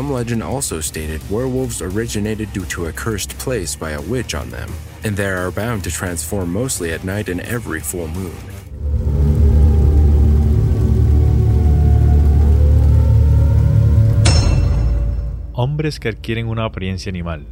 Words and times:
Some 0.00 0.14
legend 0.14 0.42
also 0.42 0.80
stated 0.80 1.20
werewolves 1.28 1.82
originated 1.82 2.50
due 2.54 2.64
to 2.72 2.86
a 2.86 2.90
cursed 2.90 3.36
place 3.36 3.76
by 3.76 3.90
a 3.90 4.00
witch 4.00 4.34
on 4.34 4.48
them, 4.48 4.70
and 5.04 5.14
they 5.14 5.26
are 5.26 5.50
bound 5.50 5.84
to 5.84 5.90
transform 5.90 6.50
mostly 6.50 6.94
at 6.94 7.04
night 7.04 7.28
and 7.28 7.42
every 7.42 7.80
full 7.80 8.08
moon. 8.08 8.32
Hombres 15.52 16.00
que 16.00 16.08
adquieren 16.08 16.48
una 16.48 16.64
apariencia 16.64 17.10
animal, 17.10 17.46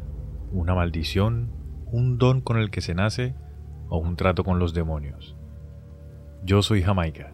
una 0.50 0.74
maldición, 0.74 1.50
un 1.92 2.16
don 2.16 2.40
con 2.40 2.56
el 2.56 2.70
que 2.70 2.80
se 2.80 2.94
nace 2.94 3.34
o 3.90 3.98
un 3.98 4.16
trato 4.16 4.42
con 4.42 4.58
los 4.58 4.72
demonios. 4.72 5.36
Yo 6.44 6.62
soy 6.62 6.82
Jamaica 6.82 7.30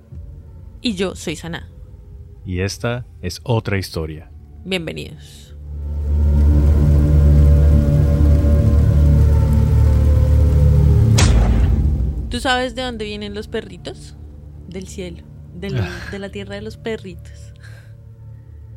Y 0.83 0.95
yo 0.95 1.15
soy 1.15 1.37
Sana. 1.37 1.69
y 2.45 2.63
esta 2.63 3.07
es 3.23 3.41
otra 3.45 3.79
historia. 3.79 4.34
Bienvenidos. 4.65 5.55
¿Tú 12.31 12.41
sabes 12.41 12.75
de 12.75 12.83
dónde 12.83 13.05
vienen 13.05 13.35
los 13.35 13.49
perritos? 13.49 14.17
Del 14.69 14.89
cielo. 14.89 15.23
del- 15.55 15.81
de 16.11 16.19
la 16.19 16.31
tierra 16.31 16.57
de 16.57 16.63
los 16.63 16.77
perritos. 16.77 17.53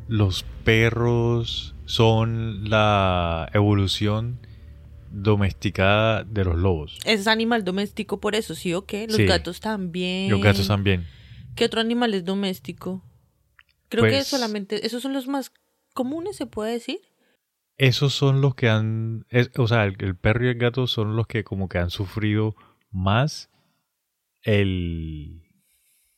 Los 0.06 0.44
perros 0.62 1.74
son 1.86 2.70
la 2.70 3.50
evolución 3.52 4.38
domesticada 5.10 6.22
de 6.22 6.44
los 6.44 6.54
lobos. 6.56 6.96
Es 7.04 7.26
animal 7.26 7.64
doméstico 7.64 8.20
por 8.20 8.36
eso, 8.36 8.54
¿sí 8.54 8.74
o 8.74 8.86
qué? 8.86 9.08
Los 9.08 9.16
Sí. 9.16 9.24
gatos 9.26 9.58
también. 9.58 10.30
Los 10.30 10.40
gatos 10.40 10.68
también. 10.68 11.04
¿Qué 11.56 11.64
otro 11.64 11.80
animal 11.80 12.14
es 12.14 12.24
doméstico? 12.24 13.02
Creo 13.88 14.04
que 14.04 14.10
Pues- 14.10 14.28
solamente... 14.28 14.86
Esos 14.86 15.02
son 15.02 15.12
los 15.14 15.26
más 15.26 15.50
comunes, 15.98 16.36
se 16.36 16.46
puede 16.46 16.72
decir. 16.72 17.00
Esos 17.76 18.14
son 18.14 18.40
los 18.40 18.54
que 18.54 18.68
han, 18.68 19.26
es- 19.30 19.50
o 19.58 19.66
sea, 19.66 19.84
el, 19.84 19.96
el 19.98 20.14
perro 20.16 20.46
y 20.46 20.48
el 20.50 20.54
gato 20.58 20.86
son 20.86 21.16
los 21.16 21.26
que 21.26 21.42
como 21.42 21.68
que 21.68 21.78
han 21.78 21.90
sufrido 21.90 22.54
más 22.92 23.50
el, 24.42 25.42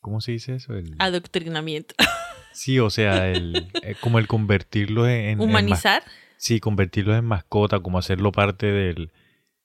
¿cómo 0.01 0.21
se 0.21 0.33
dice 0.33 0.55
eso? 0.57 0.75
El, 0.75 0.95
Adoctrinamiento. 0.99 1.95
sí, 2.53 2.79
o 2.79 2.91
sea, 2.91 3.31
el, 3.31 3.69
eh, 3.83 3.95
como 4.01 4.19
el 4.19 4.27
convertirlos 4.27 5.09
en, 5.09 5.41
Humanizar. 5.41 6.03
sí, 6.37 6.61
convertirlos 6.61 7.17
en 7.19 7.25
mascota, 7.25 7.81
como 7.81 7.99
hacerlo 7.99 8.33
parte 8.33 8.67
del, 8.67 9.11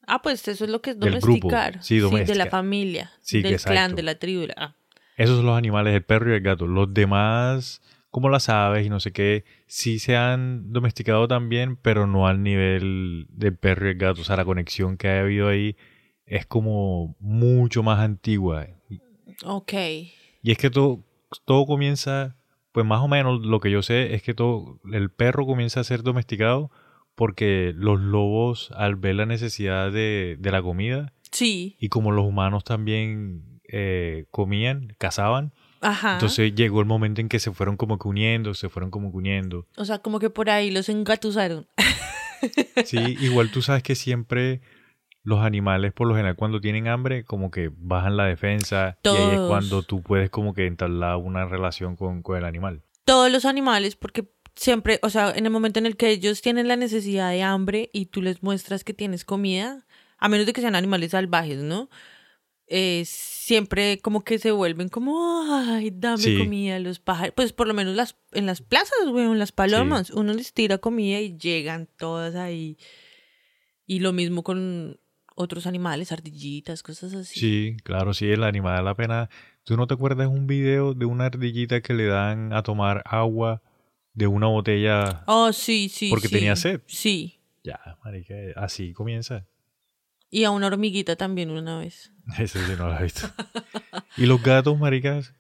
Ah, 0.08 0.22
pues 0.22 0.48
eso 0.48 0.64
es 0.66 0.70
lo 0.70 0.82
que 0.82 0.92
es 0.92 1.00
Del 1.00 1.20
grupo. 1.20 1.50
domesticar. 1.50 1.84
Sí, 1.84 2.00
de 2.00 2.36
la 2.36 2.46
familia. 2.46 3.12
Sí, 3.22 3.42
del 3.42 3.54
exacto. 3.54 3.74
clan, 3.74 3.96
de 3.96 4.04
la 4.04 4.16
tribu. 4.16 4.48
ah. 4.56 4.76
esos 5.18 5.38
son 5.38 5.46
los 5.48 5.58
animales, 5.58 5.96
el 5.96 6.04
perro 6.04 6.32
y 6.32 6.36
el 6.36 6.42
gato. 6.42 6.68
Los 6.68 6.94
demás, 6.94 7.82
como 8.16 8.30
las 8.30 8.48
aves 8.48 8.86
y 8.86 8.90
no 8.90 9.02
sé 9.02 9.12
qué, 9.12 9.44
sí 9.68 10.00
se 10.00 10.16
han 10.16 10.72
domesticado 10.72 11.28
también, 11.28 11.76
pero 11.76 12.08
no 12.08 12.28
al 12.28 12.42
nivel 12.44 13.26
del 13.30 13.58
perro 13.58 13.88
y 13.88 13.90
el 13.92 13.98
gato. 13.98 14.22
O 14.22 14.24
sea, 14.24 14.38
la 14.38 14.46
conexión 14.46 14.96
que 14.96 15.10
ha 15.10 15.20
habido 15.20 15.50
ahí 15.50 15.76
es 16.26 16.46
como 16.46 17.18
mucho 17.20 17.84
más 17.84 18.00
antigua. 18.00 18.68
Ok. 19.44 19.74
Y 20.42 20.52
es 20.52 20.58
que 20.58 20.70
todo, 20.70 21.04
todo 21.44 21.66
comienza, 21.66 22.38
pues 22.72 22.86
más 22.86 23.02
o 23.02 23.10
menos 23.10 23.42
lo 23.46 23.60
que 23.60 23.70
yo 23.70 23.82
sé 23.82 24.14
es 24.16 24.24
que 24.24 24.34
todo, 24.34 24.80
el 24.94 25.10
perro 25.12 25.46
comienza 25.46 25.82
a 25.82 25.84
ser 25.84 26.02
domesticado 26.02 26.72
porque 27.16 27.74
los 27.76 28.00
lobos 28.00 28.72
al 28.78 28.96
ver 28.96 29.16
la 29.16 29.26
necesidad 29.26 29.92
de, 29.92 30.38
de 30.40 30.52
la 30.54 30.62
comida 30.62 31.12
Sí. 31.32 31.76
y 31.82 31.90
como 31.90 32.14
los 32.14 32.24
humanos 32.26 32.64
también 32.64 33.60
eh, 33.68 34.24
comían, 34.32 34.96
cazaban, 35.00 35.52
Ajá. 35.82 36.14
entonces 36.14 36.56
llegó 36.56 36.80
el 36.80 36.86
momento 36.86 37.22
en 37.22 37.30
que 37.30 37.40
se 37.40 37.52
fueron 37.52 37.78
como 37.78 38.00
que 38.00 38.08
uniendo, 38.08 38.54
se 38.54 38.70
fueron 38.70 38.90
como 38.92 39.12
que 39.12 39.18
uniendo. 39.18 39.68
O 39.78 39.86
sea, 39.86 40.00
como 40.00 40.20
que 40.20 40.30
por 40.30 40.50
ahí 40.50 40.72
los 40.72 40.90
engatusaron. 40.90 41.68
Sí, 42.86 43.18
igual 43.22 43.50
tú 43.50 43.62
sabes 43.64 43.82
que 43.82 43.96
siempre 43.96 44.62
los 45.24 45.40
animales 45.40 45.94
por 45.94 46.08
lo 46.08 46.14
general 46.14 46.36
cuando 46.36 46.62
tienen 46.62 46.88
hambre 46.88 47.24
como 47.24 47.50
que 47.50 47.72
bajan 47.76 48.18
la 48.18 48.26
defensa 48.26 48.98
y 49.04 49.08
ahí 49.10 49.16
es 49.16 49.36
Todos. 49.36 49.50
cuando 49.50 49.82
tú 49.82 50.04
puedes 50.04 50.30
como 50.30 50.54
que 50.54 50.68
entablar 50.68 51.18
una 51.18 51.46
relación 51.46 51.96
con, 51.96 52.22
con 52.22 52.38
el 52.38 52.46
animal. 52.46 52.84
Todos 53.06 53.32
los 53.32 53.46
animales, 53.46 53.96
porque 53.96 54.30
siempre, 54.56 55.00
o 55.02 55.10
sea, 55.10 55.32
en 55.32 55.46
el 55.46 55.52
momento 55.52 55.80
en 55.80 55.86
el 55.88 55.98
que 55.98 56.10
ellos 56.10 56.42
tienen 56.42 56.68
la 56.68 56.76
necesidad 56.76 57.32
de 57.32 57.42
hambre 57.42 57.90
y 57.94 58.08
tú 58.08 58.22
les 58.22 58.44
muestras 58.44 58.84
que 58.84 58.94
tienes 58.94 59.26
comida, 59.26 59.86
a 60.20 60.30
menos 60.30 60.46
de 60.46 60.54
que 60.54 60.62
sean 60.62 60.76
animales 60.76 61.12
salvajes, 61.12 61.58
¿no? 61.58 61.90
Eh, 62.68 63.04
siempre 63.06 64.00
como 64.00 64.24
que 64.24 64.40
se 64.40 64.50
vuelven 64.52 64.90
como, 64.90 65.44
ay, 65.52 65.92
dame 65.94 66.24
Sí. 66.24 66.38
comida, 66.38 66.80
los 66.80 67.00
pájaros. 67.00 67.34
Pues 67.36 67.54
por 67.54 67.68
lo 67.68 67.74
menos 67.76 67.96
las, 67.96 68.16
en 68.32 68.46
las 68.48 68.62
plazas, 68.62 68.98
weón, 69.12 69.38
las 69.38 69.52
palomas, 69.52 70.10
uno 70.10 70.34
les 70.34 70.52
tira 70.54 70.80
comida 70.80 71.20
y 71.20 71.38
llegan 71.38 71.88
todas 71.98 72.36
ahí. 72.36 72.78
Y 73.86 74.00
lo 74.00 74.14
mismo 74.14 74.42
con 74.44 75.00
otros 75.36 75.68
animales, 75.68 76.12
ardillitas, 76.12 76.82
cosas 76.82 77.14
así. 77.14 77.40
Sí, 77.40 77.78
claro, 77.84 78.14
sí, 78.14 78.28
el 78.32 78.44
animal 78.44 78.78
da 78.78 78.82
la 78.82 78.96
pena. 78.96 79.30
¿Tú 79.64 79.78
no 79.78 79.86
te 79.86 79.94
acuerdas 79.94 80.28
un 80.28 80.48
video 80.48 80.94
de 80.94 81.06
una 81.06 81.26
ardillita 81.26 81.82
que 81.82 81.94
le 81.94 82.06
dan 82.06 82.52
a 82.54 82.64
tomar 82.64 83.04
agua 83.06 83.62
de 84.14 84.28
una 84.28 84.48
botella? 84.48 85.24
Oh, 85.28 85.52
sí, 85.54 85.90
sí. 85.90 86.10
Porque 86.10 86.30
sí. 86.30 86.34
tenía 86.36 86.56
sed. 86.56 86.82
Sí. 86.88 87.40
Ya, 87.64 87.98
marica, 88.04 88.36
así 88.56 88.94
comienza. 88.94 89.46
Y 90.30 90.44
a 90.44 90.52
una 90.52 90.68
hormiguita 90.68 91.16
también 91.16 91.50
una 91.52 91.80
vez. 91.80 92.12
Eso 92.40 92.60
sí 92.60 92.74
no 92.78 92.88
lo 92.90 92.98
he 93.00 93.04
visto. 93.04 93.28
y 94.18 94.26
los 94.26 94.42
gatos, 94.42 94.78
maricas, 94.78 95.34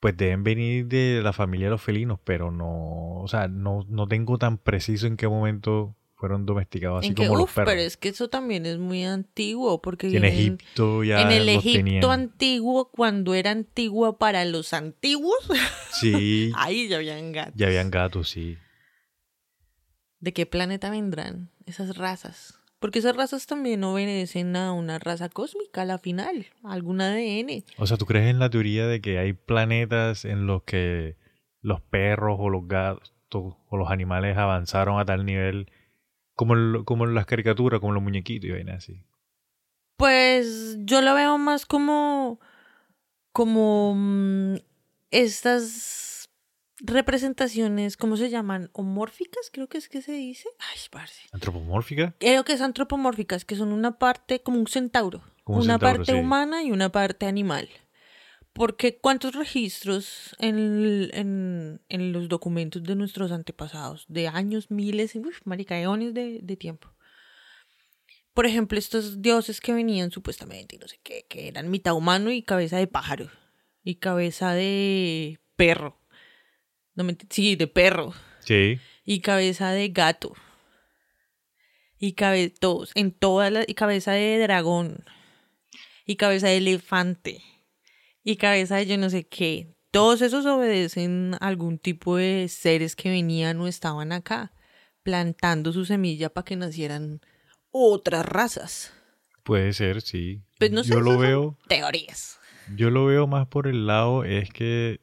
pues 0.00 0.16
deben 0.16 0.42
venir 0.44 0.86
de 0.86 1.20
la 1.22 1.32
familia 1.32 1.66
de 1.68 1.70
los 1.72 1.82
felinos, 1.82 2.18
pero 2.24 2.50
no, 2.50 3.20
o 3.20 3.28
sea, 3.28 3.48
no, 3.48 3.86
no 3.88 4.06
tengo 4.08 4.36
tan 4.38 4.58
preciso 4.58 5.06
en 5.06 5.16
qué 5.16 5.28
momento 5.28 5.96
fueron 6.16 6.44
domesticados 6.46 7.00
así 7.00 7.08
en 7.08 7.14
como 7.14 7.34
los 7.34 7.44
uf, 7.44 7.54
perros. 7.54 7.72
pero 7.72 7.80
es 7.84 7.96
que 7.96 8.08
eso 8.10 8.28
también 8.28 8.64
es 8.66 8.78
muy 8.78 9.04
antiguo, 9.04 9.80
porque 9.82 10.06
en 10.06 10.12
vienen- 10.12 10.32
Egipto 10.32 11.02
ya 11.04 11.20
en 11.22 11.30
el 11.32 11.46
los 11.46 11.56
Egipto 11.64 11.78
tenían. 11.78 12.10
antiguo, 12.10 12.90
cuando 12.92 13.34
era 13.34 13.50
antiguo 13.52 14.18
para 14.18 14.44
los 14.44 14.72
antiguos, 14.72 15.38
Sí, 16.00 16.52
ahí 16.56 16.88
ya 16.88 16.96
habían 16.96 17.32
gatos. 17.32 17.54
ya 17.56 17.66
habían 17.68 17.90
gatos, 17.90 18.28
sí. 18.28 18.56
¿De 20.20 20.32
qué 20.32 20.46
planeta 20.46 20.90
vendrán 20.90 21.50
esas 21.66 21.96
razas? 21.96 22.58
Porque 22.82 22.98
esas 22.98 23.16
razas 23.16 23.46
también 23.46 23.82
obedecen 23.84 24.54
a 24.56 24.72
una 24.74 24.98
raza 24.98 25.30
cósmica 25.30 25.82
a 25.82 25.84
la 25.86 25.98
final, 25.98 26.46
a 26.64 26.72
algún 26.72 27.00
ADN. 27.00 27.64
O 27.78 27.86
sea, 27.86 27.96
¿tú 27.96 28.04
crees 28.04 28.28
en 28.28 28.38
la 28.40 28.50
teoría 28.50 28.86
de 28.86 29.00
que 29.00 29.18
hay 29.18 29.32
planetas 29.32 30.24
en 30.26 30.46
los 30.46 30.64
que 30.64 31.16
los 31.62 31.80
perros 31.80 32.36
o 32.40 32.50
los 32.50 32.66
gatos 32.68 33.54
o 33.68 33.76
los 33.78 33.88
animales 33.90 34.36
avanzaron 34.36 34.98
a 35.00 35.04
tal 35.06 35.24
nivel 35.24 35.70
como, 36.34 36.54
en- 36.56 36.84
como 36.84 37.06
las 37.06 37.24
caricaturas, 37.24 37.80
como 37.80 37.92
los 37.92 38.02
muñequitos 38.02 38.48
y 38.48 38.52
vainas 38.52 38.78
así? 38.78 39.04
Pues 39.96 40.76
yo 40.80 41.00
lo 41.02 41.14
veo 41.14 41.38
más 41.38 41.64
como 41.66 42.40
como 43.32 43.94
mm, 43.96 44.56
estas 45.10 46.11
representaciones, 46.82 47.96
¿cómo 47.96 48.16
se 48.16 48.28
llaman? 48.28 48.70
¿Homórficas? 48.72 49.50
Creo 49.52 49.68
que 49.68 49.78
es 49.78 49.88
que 49.88 50.02
se 50.02 50.12
dice. 50.12 50.48
Ay, 50.58 50.78
parce. 50.90 51.22
¿Antropomórfica? 51.32 52.14
Creo 52.18 52.44
que 52.44 52.52
es 52.52 52.60
antropomórficas, 52.60 53.44
que 53.44 53.56
son 53.56 53.72
una 53.72 53.98
parte 53.98 54.42
como 54.42 54.58
un 54.58 54.66
centauro. 54.66 55.22
Como 55.44 55.58
un 55.58 55.64
una 55.64 55.74
centauro, 55.74 55.96
parte 55.98 56.12
sí. 56.12 56.18
humana 56.18 56.62
y 56.62 56.72
una 56.72 56.90
parte 56.90 57.26
animal. 57.26 57.68
Porque 58.52 58.98
¿cuántos 58.98 59.34
registros 59.34 60.36
en, 60.38 61.08
en, 61.14 61.80
en 61.88 62.12
los 62.12 62.28
documentos 62.28 62.82
de 62.82 62.96
nuestros 62.96 63.32
antepasados? 63.32 64.04
De 64.08 64.28
años, 64.28 64.70
miles, 64.70 65.14
uf, 65.14 65.40
marica, 65.44 65.80
eones 65.80 66.12
de, 66.12 66.40
de 66.42 66.56
tiempo. 66.56 66.92
Por 68.34 68.44
ejemplo, 68.44 68.78
estos 68.78 69.22
dioses 69.22 69.60
que 69.60 69.72
venían 69.72 70.10
supuestamente, 70.10 70.76
y 70.76 70.78
no 70.78 70.88
sé 70.88 70.98
qué, 71.02 71.26
que 71.28 71.48
eran 71.48 71.70
mitad 71.70 71.94
humano 71.94 72.30
y 72.30 72.42
cabeza 72.42 72.76
de 72.76 72.86
pájaro. 72.86 73.30
Y 73.84 73.96
cabeza 73.96 74.52
de 74.52 75.40
perro. 75.56 76.01
No 76.94 77.04
me 77.04 77.16
sí, 77.30 77.56
de 77.56 77.66
perro 77.66 78.12
Sí. 78.40 78.78
y 79.04 79.20
cabeza 79.20 79.70
de 79.72 79.88
gato. 79.88 80.34
Y 81.98 82.14
cabe 82.14 82.50
todos, 82.50 82.90
en 82.94 83.12
todas 83.12 83.52
las, 83.52 83.68
y 83.68 83.74
cabeza 83.74 84.12
de 84.12 84.38
dragón. 84.38 85.04
Y 86.04 86.16
cabeza 86.16 86.48
de 86.48 86.56
elefante. 86.56 87.40
Y 88.24 88.36
cabeza 88.36 88.76
de 88.76 88.86
yo 88.86 88.98
no 88.98 89.08
sé 89.08 89.24
qué. 89.24 89.74
Todos 89.92 90.20
esos 90.22 90.44
obedecen 90.46 91.34
a 91.40 91.46
algún 91.48 91.78
tipo 91.78 92.16
de 92.16 92.48
seres 92.48 92.96
que 92.96 93.10
venían 93.10 93.60
o 93.60 93.68
estaban 93.68 94.10
acá, 94.10 94.52
plantando 95.02 95.72
su 95.72 95.84
semilla 95.84 96.30
para 96.30 96.44
que 96.44 96.56
nacieran 96.56 97.20
otras 97.70 98.24
razas. 98.26 98.92
Puede 99.44 99.72
ser, 99.72 100.00
sí. 100.02 100.42
Pues 100.58 100.70
no 100.72 100.82
sé, 100.82 100.90
yo 100.94 101.00
lo 101.00 101.18
veo, 101.18 101.58
Teorías. 101.68 102.38
yo 102.74 102.90
lo 102.90 103.06
veo 103.06 103.26
más 103.26 103.46
por 103.48 103.66
el 103.68 103.86
lado 103.86 104.24
es 104.24 104.50
que 104.50 105.00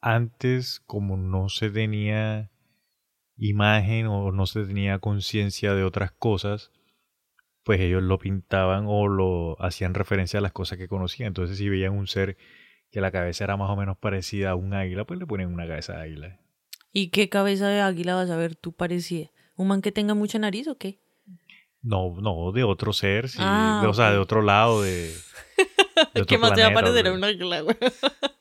antes 0.00 0.80
como 0.86 1.16
no 1.16 1.48
se 1.48 1.70
tenía 1.70 2.50
imagen 3.38 4.06
o 4.06 4.32
no 4.32 4.46
se 4.46 4.64
tenía 4.64 4.98
conciencia 4.98 5.74
de 5.74 5.84
otras 5.84 6.10
cosas, 6.12 6.70
pues 7.64 7.80
ellos 7.80 8.02
lo 8.02 8.18
pintaban 8.18 8.84
o 8.88 9.08
lo 9.08 9.60
hacían 9.62 9.94
referencia 9.94 10.38
a 10.38 10.42
las 10.42 10.52
cosas 10.52 10.78
que 10.78 10.88
conocían. 10.88 11.28
Entonces 11.28 11.58
si 11.58 11.68
veían 11.68 11.92
un 11.92 12.06
ser 12.06 12.36
que 12.90 13.00
la 13.00 13.10
cabeza 13.10 13.44
era 13.44 13.56
más 13.56 13.68
o 13.70 13.76
menos 13.76 13.98
parecida 13.98 14.50
a 14.50 14.54
un 14.54 14.72
águila, 14.72 15.04
pues 15.04 15.18
le 15.18 15.26
ponen 15.26 15.52
una 15.52 15.66
cabeza 15.66 15.94
de 15.94 16.02
águila. 16.02 16.40
¿Y 16.92 17.08
qué 17.10 17.28
cabeza 17.28 17.68
de 17.68 17.80
águila 17.80 18.14
vas 18.14 18.30
a 18.30 18.36
ver 18.36 18.54
tú 18.56 18.72
parecida? 18.72 19.28
¿Un 19.56 19.68
man 19.68 19.82
que 19.82 19.92
tenga 19.92 20.14
mucha 20.14 20.38
nariz 20.38 20.68
o 20.68 20.78
qué? 20.78 21.00
No, 21.82 22.14
no, 22.20 22.52
de 22.52 22.64
otro 22.64 22.92
ser, 22.92 23.28
sí. 23.28 23.38
Ah, 23.40 23.80
de- 23.82 23.88
o 23.88 23.94
sea, 23.94 24.10
de 24.10 24.18
otro 24.18 24.42
lado, 24.42 24.82
de. 24.82 25.12
de 25.12 25.12
otro 26.22 26.26
¿Qué 26.26 26.38
más 26.38 26.54
te 26.54 26.62
va 26.62 26.68
a 26.68 26.72
parecer 26.74 27.06
a 27.06 27.10
güey. 27.10 27.18
un 27.18 27.24
águila, 27.24 27.60
güey? 27.60 27.76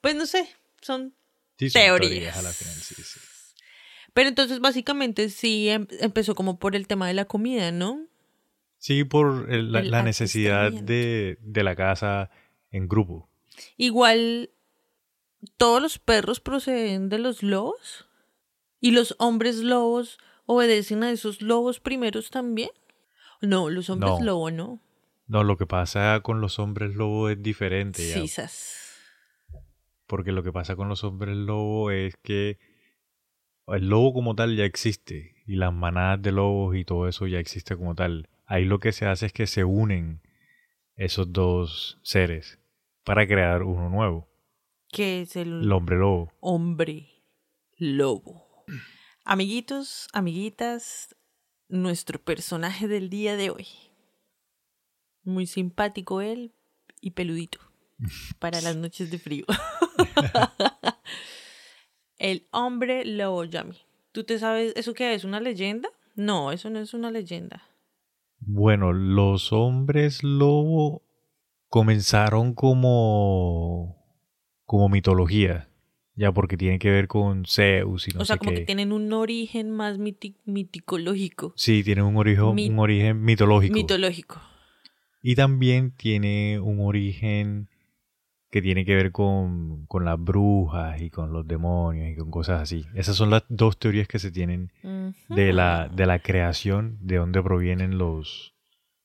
pues 0.00 0.14
no 0.14 0.26
sé, 0.26 0.48
son... 0.80 1.14
Sí, 1.58 1.70
son 1.70 1.82
teorías. 1.82 2.36
a 2.36 2.42
la 2.42 2.50
final, 2.50 2.74
sí, 2.74 2.94
sí. 2.96 3.20
Pero 4.12 4.28
entonces 4.28 4.60
básicamente 4.60 5.28
sí 5.28 5.68
em- 5.68 5.86
empezó 6.00 6.34
como 6.34 6.58
por 6.58 6.74
el 6.76 6.86
tema 6.86 7.06
de 7.08 7.14
la 7.14 7.24
comida, 7.24 7.70
¿no? 7.72 8.06
Sí, 8.78 9.04
por 9.04 9.50
el- 9.50 9.72
la, 9.72 9.80
El 9.80 9.90
la 9.90 10.02
necesidad 10.02 10.70
de, 10.72 11.38
de 11.40 11.62
la 11.64 11.74
casa 11.76 12.30
en 12.70 12.88
grupo. 12.88 13.28
Igual 13.76 14.50
todos 15.56 15.80
los 15.80 15.98
perros 15.98 16.40
proceden 16.40 17.08
de 17.08 17.18
los 17.18 17.42
lobos 17.42 18.06
y 18.80 18.90
los 18.90 19.14
hombres 19.18 19.56
lobos 19.58 20.18
obedecen 20.46 21.02
a 21.04 21.10
esos 21.10 21.40
lobos 21.40 21.80
primeros 21.80 22.30
también. 22.30 22.70
No, 23.40 23.70
los 23.70 23.90
hombres 23.90 24.12
No. 24.18 24.24
lobo 24.24 24.50
no. 24.50 24.80
No, 25.26 25.42
lo 25.44 25.56
que 25.56 25.66
pasa 25.66 26.20
con 26.22 26.40
los 26.40 26.58
hombres 26.58 26.94
lobo 26.94 27.30
es 27.30 27.42
diferente. 27.42 28.06
ya. 28.08 28.48
Porque 30.06 30.32
lo 30.32 30.42
que 30.42 30.52
pasa 30.52 30.76
con 30.76 30.88
los 30.88 31.02
hombres 31.04 31.36
lobo 31.36 31.90
es 31.90 32.16
que 32.22 32.58
el 33.68 33.88
lobo 33.88 34.12
como 34.12 34.34
tal 34.34 34.56
ya 34.56 34.64
existe. 34.64 35.42
Y 35.46 35.56
las 35.56 35.72
manadas 35.72 36.22
de 36.22 36.32
lobos 36.32 36.76
y 36.76 36.84
todo 36.84 37.08
eso 37.08 37.26
ya 37.26 37.38
existe 37.38 37.76
como 37.76 37.94
tal. 37.94 38.28
Ahí 38.46 38.64
lo 38.64 38.78
que 38.78 38.92
se 38.92 39.06
hace 39.06 39.26
es 39.26 39.32
que 39.32 39.46
se 39.46 39.64
unen 39.64 40.20
esos 40.96 41.32
dos 41.32 41.98
seres 42.02 42.58
para 43.04 43.26
crear 43.26 43.62
uno 43.62 43.88
nuevo. 43.88 44.28
Que 44.88 45.22
es 45.22 45.36
el 45.36 45.62
El 45.62 45.72
hombre 45.72 45.96
lobo. 45.96 46.32
hombre 46.40 47.08
lobo. 47.76 48.64
Amiguitos, 49.24 50.08
amiguitas, 50.12 51.16
nuestro 51.68 52.22
personaje 52.22 52.88
del 52.88 53.08
día 53.08 53.36
de 53.36 53.50
hoy. 53.50 53.66
Muy 55.22 55.46
simpático 55.46 56.20
él 56.20 56.52
y 57.00 57.12
peludito 57.12 57.58
para 58.38 58.60
las 58.60 58.76
noches 58.76 59.10
de 59.10 59.18
frío. 59.18 59.46
el 62.18 62.46
hombre 62.50 63.04
lobo 63.04 63.44
Yami. 63.44 63.76
¿Tú 64.12 64.24
te 64.24 64.38
sabes 64.38 64.72
eso 64.76 64.94
qué 64.94 65.14
es? 65.14 65.24
¿Una 65.24 65.40
leyenda? 65.40 65.88
No, 66.14 66.52
eso 66.52 66.70
no 66.70 66.78
es 66.78 66.94
una 66.94 67.10
leyenda. 67.10 67.62
Bueno, 68.38 68.92
los 68.92 69.52
hombres 69.52 70.22
lobo 70.22 71.02
comenzaron 71.68 72.54
como 72.54 73.96
como 74.64 74.88
mitología, 74.88 75.68
ya 76.14 76.32
porque 76.32 76.56
tiene 76.56 76.78
que 76.78 76.90
ver 76.90 77.08
con 77.08 77.44
Zeus 77.46 78.08
y 78.08 78.12
no 78.12 78.22
o 78.22 78.24
sea, 78.24 78.36
sé 78.36 78.38
como 78.38 78.52
qué. 78.52 78.58
que 78.60 78.64
tienen 78.66 78.92
un 78.92 79.12
origen 79.12 79.70
más 79.70 79.98
miti- 79.98 80.36
miticológico. 80.44 81.52
Sí, 81.56 81.82
tiene 81.84 82.02
un 82.02 82.16
origen, 82.16 82.54
Mi- 82.54 82.68
un 82.70 82.78
origen 82.78 83.22
mitológico. 83.22 83.74
Mitológico. 83.74 84.40
y 85.22 85.34
también 85.34 85.90
tiene 85.96 86.60
un 86.60 86.80
origen 86.80 87.68
que 88.54 88.62
tiene 88.62 88.84
que 88.84 88.94
ver 88.94 89.10
con, 89.10 89.84
con 89.86 90.04
las 90.04 90.16
brujas 90.16 91.02
y 91.02 91.10
con 91.10 91.32
los 91.32 91.44
demonios 91.44 92.08
y 92.12 92.14
con 92.14 92.30
cosas 92.30 92.62
así. 92.62 92.86
Esas 92.94 93.16
son 93.16 93.28
las 93.30 93.42
dos 93.48 93.80
teorías 93.80 94.06
que 94.06 94.20
se 94.20 94.30
tienen 94.30 94.70
de 95.28 95.52
la, 95.52 95.88
de 95.88 96.06
la 96.06 96.20
creación, 96.20 96.96
de 97.00 97.16
dónde 97.16 97.42
provienen 97.42 97.98
los, 97.98 98.54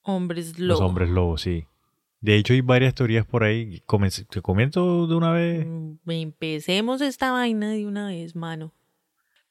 Hombres 0.04 0.60
los 0.60 0.78
lobo. 0.78 0.86
hombres 0.90 1.10
lobos, 1.10 1.42
sí. 1.42 1.66
De 2.22 2.36
hecho, 2.36 2.54
hay 2.54 2.62
varias 2.62 2.94
teorías 2.94 3.26
por 3.26 3.44
ahí. 3.44 3.82
¿Te 4.30 4.42
comento 4.44 5.08
de 5.08 5.16
una 5.16 5.32
vez? 5.32 5.66
Mm, 5.66 5.96
Empecemos 6.12 7.02
esta 7.02 7.32
vaina 7.32 7.72
de 7.72 7.88
una 7.88 8.10
vez, 8.10 8.36
mano. 8.36 8.72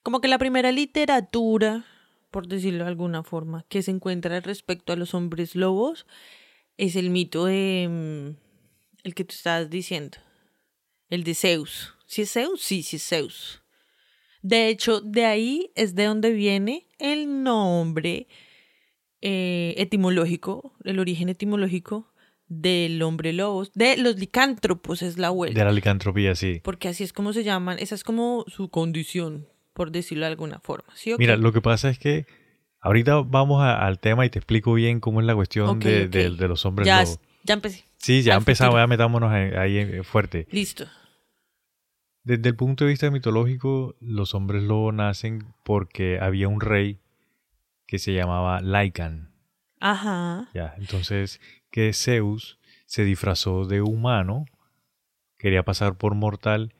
Como 0.04 0.20
que 0.20 0.28
la 0.28 0.38
primera 0.38 0.70
literatura, 0.70 1.86
por 2.30 2.46
decirlo 2.46 2.84
de 2.84 2.90
alguna 2.90 3.24
forma, 3.24 3.64
que 3.68 3.82
se 3.82 3.90
encuentra 3.90 4.38
respecto 4.38 4.92
a 4.92 4.96
los 4.96 5.12
hombres 5.12 5.56
lobos 5.56 6.06
es 6.76 6.94
el 6.94 7.10
mito 7.10 7.46
de 7.46 8.36
mm, 8.38 8.47
el 9.04 9.14
que 9.14 9.24
tú 9.24 9.34
estabas 9.34 9.70
diciendo. 9.70 10.18
El 11.10 11.24
de 11.24 11.34
Zeus. 11.34 11.94
¿Sí 12.06 12.22
es 12.22 12.32
Zeus? 12.32 12.62
Sí, 12.62 12.82
sí 12.82 12.96
es 12.96 13.06
Zeus. 13.08 13.62
De 14.42 14.68
hecho, 14.68 15.00
de 15.00 15.24
ahí 15.24 15.70
es 15.74 15.94
de 15.94 16.04
donde 16.04 16.30
viene 16.32 16.86
el 16.98 17.42
nombre 17.42 18.28
eh, 19.20 19.74
etimológico, 19.78 20.74
el 20.84 20.98
origen 21.00 21.28
etimológico 21.28 22.12
del 22.46 23.02
hombre 23.02 23.32
lobo, 23.32 23.66
de 23.74 23.96
los 23.98 24.16
licántropos 24.18 25.02
es 25.02 25.18
la 25.18 25.30
vuelta. 25.30 25.58
De 25.58 25.64
la 25.64 25.72
licantropía, 25.72 26.34
sí. 26.34 26.60
Porque 26.64 26.88
así 26.88 27.04
es 27.04 27.12
como 27.12 27.32
se 27.32 27.44
llaman, 27.44 27.78
esa 27.78 27.94
es 27.94 28.04
como 28.04 28.44
su 28.48 28.70
condición, 28.70 29.48
por 29.74 29.90
decirlo 29.90 30.24
de 30.24 30.30
alguna 30.30 30.60
forma. 30.60 30.88
¿Sí 30.94 31.12
o 31.12 31.18
Mira, 31.18 31.36
lo 31.36 31.52
que 31.52 31.60
pasa 31.60 31.90
es 31.90 31.98
que 31.98 32.26
ahorita 32.80 33.16
vamos 33.22 33.60
a- 33.62 33.84
al 33.86 33.98
tema 33.98 34.24
y 34.24 34.30
te 34.30 34.38
explico 34.38 34.72
bien 34.72 35.00
cómo 35.00 35.20
es 35.20 35.26
la 35.26 35.34
cuestión 35.34 35.78
de 35.80 36.48
los 36.48 36.64
hombres 36.64 36.86
ya, 36.86 37.02
lobos. 37.02 37.20
Ya 37.48 37.54
empecé. 37.54 37.84
Sí, 37.96 38.22
ya 38.22 38.34
empezamos, 38.36 38.72
futuro. 38.72 38.82
ya 38.84 38.86
metámonos 38.86 39.32
ahí, 39.32 39.78
eh, 39.78 40.02
fuerte. 40.04 40.46
Listo. 40.52 40.86
Desde 42.22 42.48
el 42.50 42.56
punto 42.56 42.84
de 42.84 42.90
vista 42.90 43.10
mitológico, 43.10 43.96
los 44.00 44.34
hombres 44.34 44.62
lobo 44.62 44.92
nacen 44.92 45.54
porque 45.64 46.18
había 46.20 46.46
un 46.48 46.60
rey 46.60 47.00
que 47.86 47.98
se 47.98 48.12
llamaba 48.12 48.60
Lycan. 48.60 49.32
Ajá. 49.80 50.48
Ya, 50.54 50.74
entonces 50.76 51.40
que 51.70 51.92
Zeus 51.94 52.58
se 52.86 53.04
disfrazó 53.04 53.64
de 53.64 53.80
humano, 53.80 54.44
quería 55.38 55.62
pasar 55.62 55.96
por 55.96 56.14
mortal 56.14 56.74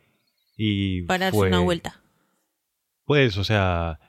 y 0.57 1.03
Para 1.03 1.27
darse 1.27 1.39
fue, 1.39 1.49
una 1.49 1.61
vuelta. 1.61 2.01
Pues, 3.05 3.39
o 3.39 3.45
sea, 3.45 4.01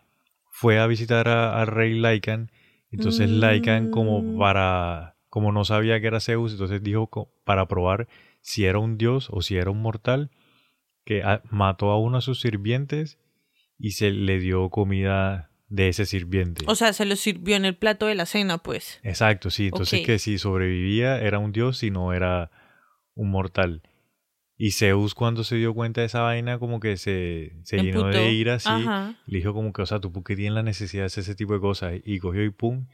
fue 0.51 0.77
a 0.79 0.87
visitar 0.87 1.27
al 1.29 1.67
rey 1.67 1.93
Lycan. 1.93 2.51
Entonces 2.91 3.29
Mm. 3.29 3.39
Lycan 3.39 3.91
como 3.91 4.37
para 4.37 5.15
como 5.29 5.51
no 5.51 5.63
sabía 5.65 5.99
que 6.01 6.07
era 6.07 6.19
Zeus, 6.19 6.51
entonces 6.53 6.81
dijo 6.83 7.31
para 7.43 7.67
probar 7.67 8.07
si 8.41 8.65
era 8.65 8.79
un 8.79 8.97
dios 8.97 9.29
o 9.31 9.41
si 9.41 9.57
era 9.57 9.71
un 9.71 9.81
mortal 9.81 10.31
que 11.05 11.23
a- 11.23 11.41
mató 11.49 11.91
a 11.91 11.99
uno 11.99 12.17
de 12.17 12.21
sus 12.21 12.41
sirvientes 12.41 13.17
y 13.77 13.91
se 13.91 14.11
le 14.11 14.39
dio 14.39 14.69
comida 14.69 15.51
de 15.69 15.89
ese 15.89 16.05
sirviente. 16.05 16.65
O 16.67 16.75
sea, 16.75 16.93
se 16.93 17.05
lo 17.05 17.15
sirvió 17.15 17.55
en 17.55 17.65
el 17.65 17.75
plato 17.75 18.07
de 18.07 18.15
la 18.15 18.25
cena, 18.25 18.57
pues. 18.57 18.99
Exacto, 19.03 19.49
sí. 19.51 19.65
Entonces 19.65 19.99
que 20.05 20.19
si 20.19 20.37
sobrevivía 20.39 21.19
era 21.21 21.37
un 21.39 21.51
dios 21.51 21.83
y 21.83 21.91
no 21.91 22.11
era 22.13 22.49
un 23.13 23.29
mortal. 23.29 23.83
Y 24.57 24.71
Zeus 24.71 25.13
cuando 25.15 25.43
se 25.45 25.55
dio 25.55 25.73
cuenta 25.73 26.01
de 26.01 26.07
esa 26.07 26.21
vaina 26.21 26.59
como 26.59 26.79
que 26.79 26.97
se, 26.97 27.53
se 27.63 27.77
llenó 27.85 28.07
de 28.07 28.31
ira 28.31 28.55
así. 28.55 28.67
Le 29.25 29.37
dijo 29.37 29.53
como 29.53 29.71
que, 29.71 29.81
o 29.83 29.85
sea, 29.85 29.99
tú 29.99 30.11
por 30.11 30.23
qué 30.23 30.35
tienes 30.35 30.53
la 30.53 30.63
necesidad 30.63 31.03
de 31.03 31.07
hacer 31.07 31.21
ese 31.21 31.35
tipo 31.35 31.53
de 31.53 31.59
cosas. 31.61 31.93
Y 32.03 32.19
cogió 32.19 32.43
y 32.43 32.49
pum, 32.49 32.87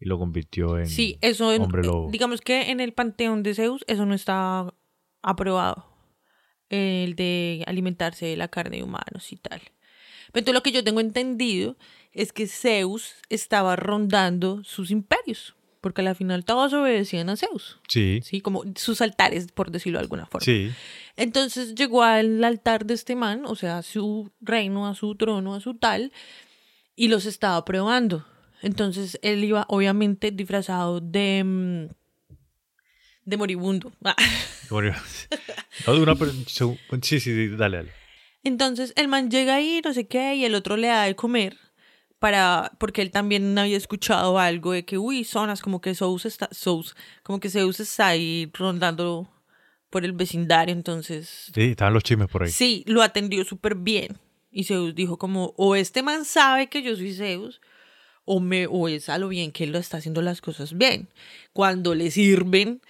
y 0.00 0.06
lo 0.06 0.18
convirtió 0.18 0.78
en 0.78 0.86
Sí, 0.86 1.18
eso 1.20 1.52
en- 1.52 1.62
hombre 1.62 1.82
lobo. 1.84 2.10
digamos 2.10 2.40
que 2.40 2.70
en 2.70 2.80
el 2.80 2.92
panteón 2.92 3.42
de 3.42 3.54
Zeus 3.54 3.84
eso 3.86 4.06
no 4.06 4.14
está 4.14 4.72
aprobado. 5.22 5.86
El 6.68 7.16
de 7.16 7.64
alimentarse 7.66 8.26
de 8.26 8.36
la 8.36 8.48
carne 8.48 8.76
de 8.78 8.82
humanos 8.84 9.32
y 9.32 9.36
tal. 9.36 9.60
Pero 10.32 10.40
entonces 10.40 10.54
lo 10.54 10.62
que 10.62 10.72
yo 10.72 10.84
tengo 10.84 11.00
entendido 11.00 11.76
es 12.12 12.32
que 12.32 12.46
Zeus 12.46 13.14
estaba 13.28 13.74
rondando 13.76 14.62
sus 14.62 14.92
imperios, 14.92 15.56
porque 15.80 16.02
al 16.02 16.14
final 16.14 16.44
todos 16.44 16.72
obedecían 16.72 17.28
a 17.28 17.36
Zeus, 17.36 17.80
Sí, 17.88 18.20
sí, 18.22 18.40
como 18.40 18.62
sus 18.76 19.00
altares, 19.00 19.50
por 19.50 19.72
decirlo 19.72 19.98
de 19.98 20.04
alguna 20.04 20.26
forma. 20.26 20.44
sí. 20.44 20.70
Entonces 21.16 21.74
llegó 21.74 22.02
al 22.04 22.42
altar 22.44 22.86
de 22.86 22.94
este 22.94 23.16
man, 23.16 23.44
o 23.46 23.56
sea, 23.56 23.78
a 23.78 23.82
su 23.82 24.30
reino, 24.40 24.86
a 24.86 24.94
su 24.94 25.16
trono, 25.16 25.54
a 25.56 25.60
su 25.60 25.74
tal, 25.74 26.12
y 26.94 27.08
los 27.08 27.26
estaba 27.26 27.64
probando. 27.64 28.24
Entonces 28.62 29.18
él 29.22 29.44
iba 29.44 29.64
obviamente 29.68 30.30
disfrazado 30.30 31.00
de 31.00 31.42
mm, 31.44 31.88
de 33.24 33.36
moribundo. 33.36 33.92
No, 34.00 34.14
de 35.94 36.00
una 36.00 36.14
sí, 37.02 37.20
sí, 37.20 37.48
dale, 37.48 37.78
dale. 37.78 37.92
Entonces 38.42 38.92
el 38.96 39.08
man 39.08 39.30
llega 39.30 39.56
ahí, 39.56 39.80
no 39.84 39.92
sé 39.92 40.06
qué, 40.06 40.34
y 40.34 40.44
el 40.44 40.54
otro 40.54 40.76
le 40.76 40.88
da 40.88 41.04
de 41.04 41.14
comer 41.16 41.58
para 42.18 42.72
porque 42.78 43.02
él 43.02 43.10
también 43.10 43.58
había 43.58 43.76
escuchado 43.76 44.38
algo 44.38 44.72
de 44.72 44.84
que 44.84 44.98
uy, 44.98 45.24
zonas 45.24 45.62
como 45.62 45.80
que 45.80 45.94
Zeus 45.94 46.26
está 46.26 46.48
Zeus, 46.54 46.94
como 47.22 47.40
que 47.40 47.48
Zeus 47.48 47.80
está 47.80 48.08
ahí 48.08 48.50
rondando 48.52 49.28
por 49.88 50.04
el 50.04 50.12
vecindario, 50.12 50.72
entonces 50.74 51.50
Sí, 51.52 51.62
estaban 51.62 51.94
los 51.94 52.04
chismes 52.04 52.28
por 52.28 52.44
ahí. 52.44 52.50
Sí, 52.50 52.84
lo 52.86 53.02
atendió 53.02 53.44
súper 53.44 53.74
bien. 53.74 54.18
Y 54.52 54.64
Zeus 54.64 54.94
dijo 54.94 55.16
como, 55.16 55.54
o 55.56 55.76
este 55.76 56.02
man 56.02 56.24
sabe 56.24 56.68
que 56.68 56.82
yo 56.82 56.94
soy 56.94 57.14
Zeus, 57.14 57.60
o, 58.32 58.40
me, 58.40 58.66
o 58.66 58.86
es 58.88 59.08
a 59.08 59.18
lo 59.18 59.28
bien 59.28 59.50
que 59.52 59.64
él 59.64 59.72
lo 59.72 59.78
está 59.78 59.96
haciendo 59.98 60.22
las 60.22 60.40
cosas 60.40 60.76
bien. 60.76 61.08
Cuando 61.52 61.94
le 61.94 62.10
sirven 62.10 62.80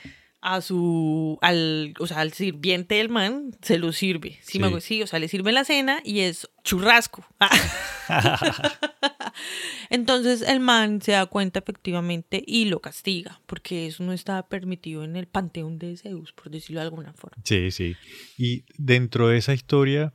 a 0.43 0.61
su, 0.63 1.39
al, 1.43 1.93
o 1.99 2.07
sea, 2.07 2.21
al 2.21 2.33
sirviente 2.33 2.95
del 2.97 3.09
man, 3.11 3.53
se 3.63 3.79
lo 3.79 3.93
sirve. 3.93 4.39
Sí, 4.43 4.59
me 4.59 4.67
Sí. 4.69 4.71
hago- 4.73 4.81
sí, 4.81 5.03
o 5.03 5.07
sea, 5.07 5.19
le 5.19 5.29
sirve 5.29 5.53
la 5.53 5.65
cena 5.65 6.01
y 6.05 6.21
es 6.21 6.49
churrasco. 6.65 7.25
Entonces 9.91 10.43
el 10.43 10.61
man 10.61 11.01
se 11.03 11.13
da 11.13 11.27
cuenta 11.27 11.59
efectivamente 11.61 12.43
y 12.47 12.67
lo 12.67 12.81
castiga, 12.81 13.41
porque 13.47 13.87
eso 13.87 14.03
no 14.05 14.13
estaba 14.13 14.49
permitido 14.49 15.05
en 15.05 15.17
el 15.17 15.27
panteón 15.27 15.79
de 15.79 15.97
Zeus, 15.97 16.33
por 16.33 16.51
decirlo 16.51 16.81
de 16.81 16.87
alguna 16.87 17.13
forma. 17.13 17.43
Sí, 17.45 17.71
sí. 17.71 17.97
Y 18.37 18.65
dentro 18.79 19.29
de 19.29 19.39
esa 19.39 19.55
historia 19.55 20.13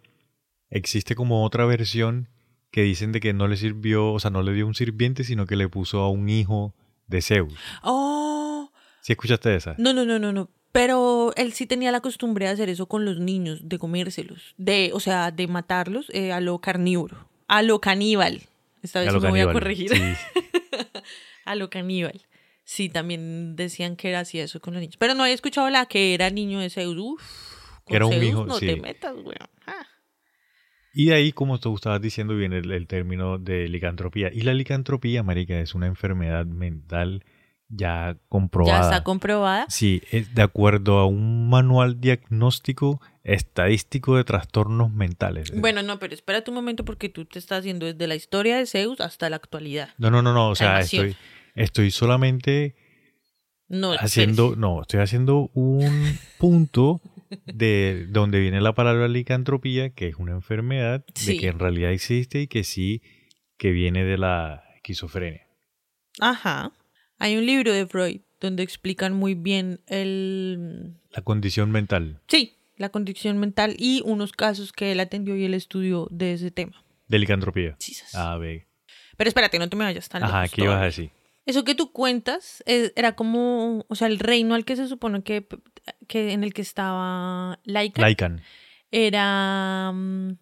existe 0.69 1.15
como 1.15 1.43
otra 1.43 1.65
versión 1.65 2.29
que 2.75 2.81
dicen 2.81 3.13
de 3.13 3.21
que 3.21 3.31
no 3.31 3.47
le 3.47 3.55
sirvió, 3.55 4.11
o 4.11 4.19
sea, 4.19 4.31
no 4.31 4.43
le 4.43 4.51
dio 4.51 4.67
un 4.67 4.75
sirviente, 4.75 5.23
sino 5.23 5.45
que 5.45 5.55
le 5.55 5.69
puso 5.69 6.01
a 6.01 6.09
un 6.09 6.27
hijo 6.27 6.73
de 7.07 7.21
Zeus. 7.21 7.53
Oh, 7.83 8.69
¿Sí 8.99 9.13
escuchaste 9.13 9.55
esa? 9.55 9.75
no, 9.77 9.93
no, 9.93 10.03
no, 10.03 10.19
no, 10.19 10.33
no. 10.33 10.49
Pero 10.73 11.31
él 11.37 11.53
sí 11.53 11.67
tenía 11.67 11.93
la 11.93 12.01
costumbre 12.01 12.47
de 12.47 12.51
hacer 12.51 12.67
eso 12.67 12.87
con 12.87 13.05
los 13.05 13.17
niños, 13.17 13.69
de 13.69 13.79
comérselos, 13.79 14.55
de, 14.57 14.91
o 14.93 14.99
sea, 14.99 15.31
de 15.31 15.47
matarlos 15.47 16.07
eh, 16.09 16.33
a 16.33 16.41
lo 16.41 16.59
carnívoro, 16.59 17.29
a 17.47 17.61
lo 17.61 17.79
caníbal. 17.79 18.41
Esta 18.83 18.99
vez 18.99 19.07
A 19.07 19.13
lo 19.13 19.21
me 19.21 19.29
voy 19.29 19.39
a 19.39 19.53
corregir. 19.53 19.91
Sí. 19.91 20.01
a 21.45 21.55
lo 21.55 21.69
caníbal. 21.69 22.25
Sí, 22.65 22.89
también 22.89 23.55
decían 23.55 23.95
que 23.95 24.09
era 24.09 24.19
así 24.19 24.37
eso 24.37 24.59
con 24.59 24.73
los 24.73 24.81
niños. 24.81 24.97
Pero 24.97 25.13
no 25.13 25.23
había 25.23 25.35
escuchado 25.35 25.69
la 25.69 25.85
que 25.85 26.13
era 26.13 26.29
niño 26.29 26.59
de 26.59 26.69
Zeus. 26.69 26.97
Uf, 26.99 27.23
con 27.85 27.95
era 27.95 28.05
un 28.05 28.11
Zeus 28.11 28.23
hijo, 28.25 28.45
no 28.45 28.59
sí. 28.59 28.65
te 28.65 28.75
metas, 28.75 29.15
weón. 29.15 29.47
Ah. 29.65 29.87
Y 30.95 31.07
de 31.07 31.15
ahí, 31.15 31.31
como 31.33 31.59
tú 31.59 31.75
estabas 31.75 32.01
diciendo, 32.01 32.35
viene 32.35 32.59
el, 32.59 32.71
el 32.71 32.87
término 32.87 33.37
de 33.37 33.67
licantropía. 33.67 34.31
Y 34.33 34.41
la 34.41 34.53
licantropía, 34.53 35.21
marica, 35.23 35.59
es 35.59 35.75
una 35.75 35.87
enfermedad 35.87 36.45
mental 36.45 37.23
ya 37.67 38.13
Ya 38.13 38.17
comprobada. 38.29 38.81
está 38.81 39.03
comprobada. 39.03 39.65
Sí, 39.69 40.01
es 40.11 40.33
de 40.35 40.41
acuerdo 40.43 40.99
a 40.99 41.05
un 41.07 41.49
manual 41.49 41.99
diagnóstico 41.99 43.01
estadístico 43.23 44.15
de 44.17 44.23
trastornos 44.23 44.93
mentales. 44.93 45.51
Bueno, 45.59 45.81
no, 45.83 45.97
pero 45.99 46.13
espérate 46.13 46.51
un 46.51 46.55
momento 46.55 46.85
porque 46.85 47.09
tú 47.09 47.25
te 47.25 47.39
estás 47.39 47.59
haciendo 47.59 47.85
desde 47.87 48.07
la 48.07 48.15
historia 48.15 48.57
de 48.57 48.65
Zeus 48.65 49.01
hasta 49.01 49.29
la 49.29 49.35
actualidad. 49.35 49.89
No, 49.97 50.09
no, 50.11 50.21
no, 50.21 50.31
no. 50.33 50.49
O 50.49 50.55
sea, 50.55 50.79
estoy, 50.79 51.15
estoy 51.55 51.89
solamente 51.91 52.75
No, 53.67 53.93
haciendo, 53.93 54.55
no, 54.55 54.81
estoy 54.83 54.99
haciendo 55.01 55.49
un 55.55 56.17
punto 56.37 57.01
de 57.45 58.07
donde 58.09 58.39
viene 58.39 58.61
la 58.61 58.73
palabra 58.73 59.07
licantropía, 59.07 59.89
que 59.91 60.07
es 60.07 60.15
una 60.15 60.31
enfermedad 60.33 61.03
Sí. 61.15 61.33
de 61.33 61.39
que 61.39 61.47
en 61.47 61.59
realidad 61.59 61.91
existe 61.91 62.41
y 62.41 62.47
que 62.47 62.63
sí, 62.63 63.01
que 63.57 63.71
viene 63.71 64.03
de 64.03 64.17
la 64.17 64.63
esquizofrenia. 64.75 65.47
Ajá. 66.19 66.71
Hay 67.19 67.35
un 67.37 67.45
libro 67.45 67.71
de 67.73 67.85
Freud 67.87 68.21
donde 68.41 68.63
explican 68.63 69.13
muy 69.13 69.33
bien 69.35 69.79
el... 69.87 70.95
La 71.11 71.21
condición 71.21 71.71
mental 71.71 72.21
Sí, 72.27 72.53
la 72.77 72.89
condición 72.89 73.37
mental 73.37 73.75
y 73.79 74.01
unos 74.05 74.33
casos 74.33 74.73
que 74.73 74.91
él 74.91 74.99
atendió 74.99 75.35
y 75.37 75.45
él 75.45 75.53
estudió 75.53 76.07
de 76.11 76.33
ese 76.33 76.51
tema. 76.51 76.83
de 77.07 77.19
licantropía. 77.19 77.75
Sí, 77.79 77.93
sas. 77.93 78.15
A 78.15 78.37
ver. 78.37 78.67
Pero 79.17 79.27
espérate, 79.29 79.57
no 79.59 79.69
te 79.69 79.77
me 79.77 79.85
vayas 79.85 80.09
tan 80.09 80.23
Ajá, 80.23 80.47
¿qué 80.49 80.63
ibas 80.63 80.81
a 80.81 80.85
decir? 80.85 81.11
Eso 81.45 81.63
que 81.63 81.75
tú 81.75 81.91
cuentas 81.91 82.63
eh, 82.65 82.91
era 82.95 83.15
como, 83.15 83.85
o 83.87 83.95
sea, 83.95 84.07
el 84.07 84.19
reino 84.19 84.55
al 84.55 84.65
que 84.65 84.75
se 84.75 84.87
supone 84.87 85.21
que, 85.23 85.47
que 86.07 86.31
en 86.33 86.43
el 86.43 86.53
que 86.53 86.61
estaba 86.61 87.59
Lycan. 87.65 88.41
era... 88.91 89.91
mm, 89.93 90.37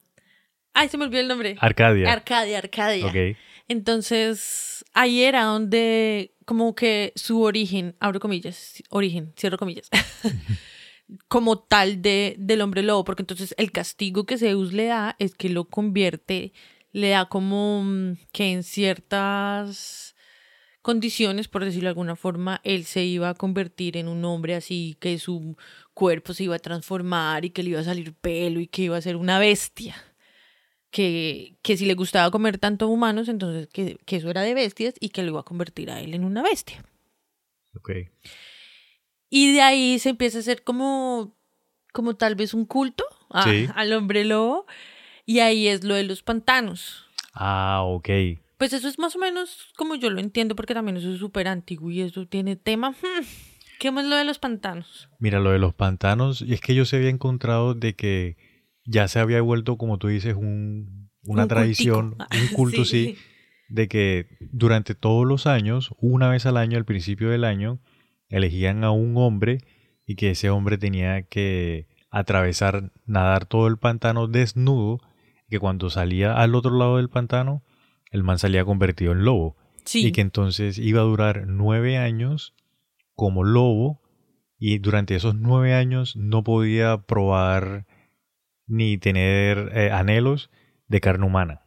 Ay, 0.73 0.89
se 0.89 0.97
me 0.97 1.05
olvidó 1.05 1.21
el 1.21 1.27
nombre. 1.27 1.55
Arcadia. 1.59 2.11
Arcadia, 2.11 2.57
Arcadia. 2.57 3.05
ok. 3.05 3.37
Entonces, 3.67 4.83
ahí 4.93 5.23
era 5.23 5.43
donde 5.43 6.33
como 6.45 6.75
que 6.75 7.13
su 7.15 7.41
origen, 7.41 7.95
abro 7.99 8.19
comillas, 8.19 8.83
origen, 8.89 9.33
cierro 9.37 9.57
comillas, 9.57 9.89
como 11.27 11.59
tal 11.59 12.01
de, 12.01 12.35
del 12.39 12.61
hombre 12.61 12.83
lobo, 12.83 13.03
porque 13.03 13.21
entonces 13.21 13.53
el 13.57 13.71
castigo 13.71 14.25
que 14.25 14.37
Zeus 14.37 14.73
le 14.73 14.85
da 14.85 15.15
es 15.19 15.35
que 15.35 15.49
lo 15.49 15.65
convierte, 15.65 16.53
le 16.91 17.09
da 17.09 17.25
como 17.25 17.83
mm, 17.83 18.17
que 18.31 18.51
en 18.51 18.63
ciertas 18.63 20.12
condiciones, 20.83 21.47
por 21.47 21.65
decirlo 21.65 21.87
de 21.87 21.89
alguna 21.89 22.15
forma, 22.15 22.61
él 22.63 22.83
se 22.85 23.03
iba 23.03 23.29
a 23.29 23.33
convertir 23.33 23.97
en 23.97 24.07
un 24.07 24.23
hombre 24.25 24.53
así, 24.53 24.95
que 24.99 25.17
su 25.17 25.57
cuerpo 25.95 26.33
se 26.35 26.43
iba 26.43 26.55
a 26.55 26.59
transformar 26.59 27.43
y 27.45 27.49
que 27.49 27.63
le 27.63 27.71
iba 27.71 27.79
a 27.79 27.83
salir 27.83 28.13
pelo 28.13 28.59
y 28.59 28.67
que 28.67 28.83
iba 28.83 28.97
a 28.97 29.01
ser 29.01 29.15
una 29.15 29.39
bestia 29.39 29.95
que, 30.91 31.55
que 31.63 31.75
si 31.77 31.85
le 31.87 31.95
gustaba 31.95 32.29
comer 32.29 32.59
tanto 32.59 32.87
humanos, 32.87 33.27
entonces 33.29 33.67
que, 33.67 33.97
que 34.05 34.17
eso 34.17 34.29
era 34.29 34.41
de 34.41 34.53
bestias 34.53 34.93
y 34.99 35.09
que 35.09 35.23
lo 35.23 35.29
iba 35.29 35.39
a 35.39 35.43
convertir 35.43 35.89
a 35.89 35.99
él 36.01 36.13
en 36.13 36.23
una 36.23 36.43
bestia. 36.43 36.83
Ok. 37.75 37.89
Y 39.29 39.53
de 39.53 39.61
ahí 39.61 39.97
se 39.97 40.09
empieza 40.09 40.37
a 40.37 40.41
hacer 40.41 40.63
como, 40.63 41.35
como 41.91 42.15
tal 42.15 42.35
vez 42.35 42.53
un 42.53 42.65
culto 42.65 43.03
a- 43.31 43.43
Sí. 43.49 43.67
al 43.73 43.91
hombre 43.93 44.25
lobo. 44.25 44.67
Y 45.25 45.39
ahí 45.39 45.67
es 45.67 45.83
lo 45.83 45.95
de 45.95 46.03
los 46.03 46.21
pantanos. 46.21 47.05
Ah, 47.33 47.81
ok. 47.83 48.09
Pues 48.57 48.73
eso 48.73 48.87
es 48.87 48.99
más 48.99 49.15
o 49.15 49.19
menos 49.19 49.71
como 49.77 49.95
yo 49.95 50.09
lo 50.09 50.19
entiendo, 50.19 50.55
porque 50.55 50.73
también 50.73 50.97
eso 50.97 51.11
es 51.11 51.19
súper 51.19 51.47
antiguo 51.47 51.91
y 51.91 52.01
eso 52.01 52.25
tiene 52.27 52.55
tema. 52.55 52.95
¿Qué 53.79 53.91
más 53.91 54.05
lo 54.05 54.15
de 54.15 54.23
los 54.23 54.39
pantanos? 54.39 55.09
Mira, 55.19 55.39
lo 55.39 55.51
de 55.51 55.59
los 55.59 55.73
pantanos, 55.73 56.41
y 56.41 56.53
es 56.53 56.61
que 56.61 56.75
yo 56.75 56.85
se 56.85 56.97
había 56.97 57.09
encontrado 57.09 57.73
de 57.73 57.95
que 57.95 58.37
ya 58.85 59.07
se 59.07 59.19
había 59.19 59.41
vuelto, 59.41 59.77
como 59.77 59.97
tú 59.97 60.07
dices, 60.07 60.35
un, 60.35 61.09
una 61.23 61.43
Un 61.43 61.47
tradición, 61.49 62.11
cultico. 62.11 62.27
un 62.41 62.47
culto, 62.55 62.85
sí. 62.85 63.17
de 63.67 63.87
que 63.87 64.27
durante 64.39 64.95
todos 64.95 65.25
los 65.25 65.47
años, 65.47 65.91
una 65.97 66.29
vez 66.29 66.45
al 66.45 66.57
año, 66.57 66.77
al 66.77 66.85
principio 66.85 67.29
del 67.29 67.43
año, 67.43 67.79
elegían 68.29 68.83
a 68.83 68.91
un 68.91 69.17
hombre 69.17 69.59
y 70.05 70.15
que 70.15 70.31
ese 70.31 70.49
hombre 70.49 70.77
tenía 70.77 71.23
que 71.23 71.87
atravesar, 72.09 72.91
nadar 73.05 73.45
todo 73.45 73.67
el 73.67 73.77
pantano 73.77 74.27
desnudo, 74.27 74.99
que 75.49 75.59
cuando 75.59 75.89
salía 75.89 76.35
al 76.35 76.55
otro 76.55 76.77
lado 76.77 76.97
del 76.97 77.09
pantano, 77.09 77.63
el 78.13 78.23
man 78.23 78.39
salía 78.39 78.63
convertido 78.63 79.11
en 79.11 79.25
lobo. 79.25 79.57
Sí. 79.83 80.05
Y 80.07 80.11
que 80.13 80.21
entonces 80.21 80.77
iba 80.77 81.01
a 81.01 81.03
durar 81.03 81.43
nueve 81.47 81.97
años 81.97 82.55
como 83.15 83.43
lobo 83.43 84.01
y 84.57 84.77
durante 84.77 85.15
esos 85.15 85.35
nueve 85.35 85.73
años 85.73 86.15
no 86.15 86.41
podía 86.43 86.99
probar 86.99 87.85
ni 88.65 88.97
tener 88.97 89.71
eh, 89.75 89.91
anhelos 89.91 90.49
de 90.87 91.01
carne 91.01 91.25
humana. 91.25 91.65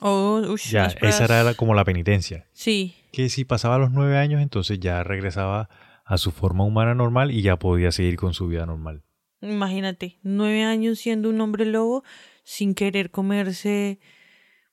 Oh, 0.00 0.42
ush, 0.48 0.70
Ya, 0.70 0.86
esa 0.86 1.24
era 1.24 1.44
la- 1.44 1.54
como 1.54 1.74
la 1.74 1.84
penitencia. 1.84 2.48
Sí. 2.52 2.96
Que 3.12 3.28
si 3.28 3.44
pasaba 3.44 3.78
los 3.78 3.92
nueve 3.92 4.18
años, 4.18 4.42
entonces 4.42 4.80
ya 4.80 5.04
regresaba 5.04 5.68
a 6.04 6.18
su 6.18 6.32
forma 6.32 6.64
humana 6.64 6.94
normal 6.94 7.30
y 7.30 7.42
ya 7.42 7.56
podía 7.58 7.92
seguir 7.92 8.16
con 8.16 8.34
su 8.34 8.48
vida 8.48 8.66
normal. 8.66 9.04
Imagínate, 9.40 10.18
nueve 10.22 10.64
años 10.64 10.98
siendo 10.98 11.28
un 11.28 11.40
hombre 11.40 11.64
lobo 11.66 12.02
sin 12.42 12.74
querer 12.74 13.10
comerse 13.10 14.00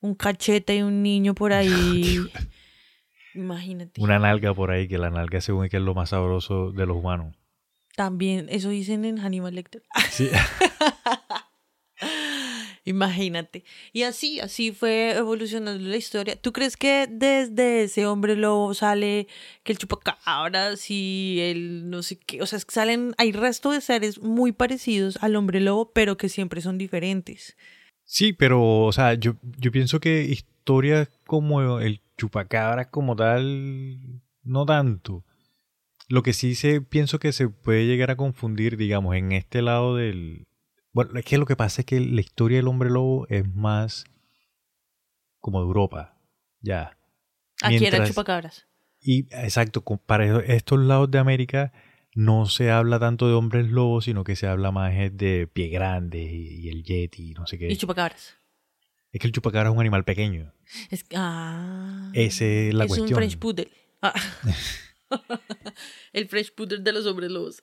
un 0.02 0.16
cachete 0.16 0.78
y 0.78 0.82
un 0.82 1.04
niño 1.04 1.36
por 1.36 1.54
ahí. 1.54 2.20
Imagínate. 3.36 4.02
Una 4.02 4.20
nalga 4.20 4.54
por 4.54 4.72
ahí, 4.72 4.88
que 4.88 4.98
la 4.98 5.10
nalga 5.10 5.42
según 5.42 5.66
es 5.66 5.72
que 5.72 5.78
es 5.78 5.84
lo 5.84 5.94
más 5.94 6.10
sabroso 6.10 6.72
de 6.72 6.86
los 6.86 6.98
humanos. 6.98 7.36
También, 7.96 8.48
eso 8.50 8.70
dicen 8.70 9.06
en 9.06 9.18
Hannibal 9.18 9.56
Lecter. 9.56 9.84
Sí. 10.10 10.30
Imagínate. 12.86 13.66
Y 13.94 14.04
así, 14.04 14.40
así 14.40 14.72
fue 14.72 15.12
evolucionando 15.12 15.84
la 15.88 15.96
historia. 15.96 16.36
¿Tú 16.36 16.52
crees 16.52 16.76
que 16.76 17.08
desde 17.08 17.84
ese 17.84 18.08
hombre 18.08 18.36
lobo 18.36 18.74
sale 18.74 19.28
que 19.64 19.74
el 19.74 19.78
chupacabras 19.78 20.90
y 20.90 21.38
el 21.42 21.90
no 21.90 22.02
sé 22.02 22.18
qué? 22.18 22.42
O 22.42 22.48
sea, 22.48 22.58
es 22.58 22.66
que 22.66 22.74
salen, 22.74 23.14
hay 23.18 23.32
resto 23.32 23.72
de 23.72 23.82
seres 23.82 24.20
muy 24.20 24.54
parecidos 24.54 25.20
al 25.22 25.36
hombre 25.36 25.60
lobo, 25.60 25.92
pero 25.92 26.18
que 26.18 26.30
siempre 26.30 26.62
son 26.62 26.80
diferentes. 26.80 27.58
Sí, 28.12 28.34
pero, 28.34 28.86
o 28.86 28.92
sea, 28.92 29.14
yo, 29.14 29.36
yo 29.60 29.72
pienso 29.72 30.00
que 30.00 30.24
historias 30.24 31.10
como 31.28 31.80
el 31.80 32.02
chupacabra 32.18 32.90
como 32.90 33.16
tal, 33.16 34.24
no 34.42 34.66
tanto. 34.66 35.24
Lo 36.08 36.24
que 36.24 36.34
sí 36.34 36.56
se, 36.56 36.82
pienso 36.82 37.20
que 37.20 37.32
se 37.34 37.50
puede 37.50 37.86
llegar 37.86 38.10
a 38.10 38.18
confundir, 38.18 38.78
digamos, 38.78 39.16
en 39.16 39.32
este 39.32 39.62
lado 39.62 39.96
del... 39.96 40.48
Bueno, 40.92 41.20
es 41.20 41.24
que 41.24 41.38
lo 41.38 41.46
que 41.46 41.56
pasa 41.56 41.84
es 41.84 41.86
que 41.86 42.00
la 42.00 42.20
historia 42.20 42.58
del 42.58 42.68
hombre 42.68 42.90
lobo 42.90 43.28
es 43.30 43.48
más 43.54 44.06
como 45.38 45.60
de 45.60 45.68
Europa, 45.68 46.20
ya. 46.62 46.98
Aquí 47.62 47.78
Mientras- 47.78 48.10
chupacabras. 48.10 48.66
Y 49.00 49.28
exacto, 49.36 49.84
para 49.84 50.40
estos 50.46 50.80
lados 50.80 51.12
de 51.12 51.20
América 51.20 51.72
no 52.16 52.46
se 52.48 52.72
habla 52.72 53.00
tanto 53.00 53.28
de 53.28 53.34
hombres 53.34 53.70
lobos, 53.70 54.06
sino 54.06 54.24
que 54.24 54.36
se 54.36 54.48
habla 54.48 54.72
más 54.72 54.94
es 54.96 55.16
de 55.16 55.48
pie 55.48 55.70
grande 55.70 56.22
y, 56.22 56.62
y 56.62 56.70
el 56.70 56.84
yeti, 56.84 57.34
no 57.34 57.46
sé 57.48 57.58
qué. 57.58 57.72
Y 57.72 57.78
chupacabras. 57.78 58.38
Es 59.12 59.20
que 59.20 59.28
el 59.28 59.34
chupacabra 59.34 59.70
es 59.70 59.74
un 59.74 59.82
animal 59.82 60.04
pequeño. 60.04 60.54
Es, 60.92 61.06
ah, 61.16 62.12
Esa 62.14 62.46
es 62.46 62.74
la 62.74 62.86
es 62.86 62.90
cuestión. 62.90 63.10
un 63.10 63.16
French 63.16 63.38
Poodle. 63.38 63.72
Ah. 64.02 64.14
el 66.14 66.28
French 66.28 66.54
Poodle 66.54 66.80
de 66.80 66.94
los 66.94 67.06
hombres 67.08 67.32
lobos. 67.32 67.60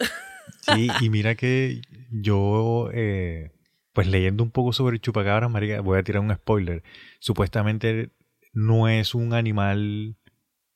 Sí, 0.63 0.89
y 1.01 1.11
mira 1.11 1.35
que 1.37 1.83
yo, 2.11 2.91
eh, 2.93 3.53
pues 3.93 4.09
leyendo 4.09 4.43
un 4.43 4.51
poco 4.51 4.73
sobre 4.73 4.99
chupacabras, 4.99 5.51
marica, 5.51 5.81
voy 5.81 5.99
a 5.99 6.03
tirar 6.03 6.23
un 6.23 6.35
spoiler. 6.35 6.83
Supuestamente 7.21 8.11
no 8.53 8.89
es 8.89 9.15
un 9.15 9.33
animal 9.33 10.17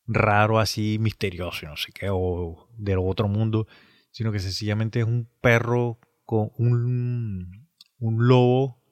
raro 0.07 0.59
así, 0.59 0.99
misterioso, 1.00 1.67
no 1.67 1.77
sé 1.77 1.93
qué, 1.93 2.09
o 2.11 2.69
del 2.81 2.99
otro 2.99 3.29
mundo, 3.29 3.67
sino 4.11 4.33
que 4.33 4.39
sencillamente 4.39 5.01
es 5.01 5.07
un 5.07 5.29
perro 5.41 5.99
con 6.25 6.51
un, 6.57 7.69
un 7.99 8.29
lobo 8.29 8.83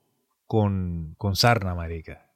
con, 0.46 1.14
con 1.18 1.36
sarna, 1.36 1.74
marica. 1.74 2.30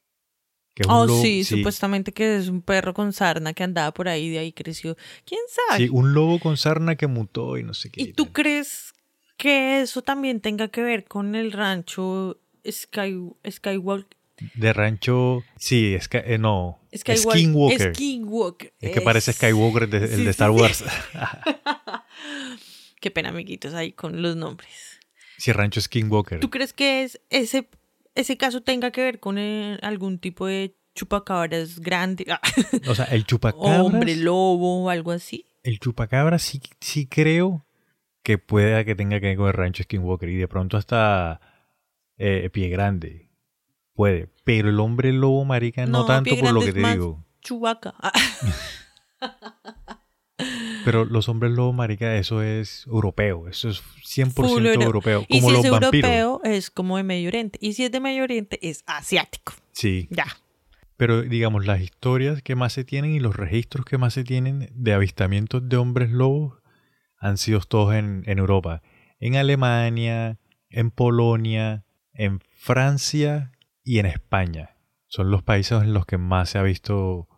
Que 0.75 0.83
es 0.83 0.89
un 0.89 0.95
Oh, 0.95 1.09
sí, 1.09 1.45
supuestamente 1.45 2.13
que 2.13 2.37
es 2.37 2.49
un 2.49 2.63
perro 2.63 2.95
con 2.95 3.13
sarna 3.13 3.53
que 3.53 3.63
andaba 3.63 3.93
por 3.93 4.09
ahí, 4.09 4.31
de 4.31 4.39
ahí 4.39 4.53
creció. 4.53 4.97
¿Quién 5.25 5.41
sabe? 5.49 5.85
Sí, 5.85 5.89
un 5.91 6.15
lobo 6.15 6.39
con 6.41 6.57
sarna 6.57 6.97
que 6.97 7.07
mutó 7.07 7.59
y 7.59 7.63
no 7.63 7.75
sé 7.75 7.91
qué. 7.91 8.03
¿Y 8.03 8.13
tú 8.13 8.33
crees 8.33 8.95
que 9.37 9.81
eso 9.83 10.03
también 10.03 10.41
tenga 10.41 10.69
que 10.69 10.83
ver 10.83 11.05
con 11.05 11.35
el 11.35 11.53
rancho 11.53 12.39
Sky, 12.71 13.19
Skywalk, 13.49 14.07
De 14.55 14.73
rancho. 14.73 15.43
Sí, 15.57 15.95
es 15.95 16.09
que. 16.09 16.19
eh, 16.19 16.39
no. 16.39 16.79
Skywalk- 16.93 17.33
Skinwalker. 17.33 17.95
Skinwalker. 17.95 18.73
Es 18.81 18.91
que 18.93 19.01
parece 19.01 19.33
Skywalker 19.33 19.89
de- 19.89 20.15
el 20.15 20.25
de 20.25 20.31
Star 20.31 20.51
sí. 20.53 20.61
Wars. 20.61 20.85
Qué 23.01 23.11
pena, 23.11 23.31
amiguitos, 23.31 23.75
ahí 23.75 23.93
con 23.93 24.23
los 24.23 24.37
nombres. 24.37 25.01
sí, 25.39 25.53
rancho 25.53 25.81
Skinwalker. 25.81 26.41
¿Tú 26.41 26.51
crees 26.51 26.73
que 26.73 27.03
es 27.03 27.21
ese, 27.31 27.69
ese 28.15 28.37
caso 28.37 28.61
tenga 28.63 28.91
que 28.93 29.03
ver 29.03 29.19
con 29.21 29.39
eh, 29.39 29.79
algún 29.83 30.19
tipo 30.19 30.47
de 30.47 30.77
chupacabras 30.95 31.81
grande? 31.81 32.27
O 32.89 32.95
sea, 32.95 33.07
el 33.07 33.27
chupacabras. 33.27 33.81
hombre 33.81 34.17
lobo 34.17 34.85
o 34.85 34.91
algo 34.91 35.11
así. 35.11 35.47
El 35.65 35.79
chupacabra 35.81 36.39
sí, 36.39 36.61
sí 36.81 37.07
creo 37.07 37.67
que 38.23 38.39
pueda 38.39 38.85
que 38.85 38.95
tenga 38.95 39.19
que 39.21 39.27
ver 39.29 39.37
con 39.37 39.47
el 39.49 39.53
rancho 39.55 39.83
Skinwalker 39.83 40.29
y 40.29 40.37
de 40.37 40.49
pronto 40.49 40.77
hasta 40.77 41.41
eh, 42.19 42.49
Pie 42.53 42.69
Grande. 42.69 43.31
Puede. 43.95 44.29
Pero 44.45 44.69
el 44.71 44.81
hombre 44.81 45.13
lobo, 45.13 45.45
marica, 45.45 45.87
no, 45.87 46.01
No, 46.01 46.05
tanto 46.07 46.31
Pie 46.31 46.41
por 46.43 46.53
lo 46.53 46.61
que 46.61 46.73
te 46.73 46.81
más- 46.81 46.95
digo. 46.95 47.25
Chubaca. 47.41 47.95
Pero 50.85 51.05
los 51.05 51.29
hombres 51.29 51.53
lobo, 51.53 51.73
marica, 51.73 52.17
eso 52.17 52.43
es 52.43 52.85
europeo. 52.87 53.47
Eso 53.49 53.69
es 53.69 53.83
100% 54.05 54.33
Full 54.33 54.67
euro- 54.67 54.83
europeo. 54.83 55.25
y 55.29 55.39
Como 55.41 55.51
si 55.51 55.57
los 55.57 55.65
es 55.65 55.71
vampiros. 55.71 56.11
europeo, 56.11 56.41
es 56.45 56.71
como 56.71 56.97
de 56.97 57.05
Medio 57.05 57.29
Oriente. 57.29 57.59
Y 57.63 57.75
si 57.75 57.85
es 57.85 57.93
de 57.93 58.01
Medio 58.01 58.25
Oriente, 58.25 58.59
es 58.69 58.83
asiático. 58.87 59.53
Sí. 59.73 60.09
Ya. 60.11 60.27
Pero 60.97 61.23
digamos, 61.23 61.65
las 61.67 61.81
historias 61.81 62.43
que 62.43 62.57
más 62.57 62.73
se 62.73 62.85
tienen 62.85 63.13
y 63.13 63.21
los 63.21 63.37
registros 63.37 63.85
que 63.85 63.99
más 63.99 64.15
se 64.15 64.25
tienen 64.25 64.71
de 64.75 64.93
avistamientos 64.93 65.69
de 65.69 65.77
hombres 65.77 66.11
lobos 66.11 66.59
han 67.19 67.39
sido 67.39 67.61
todos 67.61 67.95
en, 67.95 68.25
en 68.27 68.39
Europa. 68.39 68.83
En 69.21 69.37
Alemania, 69.37 70.39
en 70.69 70.91
Polonia, 70.91 71.85
en 72.13 72.41
Francia 72.57 73.52
y 73.85 73.99
en 73.99 74.07
España. 74.07 74.77
Son 75.09 75.31
los 75.31 75.43
países 75.43 75.83
en 75.83 75.93
los 75.95 76.07
que 76.07 76.17
más 76.19 76.51
se 76.51 76.59
ha 76.59 76.63
visto, 76.63 77.29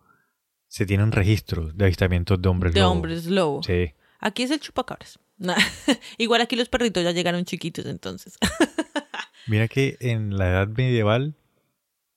se 0.68 0.86
tienen 0.86 1.10
registros 1.12 1.76
de 1.76 1.84
avistamientos 1.86 2.40
de 2.40 2.48
hombres 2.48 2.74
De 2.74 2.80
lobos. 2.80 2.92
hombres 2.96 3.26
lobo. 3.26 3.62
Sí. 3.62 3.92
Aquí 4.20 4.42
es 4.44 4.50
el 4.50 4.60
chupacabras. 4.60 5.18
Nah. 5.36 5.56
Igual 6.18 6.40
aquí 6.40 6.54
los 6.56 6.68
perritos 6.68 7.02
ya 7.02 7.10
llegaron 7.10 7.44
chiquitos, 7.44 7.86
entonces. 7.86 8.38
Mira 9.46 9.68
que 9.68 9.96
en 10.00 10.36
la 10.38 10.48
edad 10.48 10.68
medieval 10.68 11.36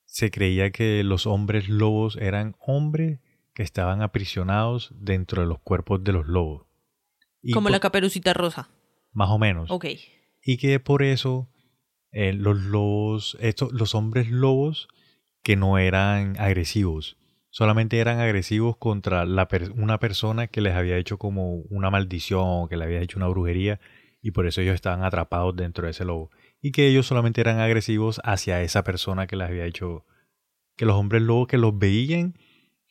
se 0.06 0.32
creía 0.32 0.72
que 0.72 1.04
los 1.04 1.26
hombres 1.26 1.68
lobos 1.68 2.16
eran 2.22 2.56
hombres 2.60 3.20
que 3.54 3.64
estaban 3.64 4.02
aprisionados 4.02 4.94
dentro 4.96 5.42
de 5.42 5.48
los 5.48 5.60
cuerpos 5.60 6.04
de 6.04 6.14
los 6.14 6.28
lobos. 6.28 6.68
Y 7.42 7.52
como 7.52 7.66
por- 7.66 7.72
la 7.72 7.80
caperucita 7.80 8.34
rosa. 8.34 8.70
más 9.12 9.30
o 9.30 9.40
menos. 9.40 9.70
Ok. 9.72 9.86
Y 10.44 10.58
que 10.58 10.80
por 10.80 11.02
eso 11.04 11.50
eh, 12.12 12.34
los 12.34 12.60
lobos, 12.60 13.38
estos, 13.40 13.72
los 13.74 13.96
hombres 13.96 14.30
lobos 14.30 14.88
que 15.44 15.56
no 15.56 15.78
eran 15.78 16.40
agresivos, 16.40 17.18
solamente 17.50 18.00
eran 18.00 18.20
agresivos 18.20 18.78
contra 18.78 19.24
una 19.24 20.00
persona 20.00 20.48
que 20.48 20.62
les 20.62 20.76
había 20.76 20.98
hecho 20.98 21.18
como 21.18 21.56
una 21.70 21.90
maldición 21.90 22.44
o 22.46 22.68
que 22.68 22.78
le 22.78 22.86
había 22.86 23.02
hecho 23.02 23.18
una 23.18 23.28
brujería 23.28 23.80
y 24.22 24.32
por 24.32 24.46
eso 24.48 24.62
ellos 24.62 24.76
estaban 24.76 25.04
atrapados 25.04 25.56
dentro 25.56 25.86
de 25.86 25.92
ese 25.92 26.06
lobo. 26.06 26.32
Y 26.62 26.72
que 26.72 26.88
ellos 26.88 27.08
solamente 27.08 27.42
eran 27.42 27.60
agresivos 27.60 28.20
hacia 28.24 28.62
esa 28.62 28.84
persona 28.84 29.28
que 29.28 29.36
les 29.36 29.48
había 29.48 29.66
hecho, 29.66 30.06
que 30.76 30.86
los 30.86 30.96
hombres 30.96 31.22
lobos 31.22 31.48
que 31.48 31.58
los 31.58 31.78
veían 31.78 32.34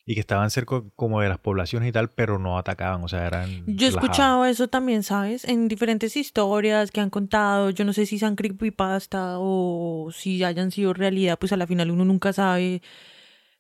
y 0.09 0.15
que 0.15 0.21
estaban 0.21 0.51
cerca 0.51 0.85
como 0.95 1.21
de 1.21 1.29
las 1.29 1.39
poblaciones 1.39 1.89
y 1.89 1.93
tal, 1.93 2.11
pero 2.11 2.39
no 2.39 2.59
atacaban, 2.59 3.03
o 3.03 3.09
sea, 3.09 3.27
eran... 3.27 3.65
Yo 3.67 3.87
he 3.87 3.91
escuchado 3.91 4.45
eso 4.47 4.69
también, 4.69 5.03
¿sabes? 5.03 5.45
En 5.45 5.67
diferentes 5.67 6.17
historias 6.17 6.93
que 6.93 7.01
han 7.01 7.11
contado. 7.11 7.71
Yo 7.71 7.85
no 7.85 7.93
sé 7.93 8.07
si 8.07 8.17
sean 8.19 8.37
creepypasta 8.37 9.35
o 9.39 10.11
si 10.15 10.45
hayan 10.45 10.71
sido 10.71 10.93
realidad, 10.95 11.39
pues 11.41 11.51
a 11.53 11.57
la 11.57 11.67
final 11.67 11.91
uno 11.91 12.05
nunca 12.05 12.33
sabe. 12.33 12.83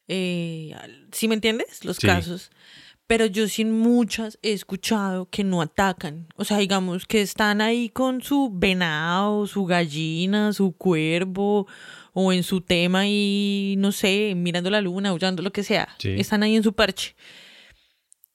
Eh, 0.08 0.74
¿Sí 1.12 1.26
me 1.28 1.34
entiendes? 1.34 1.84
Los 1.84 1.96
Sí. 1.96 2.06
casos. 2.06 2.50
Pero 3.08 3.26
yo 3.26 3.46
sí 3.46 3.62
en 3.62 3.76
muchas 3.78 4.38
he 4.42 4.52
escuchado 4.52 5.28
que 5.30 5.44
no 5.44 5.62
atacan. 5.62 6.26
O 6.36 6.44
sea, 6.44 6.58
digamos 6.58 7.06
que 7.06 7.22
están 7.22 7.60
ahí 7.60 7.88
con 7.88 8.20
su 8.20 8.50
venado, 8.52 9.46
su 9.46 9.64
gallina, 9.64 10.52
su 10.52 10.72
cuervo, 10.76 11.66
o 12.18 12.32
en 12.32 12.44
su 12.44 12.62
tema 12.62 13.06
y 13.06 13.74
no 13.76 13.92
sé, 13.92 14.32
mirando 14.34 14.70
la 14.70 14.80
luna, 14.80 15.10
aullando, 15.10 15.42
lo 15.42 15.52
que 15.52 15.62
sea. 15.62 15.86
Sí. 15.98 16.14
Están 16.18 16.42
ahí 16.42 16.56
en 16.56 16.62
su 16.62 16.72
parche. 16.72 17.14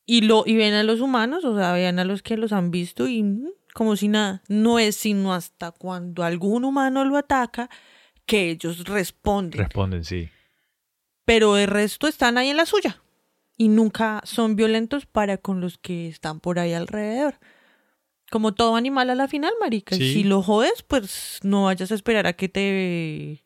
Y, 0.06 0.22
lo, 0.22 0.44
y 0.46 0.56
ven 0.56 0.76
a 0.76 0.84
los 0.84 1.02
humanos, 1.02 1.44
o 1.46 1.58
sea, 1.58 1.74
ven 1.74 1.98
a 1.98 2.06
los 2.06 2.22
que 2.22 2.38
los 2.38 2.52
han 2.52 2.70
visto 2.70 3.08
y 3.08 3.24
mm, 3.24 3.48
como 3.74 3.96
si 3.96 4.08
nada. 4.08 4.44
No 4.48 4.78
es 4.78 4.98
sino 4.98 5.34
hasta 5.34 5.72
cuando 5.72 6.24
algún 6.24 6.64
humano 6.64 7.04
lo 7.06 7.18
ataca 7.18 7.72
que 8.28 8.52
ellos 8.52 8.84
responden. 8.84 9.58
Responden, 9.58 10.04
sí. 10.06 10.30
pero 11.26 11.58
el 11.58 11.66
resto 11.66 12.08
están 12.08 12.38
ahí 12.38 12.50
en 12.50 12.58
la 12.58 12.68
suya. 12.68 13.02
Y 13.58 13.68
nunca 13.68 14.22
son 14.26 14.56
violentos 14.56 15.08
para 15.08 15.38
con 15.38 15.60
los 15.60 15.80
que 15.80 16.08
están 16.08 16.40
por 16.40 16.60
ahí 16.60 16.74
alrededor. 16.74 17.40
Como 18.30 18.54
todo 18.54 18.76
animal 18.76 19.10
a 19.10 19.16
la 19.16 19.28
final, 19.28 19.54
marica. 19.60 19.96
Sí. 19.96 20.14
Si 20.14 20.24
lo 20.24 20.44
jodes, 20.44 20.84
pues 20.84 21.40
no 21.42 21.64
vayas 21.64 21.92
a 21.92 21.96
esperar 21.96 22.28
a 22.28 22.34
que 22.34 22.48
te 22.48 23.44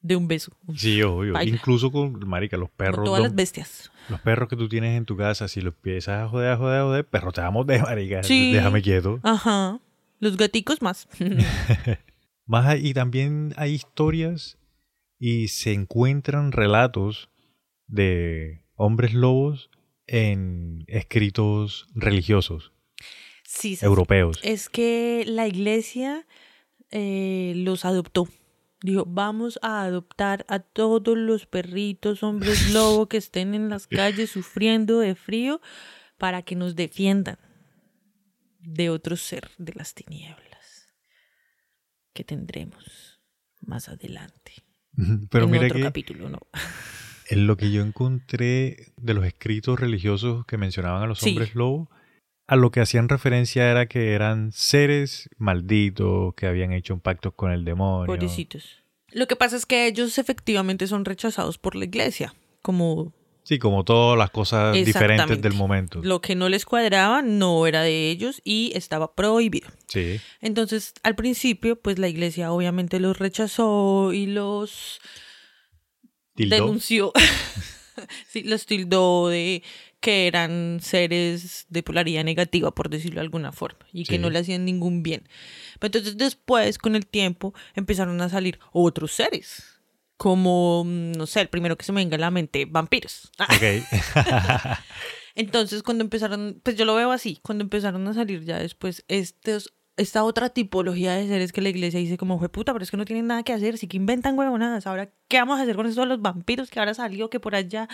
dé 0.00 0.16
un 0.16 0.28
beso. 0.28 0.52
Sí, 0.76 1.02
obvio. 1.02 1.34
Baila. 1.34 1.56
Incluso 1.56 1.90
con, 1.90 2.18
marica, 2.28 2.56
los 2.56 2.70
perros, 2.70 3.04
todas 3.04 3.22
las 3.22 3.34
bestias. 3.34 3.90
los 4.08 4.20
perros 4.20 4.48
que 4.48 4.56
tú 4.56 4.68
tienes 4.68 4.96
en 4.96 5.04
tu 5.04 5.16
casa, 5.16 5.48
si 5.48 5.60
los 5.60 5.74
empiezas 5.74 6.22
a 6.24 6.28
joder, 6.28 6.52
a 6.52 6.56
joder, 6.56 6.80
a 6.80 6.84
joder, 6.84 7.06
perro, 7.06 7.32
te 7.32 7.40
damos 7.40 7.66
de 7.66 7.80
marica. 7.80 8.22
Sí. 8.22 8.52
Déjame 8.52 8.82
quieto. 8.82 9.20
Ajá. 9.22 9.80
Los 10.20 10.36
gaticos 10.36 10.82
más. 10.82 11.08
Más 12.46 12.80
y 12.80 12.94
también 12.94 13.52
hay 13.56 13.74
historias 13.74 14.56
y 15.18 15.48
se 15.48 15.74
encuentran 15.74 16.50
relatos 16.50 17.28
de 17.86 18.62
hombres 18.74 19.12
lobos 19.12 19.70
en 20.06 20.84
escritos 20.86 21.88
religiosos 21.94 22.72
sí, 23.44 23.78
europeos. 23.82 24.40
Es 24.42 24.68
que 24.68 25.24
la 25.26 25.46
iglesia 25.46 26.26
eh, 26.90 27.52
los 27.56 27.84
adoptó. 27.84 28.28
Dijo, 28.80 29.04
vamos 29.06 29.58
a 29.62 29.82
adoptar 29.82 30.44
a 30.48 30.60
todos 30.60 31.16
los 31.18 31.46
perritos, 31.46 32.22
hombres 32.22 32.72
lobo 32.72 33.08
que 33.08 33.16
estén 33.16 33.54
en 33.54 33.68
las 33.68 33.86
calles 33.88 34.30
sufriendo 34.30 35.00
de 35.00 35.14
frío 35.16 35.60
para 36.16 36.42
que 36.42 36.54
nos 36.54 36.76
defiendan 36.76 37.38
de 38.60 38.90
otro 38.90 39.16
ser 39.16 39.50
de 39.58 39.72
las 39.74 39.94
tinieblas 39.94 40.94
que 42.12 42.22
tendremos 42.24 43.20
más 43.60 43.88
adelante. 43.88 44.52
Pero 45.30 45.44
en 45.46 45.50
mira 45.50 45.66
otro 45.66 45.76
que 45.76 45.82
capítulo, 45.82 46.28
¿no? 46.28 46.38
en 47.30 47.46
lo 47.46 47.56
que 47.56 47.70
yo 47.70 47.82
encontré 47.82 48.92
de 48.96 49.14
los 49.14 49.24
escritos 49.24 49.78
religiosos 49.78 50.46
que 50.46 50.56
mencionaban 50.56 51.02
a 51.02 51.06
los 51.06 51.18
Sí. 51.18 51.30
hombres 51.30 51.54
lobo, 51.54 51.90
a 52.48 52.56
lo 52.56 52.70
que 52.72 52.80
hacían 52.80 53.08
referencia 53.08 53.70
era 53.70 53.86
que 53.86 54.14
eran 54.14 54.50
seres 54.52 55.28
malditos, 55.36 56.34
que 56.34 56.46
habían 56.46 56.72
hecho 56.72 56.94
un 56.94 57.00
pacto 57.00 57.30
con 57.32 57.52
el 57.52 57.64
demonio. 57.64 58.06
Pobrecitos. 58.06 58.82
Lo 59.12 59.26
que 59.28 59.36
pasa 59.36 59.56
es 59.56 59.66
que 59.66 59.86
ellos 59.86 60.18
efectivamente 60.18 60.86
son 60.86 61.04
rechazados 61.04 61.58
por 61.58 61.76
la 61.76 61.84
iglesia, 61.84 62.34
como 62.62 63.12
Sí, 63.44 63.58
como 63.58 63.82
todas 63.82 64.18
las 64.18 64.28
cosas 64.30 64.74
diferentes 64.74 65.40
del 65.40 65.54
momento. 65.54 66.00
lo 66.02 66.20
que 66.20 66.34
no 66.34 66.50
les 66.50 66.66
cuadraba 66.66 67.22
no 67.22 67.66
era 67.66 67.80
de 67.82 68.10
ellos 68.10 68.42
y 68.44 68.72
estaba 68.74 69.14
prohibido. 69.14 69.68
Sí. 69.86 70.20
Entonces, 70.42 70.92
al 71.02 71.14
principio, 71.14 71.76
pues 71.80 71.98
la 71.98 72.08
iglesia 72.08 72.52
obviamente 72.52 73.00
los 73.00 73.18
rechazó 73.18 74.12
y 74.12 74.26
los 74.26 75.00
Tildó. 76.34 76.56
denunció. 76.56 77.12
sí, 78.28 78.42
los 78.42 78.66
tildó 78.66 79.28
de 79.28 79.62
que 80.00 80.26
eran 80.26 80.78
seres 80.80 81.66
de 81.68 81.82
polaridad 81.82 82.24
negativa, 82.24 82.74
por 82.74 82.88
decirlo 82.88 83.16
de 83.16 83.24
alguna 83.24 83.52
forma, 83.52 83.80
y 83.92 84.04
que 84.04 84.18
no 84.18 84.30
le 84.30 84.38
hacían 84.38 84.64
ningún 84.64 85.02
bien. 85.02 85.28
Pero 85.78 85.88
entonces 85.88 86.16
después, 86.16 86.78
con 86.78 86.94
el 86.94 87.06
tiempo, 87.06 87.54
empezaron 87.74 88.20
a 88.20 88.28
salir 88.28 88.58
otros 88.72 89.12
seres. 89.12 89.64
Como, 90.16 90.84
mm, 90.84 91.12
no 91.12 91.26
sé, 91.26 91.40
el 91.40 91.48
primero 91.48 91.76
que 91.76 91.84
se 91.84 91.92
me 91.92 92.00
venga 92.00 92.16
a 92.16 92.20
la 92.20 92.30
mente, 92.30 92.64
vampiros. 92.64 93.30
Ok. 93.38 93.84
Entonces, 95.36 95.84
cuando 95.84 96.02
empezaron, 96.02 96.60
pues 96.64 96.76
yo 96.76 96.84
lo 96.84 96.96
veo 96.96 97.12
así, 97.12 97.38
cuando 97.42 97.62
empezaron 97.62 98.06
a 98.08 98.14
salir 98.14 98.44
ya 98.44 98.58
después 98.58 99.04
estos, 99.06 99.72
esta 99.96 100.24
otra 100.24 100.48
tipología 100.50 101.12
de 101.12 101.28
seres 101.28 101.52
que 101.52 101.60
la 101.60 101.68
iglesia 101.68 102.00
dice 102.00 102.16
como, 102.16 102.38
fue 102.40 102.48
puta, 102.48 102.72
pero 102.72 102.82
es 102.82 102.90
que 102.90 102.96
no 102.96 103.04
tienen 103.04 103.28
nada 103.28 103.44
que 103.44 103.52
hacer, 103.52 103.78
sí 103.78 103.86
que 103.86 103.96
inventan 103.96 104.36
huevonadas, 104.36 104.88
ahora, 104.88 105.10
¿qué 105.28 105.38
vamos 105.38 105.60
a 105.60 105.62
hacer 105.62 105.76
con 105.76 105.86
esto 105.86 106.00
de 106.00 106.08
los 106.08 106.20
vampiros 106.20 106.70
que 106.70 106.80
ahora 106.80 106.94
salió, 106.94 107.30
que 107.30 107.38
por 107.38 107.54
allá? 107.54 107.88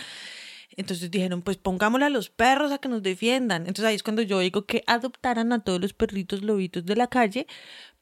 Entonces 0.77 1.09
dijeron, 1.11 1.41
pues 1.41 1.57
pongámosle 1.57 2.05
a 2.05 2.09
los 2.09 2.29
perros 2.29 2.71
a 2.71 2.77
que 2.79 2.89
nos 2.89 3.01
defiendan. 3.03 3.61
Entonces 3.61 3.85
ahí 3.85 3.95
es 3.95 4.03
cuando 4.03 4.21
yo 4.21 4.39
digo 4.39 4.65
que 4.65 4.83
adoptaran 4.87 5.53
a 5.53 5.63
todos 5.63 5.79
los 5.81 5.93
perritos 5.93 6.41
lobitos 6.43 6.85
de 6.85 6.95
la 6.95 7.07
calle 7.07 7.47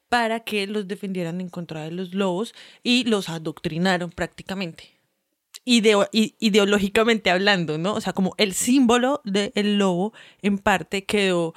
para 0.09 0.41
que 0.41 0.67
los 0.67 0.87
defendieran 0.87 1.41
en 1.41 1.49
contra 1.49 1.83
de 1.83 1.91
los 1.91 2.13
lobos 2.13 2.53
y 2.83 3.03
los 3.05 3.29
adoctrinaron 3.29 4.09
prácticamente. 4.11 4.89
ideo- 5.65 6.09
ideológicamente 6.11 7.29
hablando, 7.31 7.77
¿no? 7.77 7.93
O 7.93 8.01
sea, 8.01 8.11
como 8.13 8.33
el 8.37 8.53
símbolo 8.53 9.21
del 9.23 9.77
lobo 9.77 10.11
en 10.41 10.57
parte 10.57 11.05
quedó, 11.05 11.53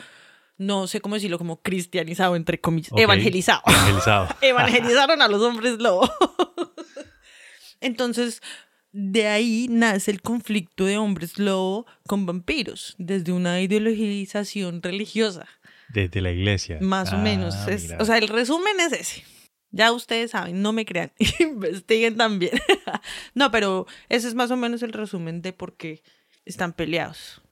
no 0.59 0.87
sé 0.87 1.01
cómo 1.01 1.17
decirlo, 1.17 1.39
como 1.39 1.61
cristianizado, 1.61 2.37
entre 2.37 2.61
comillas, 2.61 2.93
Ok. 2.93 3.01
evangelizado. 3.01 3.63
Evangelizado. 3.67 4.29
Evangelizaron 4.43 5.23
a 5.23 5.29
los 5.29 5.43
hombres 5.43 5.79
lobo. 5.79 6.09
Entonces, 7.81 8.43
de 8.99 9.27
ahí 9.27 9.67
nace 9.69 10.11
el 10.11 10.23
conflicto 10.23 10.87
de 10.87 10.97
hombres 10.97 11.39
lobo 11.39 11.85
con 12.07 12.25
vampiros, 12.25 12.95
desde 12.99 13.33
una 13.33 13.61
ideologización 13.61 14.83
religiosa, 14.83 15.47
Desde 15.93 16.21
la 16.23 16.31
iglesia. 16.33 16.79
más 16.81 17.13
o 17.13 17.17
Ah, 17.17 17.21
menos. 17.23 17.55
Es- 17.69 17.83
mira. 17.85 17.99
o 18.01 18.05
sea, 18.05 18.17
el 18.19 18.29
resumen 18.29 18.81
es 18.81 18.93
ese. 18.93 19.25
Ya 19.71 19.93
ustedes 19.93 20.31
saben, 20.31 20.63
no 20.63 20.73
me 20.73 20.87
crean, 20.87 21.13
investiguen 21.41 22.17
también. 22.17 22.53
no, 23.35 23.51
pero 23.51 23.87
ese 24.09 24.29
es 24.29 24.35
más 24.35 24.51
o 24.51 24.57
menos 24.57 24.83
el 24.83 24.93
resumen 24.93 25.43
de 25.43 25.53
por 25.53 25.77
qué 25.77 26.03
están 26.47 26.73
peleados. 26.73 27.43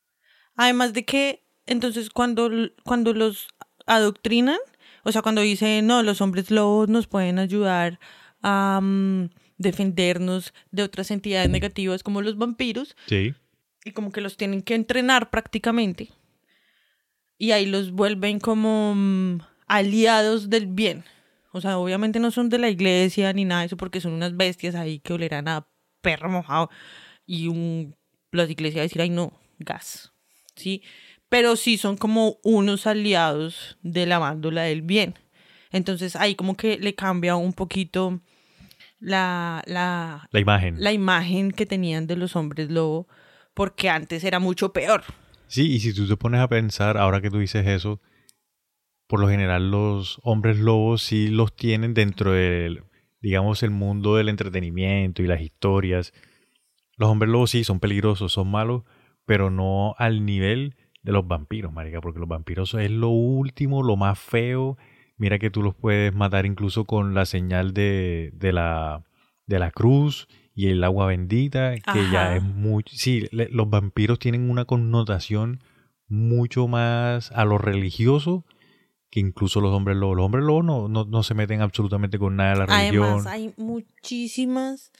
Además 0.56 0.92
de 0.94 1.04
que, 1.04 1.44
entonces, 1.66 2.08
cuando, 2.10 2.50
cuando 2.84 3.12
los 3.12 3.48
adoctrinan, 3.86 4.58
o 5.02 5.12
sea, 5.12 5.20
cuando 5.20 5.42
dicen, 5.42 5.86
no, 5.86 6.02
los 6.02 6.20
hombres 6.22 6.50
lobos 6.50 6.88
nos 6.88 7.06
pueden 7.06 7.38
ayudar 7.38 7.98
a 8.42 8.80
mm, 8.82 9.28
defendernos 9.64 10.54
de 10.70 10.84
otras 10.84 11.10
entidades 11.10 11.50
negativas 11.50 12.04
como 12.04 12.22
los 12.22 12.38
vampiros, 12.38 12.96
Sí. 13.06 13.34
y 13.84 13.90
como 13.90 14.12
que 14.12 14.20
los 14.20 14.36
tienen 14.36 14.62
que 14.62 14.76
entrenar 14.76 15.30
prácticamente. 15.30 16.10
Y 17.36 17.50
ahí 17.50 17.66
los 17.66 17.90
vuelven 17.90 18.38
como 18.38 18.94
mm, 18.94 19.40
aliados 19.66 20.48
del 20.48 20.66
bien. 20.68 21.04
O 21.52 21.60
sea, 21.60 21.78
obviamente 21.78 22.20
no 22.20 22.30
son 22.30 22.48
de 22.48 22.58
la 22.58 22.68
iglesia 22.70 23.32
ni 23.32 23.44
nada 23.44 23.60
de 23.62 23.66
eso 23.66 23.76
porque 23.76 24.00
son 24.00 24.12
unas 24.12 24.36
bestias 24.36 24.74
ahí 24.74 25.00
que 25.00 25.12
olerán 25.12 25.48
a 25.48 25.66
perro 26.00 26.28
mojado. 26.30 26.70
Y 27.26 27.48
un, 27.48 27.96
las 28.30 28.48
iglesias 28.50 28.84
decir, 28.84 29.02
ay 29.02 29.10
no, 29.10 29.32
gas. 29.58 30.12
¿Sí? 30.56 30.82
Pero 31.28 31.56
sí 31.56 31.78
son 31.78 31.96
como 31.96 32.38
unos 32.42 32.86
aliados 32.86 33.76
de 33.82 34.06
la 34.06 34.18
bándola 34.18 34.62
del 34.62 34.82
bien. 34.82 35.14
Entonces 35.70 36.14
ahí 36.16 36.36
como 36.36 36.56
que 36.56 36.78
le 36.78 36.94
cambia 36.94 37.34
un 37.34 37.52
poquito 37.52 38.20
la, 39.04 39.62
la, 39.66 40.28
La 40.30 40.40
imagen. 40.40 40.76
la 40.78 40.92
imagen 40.92 41.50
que 41.52 41.66
tenían 41.66 42.06
de 42.06 42.16
los 42.16 42.36
hombres 42.36 42.70
lobo, 42.70 43.06
porque 43.52 43.90
antes 43.90 44.24
era 44.24 44.38
mucho 44.38 44.72
peor. 44.72 45.02
Sí, 45.46 45.72
y 45.72 45.80
si 45.80 45.94
tú 45.94 46.08
te 46.08 46.16
pones 46.16 46.40
a 46.40 46.48
pensar, 46.48 46.96
ahora 46.96 47.20
que 47.20 47.30
tú 47.30 47.38
dices 47.38 47.66
eso, 47.66 48.00
por 49.06 49.20
lo 49.20 49.28
general 49.28 49.70
los 49.70 50.18
hombres 50.22 50.58
lobos 50.58 51.02
sí 51.02 51.28
los 51.28 51.54
tienen 51.54 51.94
dentro 51.94 52.32
del, 52.32 52.82
digamos, 53.20 53.62
el 53.62 53.70
mundo 53.70 54.16
del 54.16 54.28
entretenimiento 54.30 55.22
y 55.22 55.26
las 55.26 55.40
historias. 55.42 56.12
Los 56.96 57.10
hombres 57.10 57.30
lobos 57.30 57.50
sí 57.50 57.62
son 57.64 57.80
peligrosos, 57.80 58.32
son 58.32 58.50
malos, 58.50 58.82
pero 59.26 59.50
no 59.50 59.94
al 59.98 60.24
nivel 60.24 60.76
de 61.02 61.12
los 61.12 61.26
vampiros, 61.28 61.72
marica, 61.72 62.00
porque 62.00 62.18
los 62.18 62.28
vampiros 62.28 62.72
es 62.74 62.90
lo 62.90 63.10
último, 63.10 63.82
lo 63.82 63.96
más 63.96 64.18
feo. 64.18 64.78
Mira 65.16 65.38
que 65.38 65.50
tú 65.50 65.62
los 65.62 65.74
puedes 65.74 66.14
matar 66.14 66.44
incluso 66.46 66.84
con 66.84 67.14
la 67.14 67.24
señal 67.26 67.72
de, 67.72 68.30
de 68.34 68.52
la, 68.52 69.04
de 69.46 69.58
la 69.58 69.70
cruz 69.70 70.26
y 70.54 70.68
el 70.68 70.82
agua 70.84 71.06
bendita, 71.06 71.74
que 71.76 72.08
ya 72.10 72.34
es 72.34 72.42
mucho... 72.42 72.94
Sí, 72.96 73.26
le- 73.30 73.48
los 73.50 73.68
vampiros 73.70 74.18
tienen 74.18 74.50
una 74.50 74.64
connotación 74.64 75.62
mucho 76.08 76.68
más 76.68 77.30
a 77.32 77.44
lo 77.44 77.58
religioso 77.58 78.44
que 79.10 79.20
incluso 79.20 79.60
los 79.60 79.72
hombres 79.72 79.96
lobos. 79.96 80.16
Los 80.16 80.26
hombres 80.26 80.44
lobos 80.44 80.64
no, 80.64 80.88
no, 80.88 81.04
no 81.04 81.22
se 81.22 81.34
meten 81.34 81.60
absolutamente 81.60 82.18
con 82.18 82.34
nada 82.36 82.50
de 82.50 82.58
la 82.58 82.66
religión. 82.66 83.04
Además, 83.04 83.26
hay 83.28 83.54
muchísimas 83.56 84.90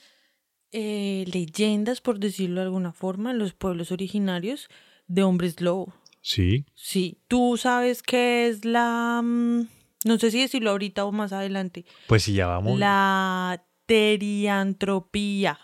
eh, 0.71 1.25
leyendas, 1.31 1.99
por 2.01 2.19
decirlo 2.19 2.61
de 2.61 2.65
alguna 2.67 2.93
forma, 2.93 3.31
en 3.31 3.39
los 3.39 3.53
pueblos 3.53 3.91
originarios 3.91 4.69
de 5.07 5.23
hombres 5.23 5.59
lobo. 5.61 5.93
Sí, 6.21 6.65
Sí, 6.73 7.17
tú 7.27 7.57
sabes 7.57 8.01
qué 8.03 8.47
es 8.47 8.65
la... 8.65 9.21
mm, 9.23 9.67
No 10.05 10.17
sé 10.17 10.31
si 10.31 10.39
decirlo 10.39 10.69
ahorita 10.71 11.03
o 11.03 11.11
más 11.11 11.33
adelante. 11.33 11.83
pues 12.07 12.23
si 12.23 12.33
ya 12.33 12.47
vamos... 12.47 12.79
La 12.79 13.65
teriantropía. 13.85 15.59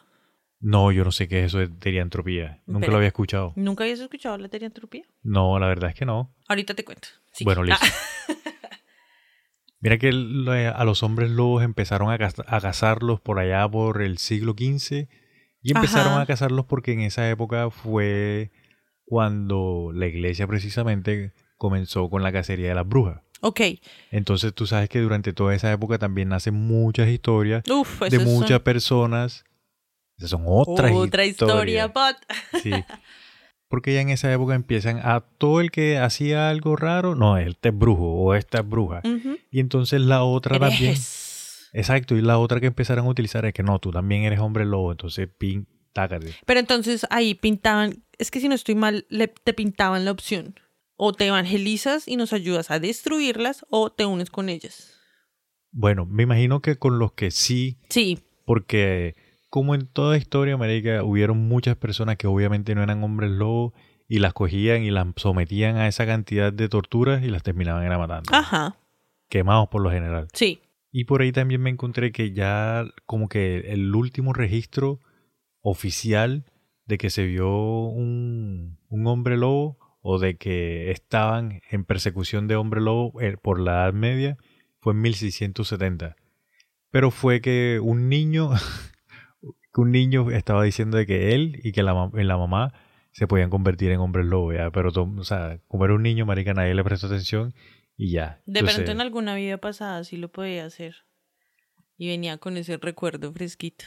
No, 0.60 0.91
yo 0.91 1.04
no 1.04 1.12
sé 1.12 1.27
qué 1.27 1.39
es 1.39 1.45
eso 1.47 1.58
de 1.60 1.69
teriantropía. 1.69 2.62
Nunca 2.67 2.88
lo 2.88 2.97
había 2.97 3.08
escuchado. 3.08 3.54
¿Nunca 3.56 3.84
habías 3.84 3.99
escuchado 3.99 4.38
la 4.38 4.47
teriantropía? 4.49 5.04
No, 5.23 5.58
la 5.58 5.67
verdad 5.67 5.89
es 5.91 5.95
que 5.95 6.06
no. 6.06 6.36
Ahorita 6.47 6.73
te 6.75 6.84
cuento. 6.84 7.08
Sí. 7.32 7.43
Bueno, 7.45 7.63
listo. 7.63 7.84
Ah, 7.84 8.36
Mira 9.80 9.97
que 9.97 10.10
el- 10.10 10.47
a 10.49 10.84
los 10.84 11.01
hombres 11.01 11.32
lobos 11.32 11.63
empezaron 11.63 12.12
a, 12.12 12.17
caz- 12.19 12.43
a 12.45 12.62
cazarlos 12.62 13.19
por 13.19 13.39
allá 13.39 13.67
por 13.69 14.01
el 14.04 14.17
siglo 14.19 14.54
XV 14.56 15.08
y 15.63 15.73
empezaron 15.75 16.13
Ajá. 16.13 16.21
a 16.21 16.25
cazarlos 16.27 16.65
porque 16.65 16.93
en 16.93 17.01
esa 17.01 17.27
época 17.30 17.71
fue 17.71 18.51
cuando 19.06 19.91
la 19.93 20.06
iglesia 20.08 20.45
precisamente 20.47 21.34
comenzó 21.58 22.10
con 22.12 22.21
la 22.21 22.32
cacería 22.32 22.69
de 22.69 22.75
las 22.75 22.88
brujas. 22.88 23.21
Ok. 23.41 23.62
Entonces 24.12 24.54
tú 24.54 24.65
sabes 24.65 24.88
que 24.89 24.99
durante 24.99 25.34
toda 25.34 25.54
esa 25.54 25.71
época 25.71 25.99
también 25.99 26.30
nacen 26.30 26.54
muchas 26.56 27.10
historias 27.10 27.63
Uf, 27.69 27.99
de 28.01 28.08
esos 28.08 28.23
son 28.23 28.34
muchas 28.34 28.60
personas. 28.62 29.43
Esas 30.17 30.30
son 30.32 30.43
otras 30.45 30.91
Otra 30.93 31.25
historia, 31.25 31.88
but... 31.88 32.15
Sí. 32.63 32.71
Porque 33.67 33.93
ya 33.93 34.01
en 34.01 34.10
esa 34.10 34.32
época 34.34 34.54
empiezan 34.54 34.99
a 35.01 35.21
todo 35.21 35.62
el 35.62 35.71
que 35.71 35.97
hacía 35.97 36.49
algo 36.49 36.75
raro, 36.75 37.15
no, 37.15 37.38
este 37.38 37.69
es 37.69 37.77
brujo 37.77 38.06
o 38.06 38.36
esta 38.36 38.60
es 38.60 38.67
bruja. 38.67 39.01
Ujú. 39.06 39.38
Y 39.49 39.60
entonces 39.62 40.01
la 40.01 40.23
otra 40.23 40.60
también. 40.60 40.91
Herejes. 40.91 41.69
Exacto, 41.73 42.17
y 42.17 42.21
la 42.21 42.38
otra 42.38 42.60
que 42.60 42.65
empezaron 42.67 43.06
a 43.06 43.10
utilizar 43.10 43.45
es 43.45 43.54
que 43.54 43.63
no, 43.63 43.80
tú 43.80 43.91
también 43.91 44.23
eres 44.23 44.39
hombre 44.41 44.65
lobo, 44.65 44.91
entonces 44.91 45.30
pin, 45.38 45.67
tácate. 45.93 46.36
Pero 46.45 46.60
entonces 46.60 47.08
ahí 47.10 47.34
pintaban, 47.34 48.04
es 48.17 48.30
que 48.30 48.41
si 48.41 48.49
no 48.49 48.56
estoy 48.56 48.75
mal, 48.75 49.06
le- 49.10 49.30
te 49.30 49.54
pintaban 49.54 50.04
la 50.04 50.12
opción. 50.12 50.60
O 51.03 51.13
te 51.13 51.25
evangelizas 51.25 52.07
y 52.07 52.15
nos 52.15 52.31
ayudas 52.31 52.69
a 52.69 52.79
destruirlas 52.79 53.65
o 53.71 53.91
te 53.91 54.05
unes 54.05 54.29
con 54.29 54.49
ellas. 54.49 54.99
Bueno, 55.71 56.05
me 56.05 56.21
imagino 56.21 56.61
que 56.61 56.75
con 56.75 56.99
los 56.99 57.13
que 57.13 57.31
sí, 57.31 57.79
Sí, 57.89 58.19
porque 58.45 59.15
como 59.49 59.73
en 59.73 59.87
toda 59.87 60.15
historia, 60.15 60.57
marica, 60.57 61.03
hubieron 61.03 61.39
muchas 61.47 61.75
personas 61.75 62.17
que 62.17 62.27
obviamente 62.27 62.75
no 62.75 62.83
eran 62.83 63.03
hombres 63.03 63.31
lobo 63.31 63.73
y 64.07 64.19
las 64.19 64.33
cogían 64.33 64.83
y 64.83 64.91
las 64.91 65.07
sometían 65.15 65.77
a 65.77 65.87
esa 65.87 66.05
cantidad 66.05 66.53
de 66.53 66.69
torturas 66.69 67.23
y 67.23 67.29
las 67.29 67.41
terminaban 67.41 67.83
era 67.83 67.97
matando. 67.97 68.29
ajá, 68.31 68.75
Quemados 69.27 69.69
por 69.69 69.81
lo 69.81 69.89
general. 69.89 70.27
sí. 70.33 70.61
Y 70.91 71.05
por 71.05 71.23
ahí 71.23 71.31
también 71.31 71.61
me 71.61 71.71
encontré 71.71 72.11
que 72.11 72.31
ya 72.31 72.85
como 73.07 73.27
que 73.27 73.71
el 73.73 73.95
último 73.95 74.33
registro 74.33 74.99
oficial 75.61 76.45
de 76.85 76.97
que 76.99 77.09
se 77.09 77.25
vio 77.25 77.49
un, 77.49 78.77
un 78.89 79.07
hombre 79.07 79.35
lobo 79.37 79.79
o 80.01 80.19
de 80.19 80.35
que 80.35 80.91
estaban 80.91 81.61
en 81.69 81.85
persecución 81.85 82.47
de 82.47 82.55
hombre 82.55 82.81
lobo 82.81 83.19
eh, 83.21 83.37
por 83.41 83.59
la 83.59 83.83
Edad 83.83 83.93
Media 83.93 84.37
fue 84.79 84.93
en 84.93 85.01
1670. 85.01 86.15
Pero 86.89 87.11
fue 87.11 87.39
que 87.41 87.79
un 87.81 88.09
niño, 88.09 88.49
que 89.73 89.81
un 89.81 89.91
niño 89.91 90.31
estaba 90.31 90.63
diciendo 90.63 90.97
de 90.97 91.05
que 91.05 91.33
él 91.33 91.59
y 91.63 91.71
que 91.71 91.83
la, 91.83 92.09
la 92.13 92.37
mamá 92.37 92.73
se 93.11 93.27
podían 93.27 93.49
convertir 93.49 93.91
en 93.91 93.99
hombres 93.99 94.25
lobo, 94.25 94.53
ya. 94.53 94.71
Pero, 94.71 94.89
o 94.89 95.23
sea, 95.23 95.59
como 95.67 95.85
era 95.85 95.93
un 95.93 96.03
niño, 96.03 96.25
marica, 96.25 96.53
nadie 96.53 96.73
le 96.73 96.83
prestó 96.83 97.07
atención 97.07 97.53
y 97.95 98.11
ya. 98.11 98.41
De 98.45 98.59
Entonces, 98.59 98.75
pronto 98.75 98.91
en 98.91 99.01
alguna 99.01 99.35
vida 99.35 99.57
pasada 99.57 100.03
sí 100.03 100.17
lo 100.17 100.31
podía 100.31 100.65
hacer. 100.65 100.95
Y 101.97 102.07
venía 102.07 102.37
con 102.37 102.57
ese 102.57 102.77
recuerdo 102.77 103.31
fresquito. 103.31 103.85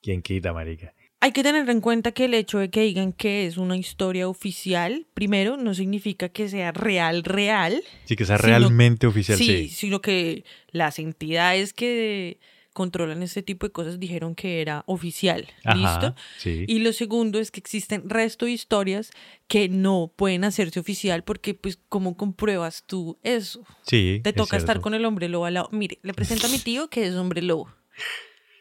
¿Quién 0.00 0.22
quita, 0.22 0.52
marica? 0.52 0.94
Hay 1.28 1.32
que 1.32 1.42
tener 1.42 1.68
en 1.68 1.82
cuenta 1.82 2.12
que 2.12 2.24
el 2.24 2.32
hecho 2.32 2.56
de 2.58 2.70
que 2.70 2.80
digan 2.80 3.12
que 3.12 3.44
es 3.46 3.58
una 3.58 3.76
historia 3.76 4.26
oficial, 4.28 5.06
primero, 5.12 5.58
no 5.58 5.74
significa 5.74 6.30
que 6.30 6.48
sea 6.48 6.72
real, 6.72 7.22
real. 7.22 7.82
Sí, 8.06 8.16
que 8.16 8.24
sea 8.24 8.38
Sino- 8.38 8.48
realmente 8.48 9.06
oficial, 9.06 9.36
sí, 9.36 9.44
sí. 9.44 9.68
sino 9.68 10.00
que 10.00 10.44
las 10.70 10.98
entidades 10.98 11.74
que 11.74 12.40
controlan 12.72 13.22
este 13.22 13.42
tipo 13.42 13.66
de 13.66 13.72
cosas 13.72 14.00
dijeron 14.00 14.34
que 14.34 14.62
era 14.62 14.84
oficial. 14.86 15.46
Ajá, 15.66 15.76
¿Listo? 15.76 16.14
Sí. 16.38 16.64
Y 16.66 16.78
lo 16.78 16.94
segundo 16.94 17.38
es 17.38 17.50
que 17.50 17.60
existen 17.60 18.08
resto 18.08 18.46
de 18.46 18.52
historias 18.52 19.10
que 19.48 19.68
no 19.68 20.10
pueden 20.16 20.44
hacerse 20.44 20.80
oficial 20.80 21.24
porque, 21.24 21.52
pues, 21.52 21.78
¿cómo 21.90 22.16
compruebas 22.16 22.84
tú 22.86 23.18
eso? 23.22 23.66
sí, 23.82 24.20
Te 24.24 24.30
es 24.30 24.34
toca 24.34 24.56
estar 24.56 24.80
con 24.80 24.94
el 24.94 25.04
hombre 25.04 25.28
lobo 25.28 25.44
al 25.44 25.52
lado. 25.52 25.68
Mire, 25.72 25.98
le 26.02 26.14
presento 26.14 26.46
a 26.46 26.50
mi 26.50 26.58
tío 26.58 26.88
que 26.88 27.06
es 27.06 27.14
hombre 27.16 27.42
lobo. 27.42 27.70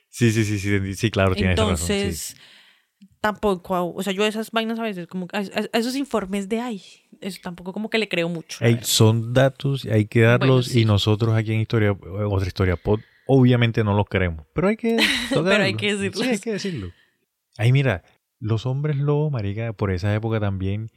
Sí, 0.10 0.32
sí, 0.32 0.44
sí, 0.44 0.58
sí, 0.60 0.96
sí, 0.96 1.12
claro, 1.12 1.34
tienes 1.36 1.56
razón. 1.58 1.74
Entonces, 1.74 2.36
tampoco, 3.22 3.94
o 3.94 4.04
sea, 4.04 4.14
yo 4.14 4.26
esas 4.26 4.52
vainas 4.52 4.80
a 4.80 4.84
veces, 4.84 5.08
como 5.08 5.28
a, 5.34 5.42
esos 5.74 5.96
informes 5.96 6.48
de 6.50 6.60
ay, 6.60 6.82
eso 7.22 7.40
tampoco 7.42 7.74
como 7.74 7.90
que 7.90 7.98
le 7.98 8.08
creo 8.08 8.30
mucho. 8.30 8.60
Son 8.82 9.34
datos, 9.34 9.86
hay 9.86 10.06
que 10.06 10.22
darlos 10.22 10.68
sí. 10.68 10.82
y 10.82 10.86
nosotros 10.86 11.36
aquí 11.36 11.54
en 11.54 11.62
Historia, 11.62 11.92
otra 11.92 12.48
historia 12.48 12.76
pod, 12.76 13.00
obviamente 13.26 13.84
no 13.84 13.96
los 13.96 14.08
queremos, 14.08 14.46
pero 14.54 14.68
hay 14.68 14.78
que 14.78 14.98
Pero 15.30 15.64
hay 15.64 15.76
que 15.76 15.96
decirlos. 15.96 16.24
Sí, 16.24 16.30
hay 16.30 16.40
que 16.40 16.52
decirlo. 16.52 16.92
Ahí 17.58 17.72
mira, 17.72 18.04
los 18.40 18.66
hombres 18.66 18.98
lobo, 18.98 19.30
marica, 19.30 19.74
por 19.74 19.92
esa 19.92 20.14
época 20.14 20.40
también, 20.40 20.90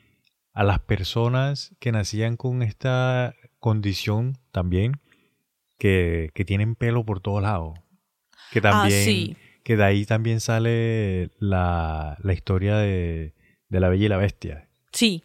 a 0.53 0.63
las 0.65 0.81
personas 0.81 1.75
que 1.79 1.93
nacían 1.93 2.37
con 2.37 2.63
esta 2.63 3.35
condición 3.59 4.39
también, 4.53 5.01
que, 5.79 6.31
que 6.35 6.45
tienen 6.45 6.75
pelo 6.75 7.05
por 7.05 7.21
todos 7.21 7.43
lados, 7.43 7.79
que 8.51 8.61
también, 8.61 9.01
ah, 9.01 9.05
sí. 9.05 9.37
Que 9.63 9.77
de 9.77 9.85
ahí 9.85 10.05
también 10.05 10.41
sale 10.41 11.31
la, 11.39 12.17
la 12.23 12.33
historia 12.33 12.77
de, 12.77 13.35
de 13.69 13.81
la 13.81 13.89
Bella 13.89 14.07
y 14.07 14.09
la 14.09 14.17
Bestia. 14.17 14.69
Sí. 14.93 15.25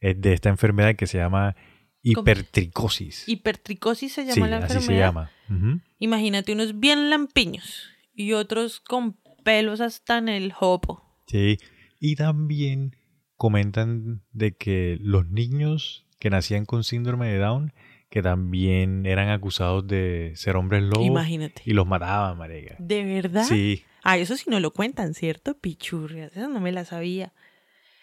Es 0.00 0.20
de 0.20 0.32
esta 0.32 0.48
enfermedad 0.48 0.96
que 0.96 1.06
se 1.06 1.18
llama 1.18 1.56
hipertricosis. 2.02 3.28
Hipertricosis 3.28 4.12
se 4.12 4.26
llama 4.26 4.46
sí, 4.46 4.50
la 4.50 4.56
así 4.58 4.74
enfermedad. 4.74 4.86
se 4.86 4.98
llama. 4.98 5.82
Imagínate 5.98 6.52
unos 6.52 6.78
bien 6.78 7.10
lampiños 7.10 7.88
y 8.14 8.32
otros 8.32 8.80
con 8.80 9.16
pelos 9.42 9.80
hasta 9.80 10.18
en 10.18 10.28
el 10.28 10.52
jopo. 10.52 11.02
Sí. 11.26 11.58
Y 12.00 12.16
también 12.16 12.96
comentan 13.36 14.22
de 14.32 14.56
que 14.56 14.98
los 15.00 15.28
niños 15.28 16.06
que 16.18 16.30
nacían 16.30 16.66
con 16.66 16.84
síndrome 16.84 17.28
de 17.28 17.38
Down, 17.38 17.72
que 18.14 18.22
también 18.22 19.06
eran 19.06 19.28
acusados 19.30 19.84
de 19.88 20.30
ser 20.36 20.54
hombres 20.54 20.84
lobos 20.84 21.04
Imagínate. 21.04 21.62
y 21.66 21.72
los 21.72 21.84
mataban, 21.84 22.38
marica. 22.38 22.76
¿De 22.78 23.02
verdad? 23.04 23.42
Sí, 23.42 23.82
Ah, 24.04 24.18
eso 24.18 24.36
sí 24.36 24.44
no 24.48 24.60
lo 24.60 24.70
cuentan, 24.70 25.14
¿cierto? 25.14 25.58
Pichurrias, 25.58 26.36
eso 26.36 26.48
no 26.48 26.60
me 26.60 26.70
la 26.70 26.84
sabía. 26.84 27.32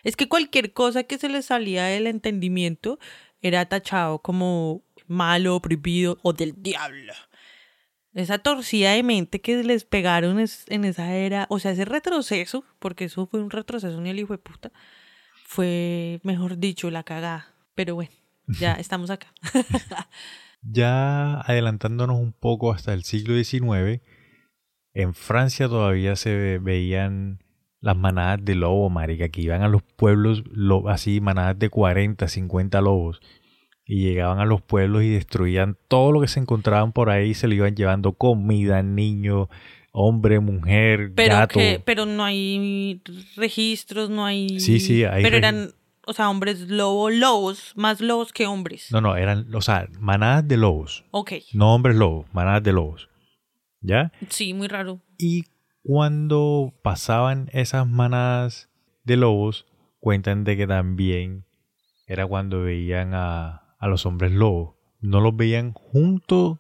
Es 0.04 0.18
que 0.18 0.28
cualquier 0.28 0.74
cosa 0.74 1.04
que 1.04 1.18
se 1.18 1.30
les 1.30 1.46
salía 1.46 1.86
del 1.86 2.08
entendimiento 2.08 3.00
era 3.42 3.66
tachado 3.68 4.20
como 4.20 4.84
malo, 5.08 5.62
prohibido 5.62 6.18
o 6.24 6.34
del 6.34 6.62
diablo. 6.62 7.14
Esa 8.14 8.40
torcida 8.40 8.92
de 8.92 9.04
mente 9.04 9.40
que 9.40 9.64
les 9.64 9.86
pegaron 9.86 10.40
es- 10.42 10.66
en 10.68 10.84
esa 10.84 11.14
era, 11.16 11.46
o 11.50 11.58
sea, 11.60 11.72
ese 11.72 11.86
retroceso, 11.86 12.66
porque 12.80 13.06
eso 13.06 13.28
fue 13.28 13.40
un 13.42 13.50
retroceso 13.50 14.02
ni 14.02 14.10
el 14.10 14.20
hijo 14.20 14.34
de 14.34 14.40
puta, 14.40 14.72
fue, 15.46 16.20
mejor 16.24 16.58
dicho, 16.58 16.92
la 16.92 17.04
cagada. 17.04 17.54
Pero 17.76 17.96
bueno, 17.96 18.12
ya 18.48 18.74
estamos 18.80 19.10
acá. 19.10 19.28
Ya 20.64 21.42
adelantándonos 21.42 22.20
un 22.20 22.34
poco 22.34 22.72
hasta 22.72 22.94
el 22.94 23.04
siglo 23.04 23.34
XIX, 23.36 24.02
en 24.94 25.14
Francia 25.14 25.68
todavía 25.68 26.16
se 26.16 26.36
ve- 26.36 26.60
veían 26.60 27.40
las 27.80 27.98
manadas 27.98 28.46
de 28.46 28.54
lobo, 28.56 28.90
marica, 28.92 29.30
que 29.30 29.42
iban 29.42 29.64
a 29.64 29.68
los 29.70 29.82
pueblos, 29.82 30.44
lo- 30.52 30.88
así, 30.90 31.20
manadas 31.20 31.58
de 31.58 31.70
40, 31.70 32.28
50 32.28 32.80
lobos, 32.82 33.22
y 33.86 34.04
llegaban 34.04 34.40
a 34.40 34.46
los 34.46 34.62
pueblos 34.62 35.02
y 35.04 35.10
destruían 35.10 35.78
todo 35.88 36.12
lo 36.12 36.22
que 36.22 36.28
se 36.28 36.40
encontraban 36.40 36.92
por 36.92 37.10
ahí, 37.10 37.34
se 37.34 37.48
lo 37.48 37.56
iban 37.56 37.76
llevando 37.76 38.14
comida, 38.14 38.84
niño, 38.84 39.50
hombre, 39.92 40.40
mujer, 40.40 41.12
Pero 41.16 41.36
gato. 41.38 41.58
que, 41.58 41.82
pero 41.84 42.06
no 42.06 42.24
hay 42.24 43.02
registros, 43.36 44.12
no 44.12 44.26
hay. 44.26 44.60
Sí, 44.60 44.80
sí, 44.80 45.04
hay 45.06 45.24
Pero 45.24 45.38
eran, 45.38 45.72
o 46.12 46.14
sea, 46.14 46.30
hombres 46.30 46.70
lobo, 46.70 47.10
lobos, 47.10 47.74
más 47.76 48.00
lobos 48.02 48.32
que 48.32 48.46
hombres. 48.46 48.90
No, 48.92 49.02
no, 49.02 49.16
eran, 49.18 49.54
o 49.56 49.62
sea, 49.62 49.88
manadas 50.00 50.48
de 50.48 50.58
lobos, 50.58 51.04
Ok, 51.12 51.32
no 51.54 51.74
hombres 51.74 51.96
lobos, 51.96 52.26
manadas 52.34 52.64
de 52.64 52.74
lobos. 52.74 53.10
¿Ya? 53.82 54.12
sí, 54.30 54.54
muy 54.54 54.68
raro. 54.68 55.02
Y 55.18 55.46
cuando 55.84 56.74
pasaban 56.84 57.50
esas 57.54 57.88
manadas 57.88 58.70
de 59.04 59.18
lobos, 59.18 59.66
cuentan 60.00 60.44
de 60.44 60.56
que 60.58 60.68
también 60.68 61.46
era 62.08 62.28
cuando 62.28 62.62
veían 62.62 63.14
a, 63.16 63.76
a 63.80 63.88
los 63.88 64.06
hombres 64.06 64.32
lobos. 64.32 64.76
No 65.00 65.20
los 65.22 65.36
veían 65.36 65.74
junto 65.74 66.60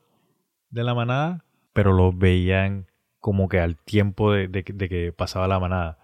de 0.71 0.83
la 0.83 0.95
manada, 0.95 1.45
pero 1.73 1.93
los 1.93 2.17
veían 2.17 2.87
como 3.19 3.47
que 3.49 3.59
al 3.59 3.77
tiempo 3.77 4.31
de, 4.31 4.47
de 4.47 4.63
que- 4.63 4.73
de 4.73 4.89
que 4.89 5.13
pasaba 5.13 5.47
la 5.47 5.59
manada. 5.59 5.97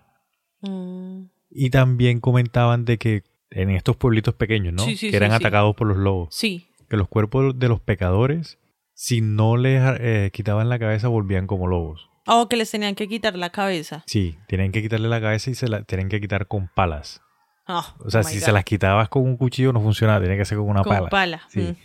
Mm, 0.62 1.26
Y 1.50 1.70
también 1.72 2.20
comentaban 2.20 2.86
de 2.86 2.98
que 2.98 3.24
en 3.50 3.70
estos 3.70 3.96
pueblitos 3.96 4.34
pequeños, 4.36 4.74
¿no? 4.74 4.84
Sí, 4.84 4.98
sí, 4.98 5.10
que 5.10 5.18
eran 5.18 5.32
sí, 5.32 5.36
atacados 5.38 5.76
por 5.76 5.88
los 5.88 5.98
lobos. 5.98 6.30
sí, 6.36 6.68
Que 6.90 6.98
los 6.98 7.08
cuerpos 7.08 7.58
de 7.58 7.68
los 7.70 7.80
pecadores, 7.82 8.60
si 8.94 9.22
no 9.22 9.58
les 9.58 9.82
eh, 10.00 10.32
quitaban 10.34 10.70
la 10.70 10.80
cabeza, 10.80 11.08
volvían 11.08 11.48
como 11.48 11.68
lobos. 11.68 12.10
o 12.26 12.50
que 12.50 12.58
les 12.58 12.70
tenían 12.72 12.96
que 12.96 13.08
quitar 13.08 13.38
la 13.38 13.50
cabeza. 13.52 14.04
Sí, 14.08 14.38
tienen 14.48 14.72
que 14.72 14.82
quitarle 14.82 15.08
la 15.10 15.22
cabeza 15.22 15.50
y 15.50 15.56
se 15.56 15.68
la 15.70 15.84
tienen 15.84 16.10
que 16.10 16.20
quitar 16.20 16.48
con 16.48 16.68
palas. 16.76 17.22
Ah, 17.68 17.96
O 18.00 18.10
sea, 18.10 18.22
oh 18.22 18.24
si 18.24 18.40
God. 18.40 18.46
se 18.46 18.52
las 18.52 18.64
quitabas 18.66 19.10
con 19.10 19.24
un 19.24 19.38
cuchillo 19.38 19.72
no 19.74 19.82
funcionaba, 19.82 20.20
tiene 20.22 20.38
que 20.38 20.46
ser 20.46 20.58
con 20.58 20.70
una 20.70 20.84
Con 20.84 20.94
pala. 20.96 21.10
pala. 21.10 21.42
Sí. 21.50 21.60
mm. 21.62 21.76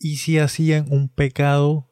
Y 0.00 0.16
si 0.16 0.38
hacían 0.38 0.86
un 0.90 1.08
pecado 1.08 1.90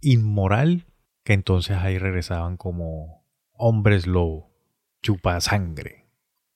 inmoral, 0.00 0.86
que 1.24 1.32
entonces 1.32 1.76
ahí 1.78 1.98
regresaban 1.98 2.56
como 2.56 3.24
hombres 3.52 4.06
lobo, 4.06 4.52
chupa 5.02 5.40
sangre. 5.40 6.05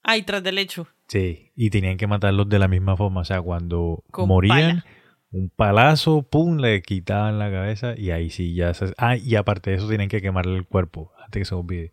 Ay, 0.02 0.22
tras 0.22 0.42
del 0.42 0.58
hecho. 0.58 0.86
Sí, 1.08 1.50
y 1.56 1.70
tenían 1.70 1.96
que 1.96 2.06
matarlos 2.06 2.48
de 2.48 2.58
la 2.58 2.68
misma 2.68 2.96
forma. 2.96 3.20
O 3.20 3.24
sea, 3.24 3.40
cuando 3.42 4.04
Con 4.10 4.28
morían, 4.28 4.80
pala. 4.80 4.84
un 5.32 5.50
palazo, 5.50 6.22
pum, 6.22 6.58
le 6.58 6.82
quitaban 6.82 7.38
la 7.38 7.50
cabeza 7.50 7.94
y 7.96 8.10
ahí 8.10 8.30
sí 8.30 8.54
ya 8.54 8.72
se... 8.74 8.92
Ah, 8.96 9.16
y 9.16 9.34
aparte 9.36 9.70
de 9.70 9.76
eso 9.76 9.88
tienen 9.88 10.08
que 10.08 10.22
quemarle 10.22 10.56
el 10.56 10.66
cuerpo, 10.66 11.12
antes 11.24 11.40
que 11.40 11.44
se 11.44 11.54
olvide. 11.54 11.92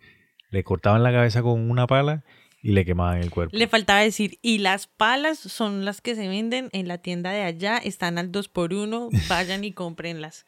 Le 0.52 0.64
cortaban 0.64 1.04
la 1.04 1.12
cabeza 1.12 1.42
con 1.42 1.70
una 1.70 1.88
pala 1.88 2.24
y 2.62 2.72
le 2.72 2.86
quemaban 2.86 3.18
el 3.18 3.30
cuerpo. 3.30 3.56
Le 3.58 3.68
faltaba 3.68 4.00
decir, 4.02 4.40
y 4.42 4.60
las 4.60 4.88
palas 4.88 5.38
son 5.40 5.84
las 5.84 6.00
que 6.02 6.16
se 6.16 6.28
venden 6.28 6.70
en 6.72 6.88
la 6.88 6.98
tienda 7.00 7.32
de 7.32 7.44
allá, 7.44 7.78
están 7.78 8.18
al 8.18 8.32
2 8.32 8.48
por 8.50 8.74
1 8.74 9.10
vayan 9.30 9.64
y 9.64 9.74
cómprenlas. 9.74 10.46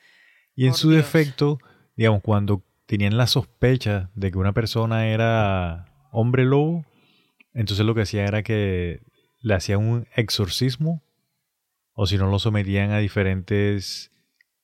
Y 0.55 0.65
en 0.65 0.71
Por 0.71 0.79
su 0.79 0.89
Dios. 0.91 1.03
defecto, 1.03 1.59
digamos, 1.95 2.21
cuando 2.21 2.63
tenían 2.85 3.17
la 3.17 3.27
sospecha 3.27 4.09
de 4.15 4.31
que 4.31 4.37
una 4.37 4.53
persona 4.53 5.07
era 5.07 5.85
hombre 6.11 6.45
lobo, 6.45 6.85
entonces 7.53 7.85
lo 7.85 7.95
que 7.95 8.01
hacían 8.01 8.27
era 8.27 8.43
que 8.43 9.01
le 9.41 9.53
hacían 9.53 9.79
un 9.79 10.07
exorcismo 10.15 11.03
o 11.93 12.05
si 12.05 12.17
no 12.17 12.29
lo 12.29 12.39
sometían 12.39 12.91
a 12.91 12.99
diferentes 12.99 14.12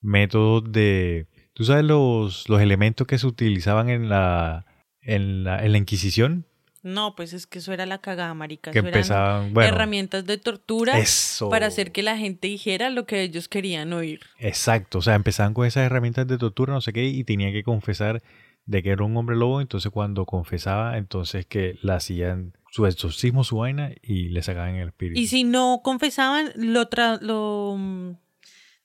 métodos 0.01 0.71
de... 0.71 1.27
¿Tú 1.53 1.63
sabes 1.63 1.83
los, 1.83 2.47
los 2.49 2.61
elementos 2.61 3.07
que 3.07 3.17
se 3.17 3.27
utilizaban 3.27 3.89
en 3.89 4.09
la, 4.09 4.65
en 5.01 5.43
la, 5.43 5.63
en 5.63 5.71
la 5.71 5.77
Inquisición? 5.77 6.45
No, 6.83 7.15
pues 7.15 7.33
es 7.33 7.47
que 7.47 7.59
eso 7.59 7.73
era 7.73 7.85
la 7.85 7.97
cagada, 7.97 8.33
marica. 8.33 8.71
Que 8.71 8.79
eso 8.79 8.87
eran 8.87 8.99
empezaban... 8.99 9.53
Bueno, 9.53 9.69
herramientas 9.69 10.25
de 10.25 10.37
tortura 10.37 10.99
eso. 10.99 11.49
para 11.49 11.65
hacer 11.65 11.91
que 11.91 12.03
la 12.03 12.17
gente 12.17 12.47
dijera 12.47 12.89
lo 12.89 13.05
que 13.05 13.23
ellos 13.23 13.47
querían 13.47 13.91
oír. 13.91 14.21
Exacto, 14.37 14.99
o 14.99 15.01
sea, 15.01 15.15
empezaban 15.15 15.53
con 15.53 15.65
esas 15.65 15.83
herramientas 15.85 16.27
de 16.27 16.37
tortura, 16.37 16.73
no 16.73 16.81
sé 16.81 16.93
qué, 16.93 17.03
y 17.05 17.23
tenía 17.23 17.51
que 17.51 17.63
confesar 17.63 18.21
de 18.65 18.81
que 18.83 18.89
era 18.89 19.03
un 19.03 19.15
hombre 19.17 19.35
lobo, 19.35 19.61
entonces 19.61 19.91
cuando 19.91 20.25
confesaba, 20.25 20.97
entonces 20.97 21.45
que 21.45 21.77
le 21.81 21.93
hacían 21.93 22.53
su 22.71 22.85
exorcismo, 22.85 23.43
su 23.43 23.57
vaina, 23.57 23.91
y 24.01 24.29
le 24.29 24.41
sacaban 24.41 24.75
el 24.75 24.87
espíritu. 24.89 25.19
Y 25.19 25.27
si 25.27 25.43
no 25.43 25.81
confesaban, 25.83 26.51
lo, 26.55 26.89
tra- 26.89 27.19
lo 27.21 27.75
mm, 27.77 28.11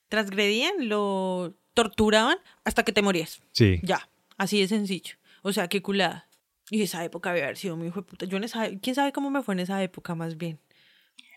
transgredían, 0.07 0.87
lo 0.89 1.55
torturaban 1.73 2.37
hasta 2.63 2.83
que 2.83 2.91
te 2.91 3.01
morías. 3.01 3.41
Sí, 3.51 3.79
Ya, 3.83 4.09
así 4.37 4.59
de 4.61 4.67
sencillo. 4.67 5.15
O 5.41 5.51
sea, 5.53 5.67
qué 5.67 5.81
culada. 5.81 6.27
Y 6.69 6.83
esa 6.83 7.03
época 7.03 7.33
debe 7.33 7.43
haber 7.45 7.57
sido 7.57 7.75
muy 7.75 7.87
hijo 7.87 8.01
de 8.01 8.05
puta. 8.07 8.25
Yo 8.25 8.37
en 8.37 8.43
esa, 8.45 8.69
¿Quién 8.81 8.95
sabe 8.95 9.11
cómo 9.11 9.29
me 9.29 9.41
fue 9.43 9.55
en 9.55 9.59
esa 9.61 9.81
época 9.83 10.15
más 10.15 10.37
bien? 10.37 10.59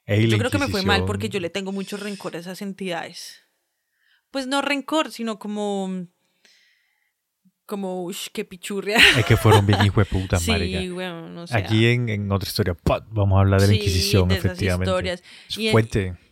Ey, 0.06 0.26
la 0.26 0.32
Yo 0.32 0.38
creo 0.38 0.50
que 0.50 0.58
me 0.58 0.68
fue 0.68 0.82
mal 0.82 1.04
porque 1.06 1.28
yo 1.28 1.40
le 1.40 1.50
tengo 1.50 1.72
mucho 1.72 1.96
rencor 1.96 2.36
a 2.36 2.38
esas 2.38 2.62
entidades. 2.62 3.40
Pues 4.30 4.46
no 4.46 4.60
rencor, 4.62 5.10
sino 5.10 5.38
como... 5.38 6.06
Como, 7.66 8.04
ush, 8.04 8.28
qué 8.32 8.44
pichurria. 8.44 8.98
Es 9.18 9.24
que 9.24 9.36
fueron 9.36 9.64
bien 9.66 9.78
hijo 9.86 10.00
de 10.00 10.06
puta, 10.06 10.38
sí, 10.38 10.90
bueno, 10.90 11.28
no 11.30 11.46
sé. 11.46 11.56
Aquí 11.56 11.86
en, 11.86 12.08
en 12.10 12.30
otra 12.30 12.46
historia, 12.46 12.76
vamos 13.10 13.36
a 13.38 13.40
hablar 13.40 13.60
de 13.60 13.68
la 13.68 13.72
Sí, 13.72 13.78
Inquisición, 13.78 14.28
de 14.28 14.34
efectivamente. 14.36 14.90
historias. 14.90 15.22
Es 15.48 15.58
Y 15.58 15.68
en- 15.68 15.74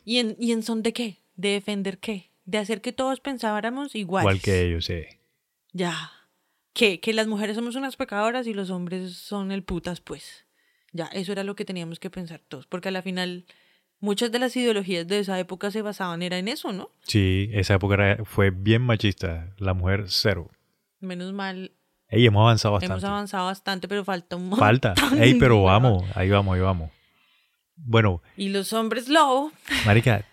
¿Y 0.05 0.18
en, 0.18 0.37
¿Y 0.38 0.53
en 0.53 0.62
son 0.62 0.83
de 0.83 0.92
qué? 0.92 1.18
¿De 1.37 1.49
defender 1.51 1.99
qué? 1.99 2.31
¿De 2.45 2.59
hacer 2.59 2.81
que 2.83 2.92
todos 2.92 3.21
pensáramos 3.21 3.95
igual? 3.95 4.25
igual 4.25 4.40
que 4.42 4.62
ellos, 4.66 4.85
sí. 4.85 5.05
Ya. 5.73 6.11
¿Qué? 6.75 7.01
Que 7.01 7.12
las 7.12 7.27
mujeres 7.27 7.57
somos 7.57 7.77
unas 7.77 7.97
pecadoras 7.97 8.47
y 8.47 8.53
los 8.55 8.71
hombres 8.71 9.14
son 9.16 9.53
el 9.53 9.62
putas, 9.62 10.01
pues. 10.01 10.45
Ya, 10.92 11.07
eso 11.07 11.33
era 11.33 11.45
lo 11.45 11.55
que 11.55 11.64
teníamos 11.64 11.99
que 11.99 12.11
pensar 12.11 12.40
todos. 12.47 12.66
Porque 12.66 12.88
a 12.88 12.92
la 12.92 13.01
final, 13.03 13.47
muchas 14.01 14.31
de 14.33 14.38
las 14.38 14.55
ideologías 14.57 15.07
de 15.07 15.21
esa 15.21 15.38
época 15.38 15.71
se 15.71 15.81
basaban 15.83 16.21
era 16.23 16.37
en 16.38 16.49
eso, 16.49 16.73
¿no? 16.73 16.90
Sí, 17.05 17.49
esa 17.53 17.75
época 17.75 17.95
era- 17.95 18.25
fue 18.25 18.51
bien 18.51 18.83
machista, 18.83 19.55
la 19.59 19.73
mujer 19.73 20.05
cero. 20.09 20.51
Menos 21.03 21.33
mal, 21.33 21.73
Ey, 22.09 22.27
hemos 22.27 22.43
avanzado 22.43 22.75
bastante. 22.75 22.93
hemos 22.93 23.05
avanzado 23.05 23.47
bastante, 23.47 23.88
pero 23.88 24.05
falta 24.05 24.37
un 24.37 24.45
montón. 24.51 24.59
Falta. 24.59 24.95
Ey, 25.19 25.35
pero 25.35 25.62
vamos, 25.62 26.05
ahí 26.15 26.29
vamos, 26.31 26.55
ahí 26.55 26.61
vamos. 26.61 26.91
Bueno, 27.77 28.23
Y 28.37 28.51
los 28.51 28.73
hombres 28.73 29.09
lobo. 29.09 29.51
Marica, 29.87 30.25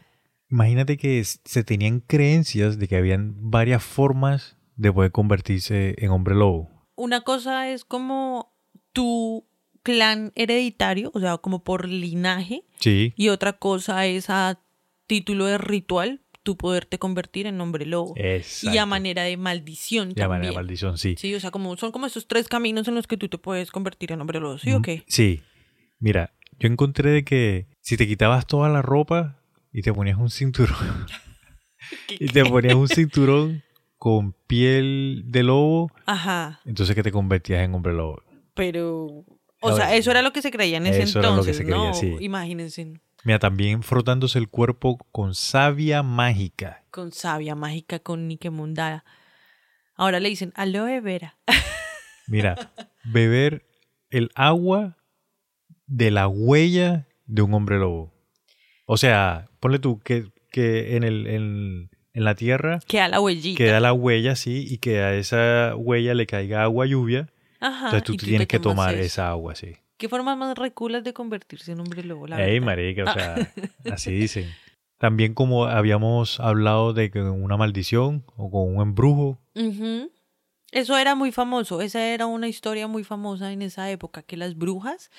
imagínate 0.49 0.97
que 0.97 1.23
se 1.23 1.63
tenían 1.63 1.99
creencias 2.01 2.77
de 2.79 2.87
que 2.87 2.97
habían 2.97 3.49
varias 3.49 3.83
formas 3.83 4.57
de 4.75 4.91
poder 4.93 5.11
convertirse 5.11 5.95
en 5.97 6.11
hombre 6.11 6.35
lobo. 6.35 6.69
Una 6.95 7.21
cosa 7.21 7.69
es 7.69 7.85
como 7.85 8.53
tu 8.93 9.45
clan 9.83 10.31
hereditario, 10.35 11.11
o 11.13 11.19
sea, 11.19 11.37
como 11.37 11.63
por 11.63 11.87
linaje. 11.87 12.65
Sí, 12.79 13.13
Y 13.15 13.29
otra 13.29 13.53
cosa 13.53 14.05
es 14.05 14.29
a 14.29 14.59
título 15.07 15.45
de 15.45 15.57
ritual, 15.57 16.21
tú 16.49 16.57
poderte 16.57 16.97
convertir 16.97 17.45
en 17.45 17.61
hombre 17.61 17.85
lobo. 17.85 18.15
exacto. 18.17 18.73
Y 18.75 18.79
a 18.79 18.87
manera 18.87 19.21
de 19.21 19.37
maldición 19.37 20.07
manera 20.07 20.29
también. 20.29 20.51
de 20.51 20.55
maldición, 20.55 20.97
sí. 20.97 21.13
Sí, 21.15 21.35
o 21.35 21.39
sea, 21.39 21.51
como 21.51 21.77
son 21.77 21.91
como 21.91 22.07
esos 22.07 22.27
tres 22.27 22.47
caminos 22.47 22.87
en 22.87 22.95
los 22.95 23.05
que 23.05 23.17
tú 23.17 23.29
te 23.29 23.37
puedes 23.37 23.69
convertir 23.69 24.11
en 24.11 24.19
hombre 24.19 24.39
lobo, 24.39 24.57
¿sí 24.57 24.71
o 24.73 24.81
qué? 24.81 25.03
Sí. 25.07 25.43
Mira, 25.99 26.33
yo 26.57 26.67
encontré 26.67 27.11
de 27.11 27.23
que 27.23 27.67
si 27.81 27.97
te 27.97 28.07
quitabas 28.07 28.47
toda 28.47 28.67
la 28.67 28.81
ropa 28.81 29.39
y 29.71 29.83
te 29.83 29.93
ponías 29.93 30.17
un 30.17 30.31
cinturón 30.31 31.05
y 32.19 32.25
te 32.29 32.43
ponías 32.43 32.73
un 32.73 32.87
cinturón 32.87 33.61
con 33.99 34.33
piel 34.47 35.25
de 35.27 35.43
lobo, 35.43 35.91
Ajá. 36.07 36.61
entonces 36.65 36.95
que 36.95 37.03
te 37.03 37.11
convertías 37.11 37.61
en 37.63 37.75
hombre 37.75 37.93
lobo. 37.93 38.23
Pero. 38.55 39.23
A 39.61 39.67
O 39.67 39.75
sea, 39.75 39.95
eso 39.95 40.09
era 40.09 40.23
lo 40.23 40.33
que 40.33 40.41
se 40.41 40.49
creía 40.49 40.77
en 40.77 40.87
ese 40.87 41.03
eso 41.03 41.19
era 41.19 41.29
lo 41.29 41.43
que 41.43 41.51
entonces, 41.51 41.57
se 41.57 41.63
creía, 41.65 41.89
¿no? 41.89 41.93
sí. 41.93 42.15
Imagínense. 42.21 42.93
Mira, 43.23 43.39
también 43.39 43.83
frotándose 43.83 44.39
el 44.39 44.47
cuerpo 44.49 44.97
con 45.11 45.35
savia 45.35 46.03
mágica. 46.03 46.83
Con 46.91 47.11
savia 47.11 47.55
mágica, 47.55 47.99
con 47.99 48.27
Nike 48.27 48.49
Mundara. 48.49 49.03
Ahora 49.95 50.19
le 50.19 50.29
dicen 50.29 50.53
aloe 50.55 51.01
vera. 51.01 51.37
Mira, 52.27 52.71
beber 53.03 53.65
el 54.09 54.29
agua 54.35 54.97
de 55.87 56.11
la 56.11 56.27
huella 56.27 57.07
de 57.25 57.41
un 57.41 57.53
hombre 57.53 57.77
lobo. 57.77 58.13
O 58.85 58.97
sea, 58.97 59.49
ponle 59.59 59.79
tú 59.79 59.99
que, 59.99 60.31
que 60.51 60.95
en, 60.95 61.03
el, 61.03 61.27
en, 61.27 61.89
en 62.13 62.23
la 62.23 62.35
tierra 62.35 62.79
Queda 62.87 63.07
la 63.07 63.19
huellita. 63.21 63.57
queda 63.57 63.79
la 63.79 63.93
huella, 63.93 64.35
sí, 64.35 64.65
y 64.67 64.77
que 64.77 64.99
a 64.99 65.13
esa 65.15 65.75
huella 65.75 66.13
le 66.13 66.25
caiga 66.25 66.63
agua 66.63 66.85
lluvia. 66.85 67.29
Ajá. 67.59 67.85
Entonces 67.85 68.03
tú 68.03 68.15
tienes 68.15 68.47
que 68.47 68.59
tomar 68.59 68.95
eso. 68.95 69.03
esa 69.03 69.29
agua, 69.29 69.55
sí. 69.55 69.75
¿Qué 69.99 70.09
formas 70.09 70.37
más 70.37 70.57
reculas 70.57 71.03
de 71.03 71.13
convertirse 71.13 71.73
en 71.73 71.81
hombre 71.81 72.03
lobo? 72.03 72.25
La 72.25 72.43
Ey, 72.43 72.59
marica, 72.61 73.03
o 73.03 73.07
Ah. 73.09 73.13
sea, 73.13 73.35
así 73.93 74.11
dicen. 74.11 74.49
También 74.97 75.33
como 75.33 75.65
habíamos 75.65 76.39
hablado 76.39 76.93
de 76.93 77.11
que 77.11 77.21
una 77.21 77.55
maldición 77.57 78.25
o 78.35 78.49
con 78.49 78.75
un 78.75 78.81
embrujo. 78.81 79.39
Eso 80.71 80.97
era 80.97 81.15
muy 81.15 81.31
famoso. 81.31 81.81
Esa 81.81 82.05
era 82.07 82.25
una 82.25 82.47
historia 82.47 82.87
muy 82.87 83.03
famosa 83.03 83.51
en 83.51 83.61
esa 83.61 83.89
época, 83.91 84.23
que 84.23 84.37
las 84.37 84.55
brujas 84.57 85.09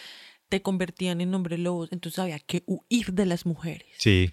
te 0.48 0.62
convertían 0.62 1.20
en 1.20 1.34
hombres 1.34 1.58
lobos. 1.60 1.90
Entonces 1.92 2.18
había 2.18 2.38
que 2.38 2.62
huir 2.66 3.12
de 3.12 3.26
las 3.26 3.46
mujeres. 3.46 3.88
Sí, 3.98 4.30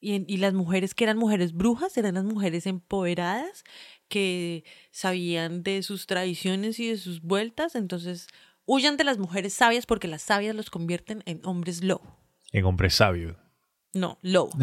Y, 0.00 0.24
y 0.32 0.38
las 0.38 0.52
mujeres 0.54 0.94
que 0.94 1.04
eran 1.04 1.16
mujeres 1.18 1.52
brujas 1.52 1.96
eran 1.96 2.14
las 2.14 2.24
mujeres 2.24 2.66
empoderadas 2.66 3.62
que 4.08 4.64
sabían 4.90 5.62
de 5.62 5.82
sus 5.82 6.06
tradiciones 6.06 6.80
y 6.80 6.88
de 6.88 6.96
sus 6.96 7.22
vueltas. 7.22 7.74
Entonces 7.76 8.26
huyan 8.66 8.96
de 8.96 9.04
las 9.04 9.18
mujeres 9.18 9.52
sabias 9.54 9.86
porque 9.86 10.08
las 10.08 10.22
sabias 10.22 10.54
los 10.54 10.70
convierten 10.70 11.22
en 11.26 11.40
hombres 11.44 11.82
lobo. 11.82 12.18
en 12.52 12.64
hombre 12.64 12.90
sabio. 12.90 13.36
No, 13.94 14.18
lobo. 14.22 14.52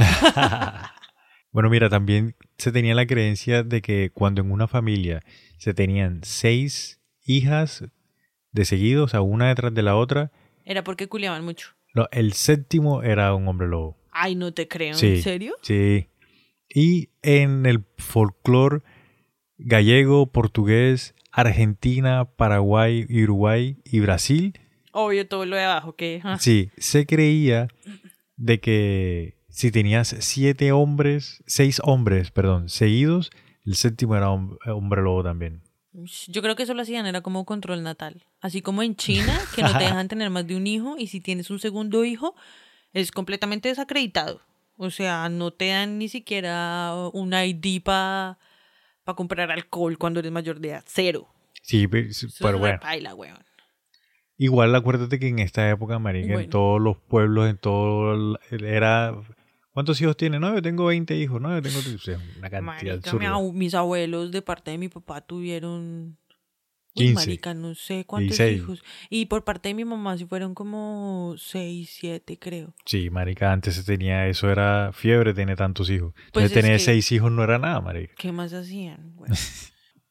Bueno, 1.52 1.72
mira, 1.72 1.90
también 1.90 2.36
se 2.60 2.72
tenía 2.72 2.94
la 2.94 3.08
creencia 3.08 3.64
de 3.64 3.82
que 3.82 4.12
cuando 4.14 4.42
en 4.42 4.52
una 4.52 4.68
familia 4.68 5.22
se 5.58 5.74
tenían 5.74 6.20
seis 6.24 7.02
hijas 7.26 7.86
de 8.52 8.66
seguido, 8.66 9.06
o 9.06 9.08
sea, 9.08 9.22
una 9.22 9.48
detrás 9.48 9.74
de 9.74 9.82
la 9.82 9.96
otra, 9.96 10.32
Era 10.64 10.84
porque 10.84 11.08
culiaban 11.08 11.44
mucho. 11.44 11.70
no, 11.96 12.08
el 12.12 12.34
séptimo 12.34 13.02
era 13.02 13.34
un 13.34 13.48
hombre 13.48 13.68
lobo. 13.68 13.98
Ay, 14.12 14.36
no 14.36 14.54
te 14.54 14.68
creo. 14.68 14.94
Sí. 14.94 15.08
¿En 15.16 15.22
serio? 15.24 15.56
Sí. 15.64 16.10
Y 16.72 17.10
en 17.24 17.66
el 17.66 17.84
folclore 17.98 18.84
gallego, 19.58 20.32
portugués, 20.32 21.16
Argentina, 21.32 22.26
Paraguay, 22.26 23.06
Uruguay 23.24 23.78
y 23.86 24.00
Brasil, 24.00 24.60
Obvio, 24.92 25.28
todo 25.28 25.46
lo 25.46 25.56
de 25.56 25.64
abajo, 25.64 25.96
que... 25.96 26.20
ah. 26.24 26.38
sí, 26.40 26.72
se 26.78 27.06
creía 27.06 27.68
de 28.38 28.60
que 28.60 29.38
si 29.50 29.72
tenías 29.72 30.16
siete 30.20 30.72
hombres, 30.72 31.44
seis 31.46 31.80
hombres, 31.84 32.32
perdón, 32.32 32.70
seguidos, 32.70 33.30
el 33.66 33.76
séptimo 33.76 34.16
era 34.16 34.30
hom- 34.30 34.58
hombre 34.66 35.02
lobo 35.04 35.24
también. 35.24 35.62
Yo 36.28 36.42
creo 36.42 36.56
que 36.56 36.64
eso 36.64 36.74
lo 36.74 36.82
hacían, 36.82 37.06
era 37.06 37.22
como 37.22 37.46
control 37.46 37.84
natal. 37.84 38.24
Así 38.42 38.62
como 38.62 38.82
en 38.84 38.96
China, 38.96 39.38
que 39.56 39.62
no 39.62 39.72
te 39.78 39.84
dejan 39.84 40.08
tener 40.08 40.30
más 40.32 40.48
de 40.48 40.56
un 40.56 40.66
hijo 40.66 40.96
y 40.98 41.08
si 41.08 41.20
tienes 41.22 41.50
un 41.52 41.60
segundo 41.60 42.04
hijo, 42.06 42.36
es 42.94 43.12
completamente 43.12 43.70
desacreditado. 43.70 44.42
O 44.78 44.90
sea, 44.92 45.30
no 45.30 45.52
te 45.52 45.68
dan 45.70 45.98
ni 46.00 46.08
siquiera 46.10 46.94
un 47.14 47.34
ID 47.34 47.82
para 47.84 48.40
comprar 49.16 49.52
alcohol 49.52 49.98
cuando 49.98 50.20
eres 50.20 50.32
mayor 50.32 50.60
de 50.60 50.70
edad. 50.70 50.84
Cero. 50.88 51.28
Sí, 51.62 51.88
pe- 51.88 52.08
Eso 52.10 52.28
pero 52.40 52.56
es 52.56 52.60
bueno. 52.60 52.80
weón. 53.16 53.38
Igual 54.38 54.74
acuérdate 54.74 55.20
que 55.20 55.28
en 55.28 55.40
esta 55.40 55.70
época, 55.70 56.00
marica, 56.00 56.28
en 56.28 56.34
Bueno. 56.34 56.50
todos 56.50 56.82
los 56.82 56.98
pueblos, 56.98 57.50
en 57.50 57.58
todo 57.58 58.38
era 58.50 59.14
¿Cuántos 59.72 60.02
hijos 60.02 60.18
tiene? 60.18 60.40
No, 60.40 60.54
yo 60.56 60.62
tengo 60.62 60.86
20 60.86 61.16
hijos. 61.16 61.40
No, 61.40 61.54
yo 61.56 61.62
tengo 61.62 61.80
o 61.80 61.98
sea, 62.00 62.18
una 62.38 62.50
cantidad 62.50 62.62
Marica, 62.62 62.96
mi 63.14 63.52
mis 63.54 63.74
abuelos 63.74 64.32
de 64.32 64.42
parte 64.42 64.72
de 64.72 64.78
mi 64.78 64.90
papá 64.90 65.22
tuvieron... 65.22 66.18
Uy, 67.00 67.06
15, 67.08 67.14
marica, 67.16 67.54
no 67.54 67.74
sé 67.76 68.06
cuántos 68.06 68.38
16. 68.38 68.58
hijos. 68.62 68.84
Y 69.10 69.26
por 69.26 69.44
parte 69.44 69.70
de 69.70 69.76
mi 69.76 69.86
mamá 69.86 70.18
sí 70.18 70.26
fueron 70.26 70.54
como 70.54 71.34
6, 71.38 71.90
7, 72.00 72.38
creo. 72.40 72.74
Sí, 72.86 73.10
marica, 73.10 73.52
antes 73.52 73.76
se 73.76 73.84
tenía 73.84 74.28
eso, 74.28 74.50
era 74.52 74.92
fiebre 74.94 75.34
tener 75.34 75.58
tantos 75.58 75.90
hijos. 75.90 76.14
Pues 76.14 76.26
Entonces 76.46 76.52
es 76.52 76.54
tener 76.64 76.78
que- 76.78 76.84
seis 76.84 77.12
hijos 77.12 77.32
no 77.32 77.44
era 77.44 77.58
nada, 77.58 77.82
marica. 77.82 78.14
¿Qué 78.18 78.32
más 78.32 78.54
hacían? 78.54 79.14
güey? 79.16 79.32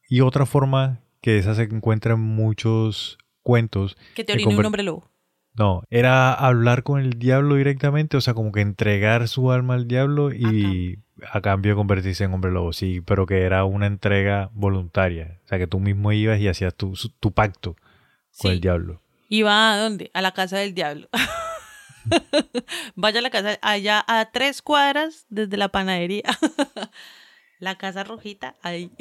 Y 0.09 0.21
otra 0.21 0.45
forma 0.45 1.01
que 1.21 1.37
esa 1.37 1.53
se 1.55 1.63
encuentra 1.63 2.13
en 2.13 2.21
muchos 2.21 3.17
cuentos, 3.43 3.95
Que 4.15 4.23
te 4.23 4.33
orine 4.33 4.55
un 4.57 4.65
hombre 4.65 4.83
lobo. 4.83 5.09
no, 5.53 5.83
era 5.89 6.33
hablar 6.33 6.83
con 6.83 6.99
el 7.01 7.19
diablo 7.19 7.55
directamente, 7.55 8.15
o 8.17 8.21
sea, 8.21 8.33
como 8.33 8.51
que 8.51 8.61
entregar 8.61 9.27
su 9.27 9.51
alma 9.51 9.73
al 9.75 9.87
diablo 9.87 10.31
y 10.33 10.99
a 11.31 11.41
cambio 11.41 11.71
de 11.71 11.75
convertirse 11.75 12.23
en 12.23 12.33
hombre 12.33 12.51
lobo, 12.51 12.73
sí, 12.73 13.01
pero 13.01 13.25
que 13.25 13.41
era 13.41 13.63
una 13.65 13.85
entrega 13.87 14.49
voluntaria, 14.53 15.39
o 15.45 15.47
sea, 15.47 15.57
que 15.57 15.67
tú 15.67 15.79
mismo 15.79 16.11
ibas 16.11 16.39
y 16.39 16.47
hacías 16.47 16.75
tu, 16.75 16.95
su- 16.95 17.09
tu 17.09 17.31
pacto 17.31 17.75
con 18.37 18.51
el 18.51 18.61
diablo. 18.61 19.01
Iba 19.29 19.73
a 19.73 19.77
dónde? 19.77 20.09
A 20.13 20.21
la 20.21 20.31
casa 20.31 20.57
del 20.57 20.73
diablo. 20.73 21.07
Vaya 22.95 23.19
a 23.19 23.21
la 23.21 23.29
casa, 23.29 23.59
allá 23.61 24.03
a 24.07 24.31
tres 24.31 24.61
cuadras 24.61 25.25
desde 25.29 25.57
la 25.57 25.69
panadería. 25.69 26.23
la 27.59 27.77
casa 27.77 28.03
rojita, 28.03 28.55
ahí. 28.63 28.91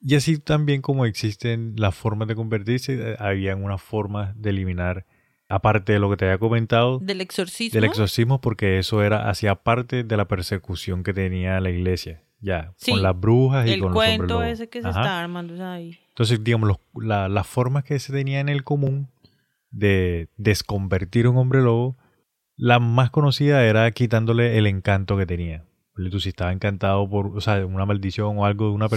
Y 0.00 0.14
así 0.14 0.38
también 0.38 0.82
como 0.82 1.04
existen 1.06 1.74
las 1.76 1.94
formas 1.94 2.28
de 2.28 2.36
convertirse, 2.36 2.94
eh, 3.12 3.16
habían 3.18 3.64
unas 3.64 3.82
formas 3.82 4.40
de 4.40 4.50
eliminar, 4.50 5.04
aparte 5.48 5.92
de 5.92 5.98
lo 5.98 6.10
que 6.10 6.16
te 6.16 6.24
había 6.26 6.38
comentado, 6.38 6.98
Del 7.00 7.20
exorcismo. 7.20 7.74
del 7.80 7.88
exorcismo, 7.88 8.40
porque 8.40 8.78
eso 8.78 9.02
era 9.02 9.28
hacía 9.30 9.54
parte 9.54 10.02
de 10.04 10.16
la 10.16 10.26
persecución 10.26 11.02
que 11.02 11.12
tenía 11.14 11.60
la 11.60 11.70
iglesia, 11.70 12.22
ya, 12.40 12.72
Sí, 12.76 12.90
con 12.92 13.02
las 13.02 13.18
brujas 13.18 13.66
y 13.68 13.72
el 13.72 13.80
con 13.80 13.92
los 13.92 13.98
hombres 14.02 14.16
cuento 14.18 14.42
ese 14.42 14.68
que 14.68 14.82
se 14.82 14.88
Ajá. 14.88 15.00
está 15.00 15.20
armando 15.20 15.64
ahí. 15.64 15.98
Entonces, 16.08 16.42
digamos, 16.42 16.68
los- 16.68 17.04
la- 17.04 17.28
las 17.28 17.46
formas 17.46 17.84
que 17.84 17.98
se 17.98 18.12
tenían 18.12 18.48
en 18.48 18.54
el 18.56 18.64
común 18.64 19.08
de 19.70 20.28
desconvertir 20.36 21.28
un 21.28 21.36
hombre 21.36 21.60
lobo, 21.62 21.96
la 22.56 22.78
más 22.78 23.10
conocida 23.10 23.64
era 23.64 23.90
quitándole 23.90 24.56
el 24.58 24.66
encanto 24.66 25.16
que 25.16 25.26
tenía. 25.26 25.64
Tú 26.10 26.20
si 26.20 26.30
estaba 26.30 26.52
encantado 26.52 27.08
por, 27.08 27.36
o 27.36 27.40
sea, 27.40 27.64
una 27.66 27.86
maldición 27.86 28.38
o 28.38 28.44
algo 28.46 28.66
de 28.68 28.72
una 28.72 28.88
Sí. 28.88 28.96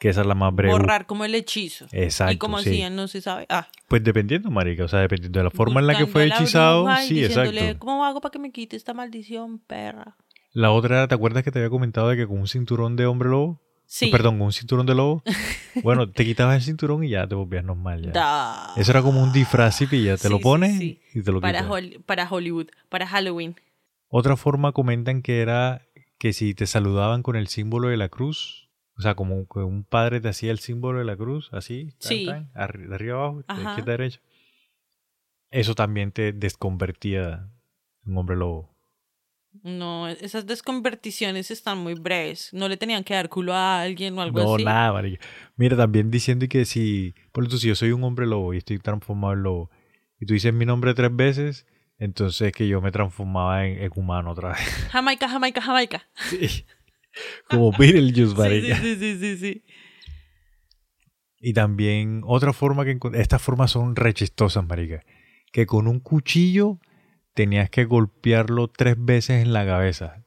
Que 0.00 0.08
esa 0.08 0.22
es 0.22 0.26
la 0.26 0.34
más 0.34 0.52
breve. 0.52 0.72
Borrar 0.72 1.06
como 1.06 1.24
el 1.24 1.34
hechizo. 1.34 1.86
Exacto. 1.92 2.32
y 2.32 2.38
como 2.38 2.58
sí. 2.58 2.70
hacían, 2.70 2.96
no 2.96 3.06
se 3.06 3.20
sabe. 3.20 3.46
Ah, 3.48 3.68
Pues 3.86 4.02
dependiendo, 4.02 4.50
marica, 4.50 4.84
o 4.84 4.88
sea, 4.88 4.98
dependiendo 5.00 5.38
de 5.38 5.44
la 5.44 5.50
forma 5.50 5.78
en 5.80 5.86
la 5.86 5.96
que 5.96 6.06
fue 6.06 6.26
la 6.26 6.34
hechizado, 6.34 6.88
sí, 7.06 7.22
exacto. 7.24 7.60
¿Cómo 7.78 8.04
hago 8.04 8.20
para 8.20 8.32
que 8.32 8.38
me 8.40 8.50
quite 8.50 8.76
esta 8.76 8.94
maldición, 8.94 9.58
perra? 9.60 10.16
La 10.52 10.72
otra 10.72 10.96
era, 10.96 11.06
¿te 11.08 11.14
acuerdas 11.14 11.44
que 11.44 11.52
te 11.52 11.58
había 11.60 11.70
comentado 11.70 12.08
de 12.08 12.16
que 12.16 12.26
con 12.26 12.38
un 12.38 12.48
cinturón 12.48 12.96
de 12.96 13.06
hombre 13.06 13.28
lobo? 13.28 13.60
Sí. 13.86 14.06
Perdón, 14.10 14.38
con 14.38 14.46
un 14.46 14.52
cinturón 14.52 14.86
de 14.86 14.94
lobo. 14.94 15.22
bueno, 15.82 16.08
te 16.10 16.24
quitabas 16.24 16.56
el 16.56 16.62
cinturón 16.62 17.04
y 17.04 17.10
ya 17.10 17.26
te 17.26 17.34
volvías 17.34 17.64
normal. 17.64 18.02
Ya. 18.06 18.10
Da. 18.12 18.72
Eso 18.76 18.90
era 18.92 19.02
como 19.02 19.22
un 19.22 19.32
disfraz 19.32 19.80
y 19.82 19.86
pilla, 19.86 20.16
te 20.16 20.28
Sí, 20.28 20.28
lo 20.28 20.40
pones 20.40 20.78
sí. 20.78 21.00
y 21.14 21.22
te 21.22 21.30
lo 21.30 21.40
para, 21.40 21.58
quitas. 21.60 21.70
Hol- 21.72 22.02
para 22.06 22.28
Hollywood, 22.30 22.68
para 22.88 23.06
Halloween. 23.06 23.54
Otra 24.08 24.36
forma 24.36 24.72
comentan 24.72 25.22
que 25.22 25.40
era 25.40 25.82
que 26.18 26.32
si 26.32 26.54
te 26.54 26.66
saludaban 26.66 27.22
con 27.22 27.36
el 27.36 27.48
símbolo 27.48 27.88
de 27.88 27.96
la 27.96 28.08
cruz, 28.08 28.59
o 29.00 29.02
sea, 29.02 29.14
como 29.14 29.46
que 29.48 29.60
un 29.60 29.82
padre 29.84 30.20
te 30.20 30.28
hacía 30.28 30.50
el 30.52 30.58
símbolo 30.58 30.98
de 30.98 31.06
la 31.06 31.16
cruz, 31.16 31.48
así, 31.52 31.94
Sí. 31.98 32.26
tan, 32.26 32.52
de 32.52 32.94
arriba 32.94 33.16
abajo, 33.16 33.36
de 33.36 33.62
izquierda 33.62 33.92
a 33.92 33.96
derecha. 33.96 34.20
Eso 35.50 35.74
también 35.74 36.12
te 36.12 36.32
desconvertía 36.32 37.48
en 38.04 38.12
un 38.12 38.18
hombre 38.18 38.36
lobo. 38.36 38.68
No, 39.64 40.06
esas 40.06 40.46
desconverticiones 40.46 41.50
están 41.50 41.78
muy 41.78 41.94
breves. 41.94 42.50
No 42.52 42.68
le 42.68 42.76
tenían 42.76 43.02
que 43.02 43.14
dar 43.14 43.28
culo 43.28 43.52
a 43.52 43.80
alguien 43.82 44.16
o 44.16 44.22
algo 44.22 44.38
No, 44.38 44.54
así. 44.54 44.64
nada, 44.64 44.92
marica. 44.92 45.24
Mira, 45.56 45.76
también 45.76 46.10
diciendo 46.10 46.46
que 46.48 46.64
si, 46.64 47.14
por 47.32 47.42
ejemplo, 47.42 47.58
si 47.58 47.66
yo 47.68 47.74
soy 47.74 47.90
un 47.90 48.04
hombre 48.04 48.26
lobo 48.26 48.54
y 48.54 48.58
estoy 48.58 48.78
transformado 48.78 49.32
en 49.34 49.42
lobo, 49.42 49.70
y 50.20 50.26
tú 50.26 50.34
dices 50.34 50.52
mi 50.54 50.66
nombre 50.66 50.94
tres 50.94 51.14
veces, 51.16 51.66
entonces 51.98 52.52
que 52.52 52.68
yo 52.68 52.80
me 52.80 52.92
transformaba 52.92 53.66
en, 53.66 53.82
en 53.82 53.90
humano 53.96 54.30
otra 54.32 54.50
vez. 54.50 54.60
Jamaica, 54.92 55.28
Jamaica, 55.28 55.60
Jamaica. 55.60 56.06
Sí. 56.30 56.64
Como 57.48 57.72
Beetlejuice, 57.72 58.34
marica. 58.36 58.76
sí, 58.80 58.96
sí, 58.96 58.96
sí, 58.96 59.18
sí, 59.18 59.36
sí. 59.38 59.64
Y 61.40 61.52
también 61.54 62.22
otra 62.26 62.52
forma 62.52 62.84
que 62.84 62.98
estas 63.14 63.40
formas 63.40 63.70
son 63.70 63.96
rechistosas, 63.96 64.66
marica, 64.66 65.02
que 65.52 65.64
con 65.66 65.86
un 65.88 65.98
cuchillo 66.00 66.78
tenías 67.34 67.70
que 67.70 67.84
golpearlo 67.86 68.68
tres 68.68 68.96
veces 68.98 69.42
en 69.42 69.52
la 69.52 69.64
cabeza 69.64 70.24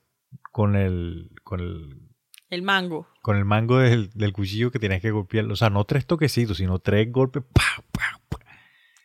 con 0.52 0.76
el 0.76 1.30
con 1.44 1.60
el 1.60 2.10
El 2.50 2.64
mango. 2.64 3.08
con 3.22 3.38
el 3.38 3.46
mango 3.46 3.78
del, 3.78 4.10
del 4.16 4.34
cuchillo 4.34 4.72
que 4.72 4.80
tenías 4.80 5.02
que 5.02 5.12
golpearlo, 5.12 5.54
o 5.54 5.58
sea, 5.58 5.70
no 5.70 5.84
tres 5.86 6.08
toquecitos, 6.08 6.58
sino 6.58 6.80
tres 6.80 7.12
golpes. 7.12 7.44
¡pa, 7.54 7.62
pa, 7.92 8.20
pa! 8.30 8.40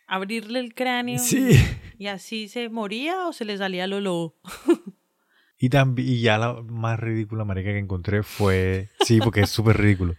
Abrirle 0.07 0.59
el 0.59 0.73
cráneo. 0.73 1.19
Sí. 1.19 1.51
¿Y 1.99 2.07
así 2.07 2.47
se 2.47 2.69
moría 2.69 3.27
o 3.27 3.33
se 3.33 3.45
le 3.45 3.55
salía 3.57 3.85
lo 3.85 3.99
lobo? 3.99 4.35
Y, 5.59 5.69
también, 5.69 6.07
y 6.07 6.21
ya 6.21 6.37
la 6.37 6.53
más 6.61 6.99
ridícula 6.99 7.43
marica 7.43 7.71
que 7.71 7.79
encontré 7.79 8.23
fue, 8.23 8.87
sí, 9.01 9.19
porque 9.19 9.41
es 9.41 9.49
súper 9.49 9.77
ridículo, 9.77 10.15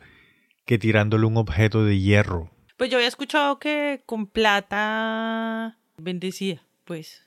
que 0.67 0.79
tirándole 0.79 1.25
un 1.27 1.39
objeto 1.39 1.85
de 1.85 1.99
hierro. 1.99 2.51
Pues 2.77 2.91
yo 2.91 2.99
había 2.99 3.09
escuchado 3.09 3.59
que 3.59 4.03
con 4.07 4.27
plata 4.27 5.79
bendecida, 5.97 6.63
pues. 6.85 7.23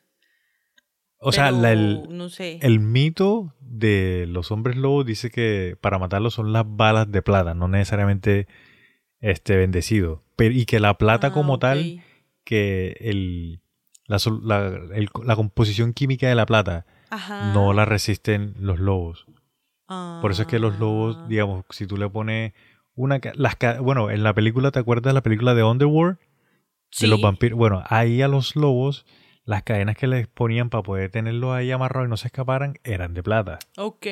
O 1.17 1.31
sea, 1.31 1.51
la- 1.51 1.71
el, 1.71 2.03
no 2.09 2.29
sé. 2.29 2.59
el 2.61 2.79
mito 2.79 3.53
de 3.61 4.25
los 4.27 4.51
hombres 4.51 4.75
lobos 4.77 5.05
dice 5.05 5.29
que 5.31 5.77
para 5.79 5.97
matarlos 5.97 6.33
son 6.33 6.51
las 6.53 6.65
balas 6.67 7.11
de 7.11 7.21
plata, 7.21 7.53
no 7.53 7.67
necesariamente 7.67 8.47
este 9.21 9.55
bendecido. 9.55 10.21
Pero, 10.35 10.53
y 10.53 10.65
que 10.65 10.79
la 10.79 10.97
plata 10.97 11.27
Ah, 11.27 11.31
como 11.33 11.59
tal, 11.59 12.03
que 12.43 12.97
el, 12.99 13.61
la, 14.05 14.17
el- 14.93 15.09
la 15.25 15.35
composición 15.35 15.93
química 15.93 16.27
de 16.27 16.35
la 16.35 16.45
plata 16.45 16.85
Ajá. 17.13 17.53
no 17.53 17.73
la 17.73 17.85
resisten 17.85 18.55
los 18.59 18.79
lobos. 18.79 19.25
Por 19.87 20.31
eso 20.31 20.41
es 20.43 20.47
que 20.47 20.57
los 20.59 20.73
Ah. 20.75 20.79
lobos, 20.79 21.27
digamos, 21.29 21.65
si 21.69 21.85
tú 21.85 21.97
le 21.97 22.09
pones 22.09 22.53
una... 22.95 23.19
Las, 23.35 23.57
bueno, 23.79 24.09
en 24.09 24.23
la 24.23 24.33
película, 24.33 24.71
¿te 24.71 24.79
acuerdas 24.79 25.11
de 25.11 25.13
la 25.13 25.21
película 25.21 25.53
de 25.53 25.63
Underworld? 25.63 26.17
Sí. 26.89 27.05
De 27.05 27.09
los 27.11 27.21
vampiros. 27.21 27.57
Bueno, 27.57 27.83
ahí 27.87 28.21
a 28.23 28.27
los 28.27 28.55
lobos, 28.55 29.05
las 29.45 29.61
cadenas 29.63 29.95
que 29.95 30.07
les 30.07 30.27
ponían 30.27 30.69
para 30.69 30.81
poder 30.83 31.11
tenerlos 31.11 31.53
ahí 31.53 31.69
amarrados 31.71 32.07
y 32.07 32.09
no 32.09 32.17
se 32.17 32.27
escaparan 32.27 32.79
eran 32.83 33.13
de 33.13 33.21
plata. 33.23 33.59
Ok. 33.77 34.07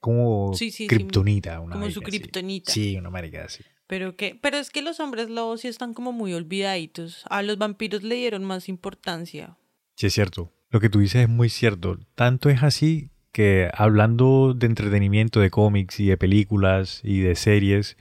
Como 0.00 0.52
Sí, 0.54 0.70
sí, 0.70 0.84
sí. 0.84 0.86
kriptonita. 0.88 1.60
una 1.60 1.74
Como 1.74 1.90
su 1.90 2.00
kriptonita. 2.00 2.72
Sí, 2.72 2.96
una 2.96 3.10
marica 3.10 3.44
así. 3.44 3.62
Pero 3.86 4.16
que, 4.16 4.38
pero 4.40 4.56
es 4.56 4.70
que 4.70 4.80
los 4.82 4.98
hombres 5.00 5.28
lobos 5.28 5.60
sí 5.60 5.68
están 5.68 5.92
como 5.94 6.12
muy 6.12 6.32
olvidaditos. 6.32 7.24
A 7.28 7.42
los 7.42 7.58
vampiros 7.58 8.02
le 8.02 8.14
dieron 8.14 8.44
más 8.44 8.68
importancia. 8.70 9.56
Sí, 9.96 10.06
es 10.06 10.14
cierto. 10.14 10.50
Lo 10.72 10.80
que 10.80 10.88
tú 10.88 11.00
dices 11.00 11.22
es 11.22 11.28
muy 11.28 11.50
cierto. 11.50 11.98
Tanto 12.14 12.48
es 12.48 12.62
así 12.62 13.10
que 13.30 13.70
hablando 13.74 14.54
de 14.54 14.66
entretenimiento, 14.66 15.40
de 15.40 15.50
cómics 15.50 16.00
y 16.00 16.06
de 16.06 16.16
películas 16.16 17.02
y 17.04 17.20
de 17.20 17.34
series, 17.34 17.98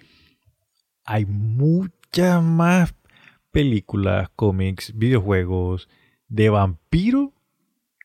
hay 1.03 1.25
muchas 1.25 2.41
más 2.41 2.95
películas, 3.51 4.29
cómics, 4.37 4.97
videojuegos 4.97 5.89
de 6.29 6.49
vampiro 6.49 7.33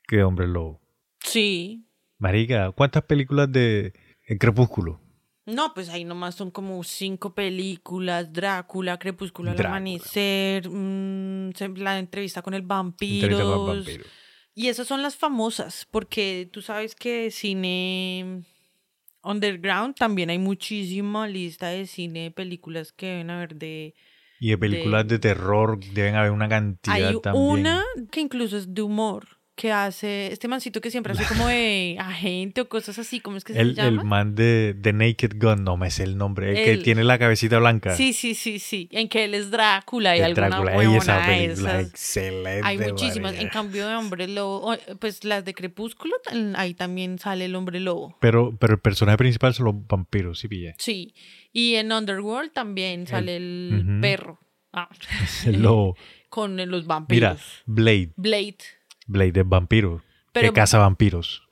que 0.09 0.17
de 0.17 0.25
hombre 0.25 0.49
lobo. 0.49 0.81
Sí. 1.21 1.87
Marica, 2.19 2.73
¿cuántas 2.73 3.05
películas 3.05 3.51
de 3.53 3.93
El 4.27 4.39
Crepúsculo? 4.39 5.01
No, 5.45 5.75
pues 5.75 5.91
ahí 5.91 6.05
nomás 6.05 6.35
son 6.35 6.51
como 6.51 6.83
cinco 6.83 7.37
películas, 7.37 8.33
Drácula, 8.33 8.99
Crepúsculo 8.99 9.53
al 9.53 9.65
amanecer, 9.65 10.69
mm, 10.69 11.53
la 11.77 12.01
entrevista 12.01 12.43
con 12.43 12.55
el 12.55 12.63
vampiro. 12.63 13.29
Entrevista 13.29 13.45
con 13.45 13.71
el 13.71 13.77
vampiro. 13.85 14.05
Y 14.59 14.69
esas 14.69 14.89
son 14.89 15.03
las 15.03 15.17
famosas, 15.17 15.87
porque 15.91 16.49
tú 16.51 16.63
sabes 16.63 16.95
que 16.95 17.31
cine 17.31 18.43
underground 19.23 19.95
también 19.97 20.31
hay 20.31 20.39
muchísima 20.39 21.29
lista 21.29 21.69
de 21.69 21.87
cine, 21.87 22.23
de 22.23 22.31
películas 22.31 22.91
que 22.91 23.07
deben 23.07 23.29
haber 23.29 23.57
de... 23.57 23.95
Y 24.41 24.49
de 24.49 24.59
películas 24.59 25.07
de, 25.07 25.19
terror 25.19 25.79
deben 25.93 26.15
haber 26.15 26.31
una 26.31 26.49
cantidad 26.49 26.97
Hay 26.97 27.21
también. 27.21 27.45
una 27.45 27.85
que 28.11 28.21
incluso 28.21 28.57
es 28.57 28.75
de 28.75 28.81
humor, 28.81 29.36
que 29.57 29.73
hace 29.73 30.31
este 30.33 30.49
mancito 30.49 30.81
que 30.81 30.91
siempre 30.91 31.15
hace 31.15 31.25
como 31.25 31.49
de 31.49 31.97
agente 32.01 32.61
o 32.61 32.69
cosas 32.69 32.99
así, 32.99 33.21
¿cómo 33.21 33.39
es 33.39 33.45
que 33.45 33.55
se 33.55 33.61
El, 33.61 33.75
llama? 33.75 34.03
el 34.03 34.07
man 34.07 34.35
de, 34.35 34.75
de 34.77 34.93
Naked 34.93 35.33
Gun, 35.41 35.65
no 35.65 35.77
me 35.77 35.91
sé 35.91 36.05
el 36.05 36.19
nombre. 36.19 36.51
El, 36.51 36.65
que 36.79 36.85
tiene 36.85 37.03
la 37.05 37.19
cabecita 37.19 37.59
blanca. 37.59 37.97
Sí, 37.97 38.13
sí, 38.13 38.35
sí, 38.35 38.59
sí. 38.59 38.89
En 38.93 39.09
que 39.09 39.25
él 39.25 39.35
es 39.35 39.51
Drácula 39.51 40.15
y 40.15 40.21
El 40.21 40.27
alguna 40.27 40.49
Drácula. 40.49 40.77
Huevona 40.77 40.99
esa 40.99 41.19
de 41.21 41.27
película 41.27 41.81
esas. 41.81 41.91
excelente. 41.91 42.61
Hay 42.65 42.79
muchísimas. 42.79 43.35
En 43.35 43.49
cambio 43.49 43.89
de 43.89 43.95
Hombre 43.97 44.29
Lobo, 44.29 44.77
pues 45.01 45.25
las 45.25 45.45
de 45.45 45.55
Crepúsculo, 45.55 46.15
ahí 46.55 46.75
también 46.75 47.19
sale 47.19 47.47
el 47.47 47.55
Hombre 47.57 47.81
Lobo. 47.81 48.17
Pero, 48.21 48.55
pero 48.59 48.75
el 48.75 48.81
personaje 48.81 49.17
principal 49.17 49.55
son 49.55 49.65
los 49.67 49.87
vampiros, 49.87 50.39
sí 50.39 50.49
pilla. 50.49 50.75
Sí. 50.79 51.15
Y 51.53 51.77
en 51.77 51.91
Underworld 51.93 52.53
también 52.53 53.07
sale 53.07 53.37
el 53.37 53.99
perro. 54.03 54.39
Ah. 54.73 54.91
El 55.47 55.63
lobo. 55.63 55.97
Con 56.29 56.57
los 56.59 56.83
Mira, 56.83 56.87
vampiros. 56.87 57.63
Blade. 57.65 58.13
Blade. 58.17 58.59
Blade 59.07 59.41
es 59.41 59.49
vampiro. 59.49 60.03
Pero- 60.33 60.49
que 60.53 60.61
caza 60.61 60.79
vampiros. 60.79 61.43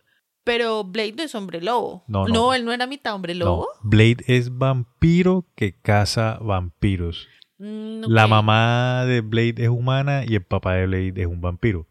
Pero 0.45 0.85
Blade 0.85 1.15
no 1.17 1.23
es 1.23 1.35
hombre 1.35 1.63
lobo. 1.63 2.05
No, 2.07 2.27
no. 2.29 2.53
él 2.53 2.67
no 2.67 2.73
era 2.73 2.87
mitad 2.87 3.15
hombre 3.15 3.35
lobo. 3.35 3.67
No, 3.83 3.89
Blade 3.89 4.19
es 4.27 4.57
vampiro 4.59 5.47
que 5.55 5.73
caza 5.81 6.39
vampiros. 6.41 7.29
Mm, 7.57 8.05
La 8.09 8.27
mamá 8.27 9.05
de 9.07 9.23
Blade 9.23 9.55
es 9.59 9.69
humana 9.71 10.25
y 10.27 10.35
el 10.35 10.43
papá 10.43 10.75
de 10.75 10.87
Blade 10.87 11.15
es 11.23 11.27
un 11.27 11.41
vampiro. 11.41 11.87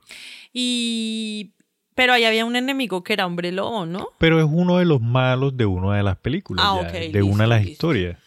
Y. 0.52 1.54
Pero 1.96 2.14
ahí 2.14 2.26
había 2.26 2.46
un 2.46 2.56
enemigo 2.56 3.04
que 3.04 3.14
era 3.14 3.26
hombre 3.26 3.52
lobo, 3.52 3.86
¿no? 3.86 4.10
Pero 4.18 4.40
es 4.40 4.46
uno 4.50 4.78
de 4.78 4.86
los 4.86 5.00
malos 5.02 5.56
de 5.58 5.66
una 5.66 5.96
de 5.98 6.04
las 6.04 6.18
películas. 6.18 6.66
Ah, 6.68 6.80
ya, 6.84 6.92
de 6.92 7.00
listo, 7.10 7.26
una 7.26 7.44
de 7.44 7.48
las 7.50 7.60
listo. 7.62 7.72
historias. 7.72 8.20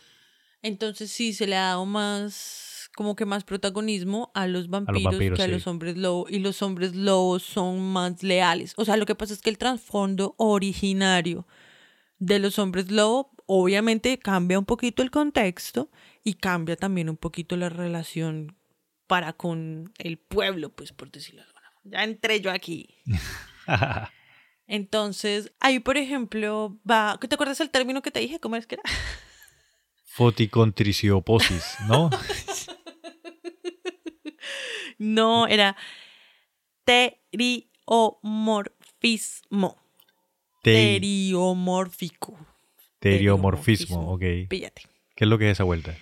Entonces 0.63 1.11
sí 1.13 1.33
se 1.33 1.47
le 1.47 1.57
ha 1.57 1.67
dado 1.69 1.85
más, 1.87 2.66
como 2.97 3.15
que 3.15 3.27
más 3.27 3.45
protagonismo 3.45 4.33
a 4.35 4.49
los 4.49 4.69
vampiros, 4.69 5.05
vampiros, 5.05 5.37
que 5.37 5.43
a 5.43 5.49
los 5.49 5.67
hombres 5.67 5.97
lobo. 5.99 6.27
Y 6.29 6.39
los 6.39 6.63
hombres 6.63 6.97
lobos 6.97 7.43
son 7.43 7.93
más 7.93 8.23
leales. 8.23 8.73
O 8.77 8.85
sea, 8.85 8.97
lo 8.97 9.05
que 9.05 9.15
pasa 9.15 9.35
es 9.35 9.43
que 9.43 9.51
el 9.51 9.59
trasfondo 9.59 10.35
originario 10.39 11.47
de 12.19 12.39
los 12.39 12.59
hombres 12.59 12.91
lobo, 12.91 13.31
obviamente 13.45 14.19
cambia 14.19 14.59
un 14.59 14.65
poquito 14.65 15.03
el 15.03 15.11
contexto 15.11 15.91
y 16.25 16.35
cambia 16.35 16.75
también 16.77 17.11
un 17.11 17.19
poquito 17.19 17.57
la 17.57 17.69
relación 17.69 18.57
para 19.07 19.35
con 19.35 19.93
el 19.99 20.17
pueblo, 20.17 20.71
pues 20.71 20.93
por 20.93 21.11
decirlo 21.11 21.43
de 21.43 21.49
alguna 21.49 21.71
forma. 21.71 21.91
Ya 21.93 22.05
entré 22.05 22.41
yo 22.41 22.51
aquí. 22.51 22.97
Entonces, 24.67 25.53
ahí 25.61 25.81
por 25.81 25.99
ejemplo, 25.99 26.81
va, 26.91 27.19
¿te 27.21 27.35
acuerdas 27.35 27.61
el 27.61 27.71
término 27.71 28.01
que 28.01 28.11
te 28.11 28.21
dije? 28.21 28.41
¿Cómo 28.41 28.57
es 28.57 28.67
que 28.67 28.77
era? 28.77 28.85
Foticontrisioposis, 30.07 31.77
¿no? 31.89 32.09
No, 34.99 35.47
era 35.47 35.77
teriomorfismo. 38.47 39.77
Te- 40.63 40.73
Teriomórfico. 40.73 42.37
Teriomorfismo, 42.99 44.13
ok. 44.13 44.23
Píllate. 44.49 44.83
¿Qué 45.15 45.25
es 45.25 45.29
lo 45.29 45.39
que 45.39 45.47
es 45.47 45.53
esa 45.53 45.65
vuelta? 45.65 45.97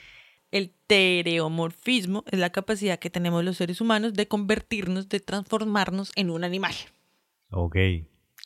El 0.51 0.73
teriomorfismo 0.87 2.25
es 2.31 2.39
la 2.39 2.51
capacidad 2.51 2.99
que 2.99 3.11
tenemos 3.11 3.45
los 3.45 3.57
seres 3.57 3.81
humanos 3.81 4.15
de 4.15 4.29
convertirnos, 4.29 5.09
de 5.09 5.21
transformarnos 5.21 6.13
en 6.17 6.31
un 6.31 6.45
animal. 6.45 6.75
Ok. 7.51 7.77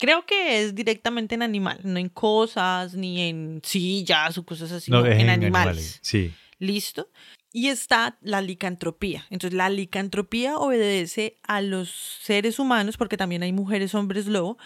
Creo 0.01 0.25
que 0.27 0.63
es 0.63 0.75
directamente 0.75 1.35
en 1.35 1.43
animal, 1.43 1.81
no 1.83 1.99
en 1.99 2.09
cosas, 2.09 2.95
ni 2.95 3.21
en 3.29 3.61
sillas 3.65 4.39
o 4.39 4.45
cosas 4.45 4.71
así, 4.73 4.91
No, 4.91 5.01
no, 5.01 5.07
es 5.07 5.15
en, 5.15 5.21
en 5.23 5.31
animales. 5.31 5.57
animales. 5.67 5.99
Sí. 6.03 6.33
¿Listo? 6.59 7.11
Y 7.53 7.69
está 7.69 8.19
la 8.21 8.43
licantropía. 8.43 9.25
Entonces, 9.31 9.57
la 9.57 9.71
licantropía 9.71 10.59
obedece 10.59 11.39
a 11.43 11.61
los 11.63 11.91
seres 12.23 12.59
humanos, 12.59 12.97
porque 12.97 13.17
también 13.17 13.43
hay 13.43 13.53
mujeres, 13.53 13.95
hombres 13.95 14.27
lobo, 14.27 14.59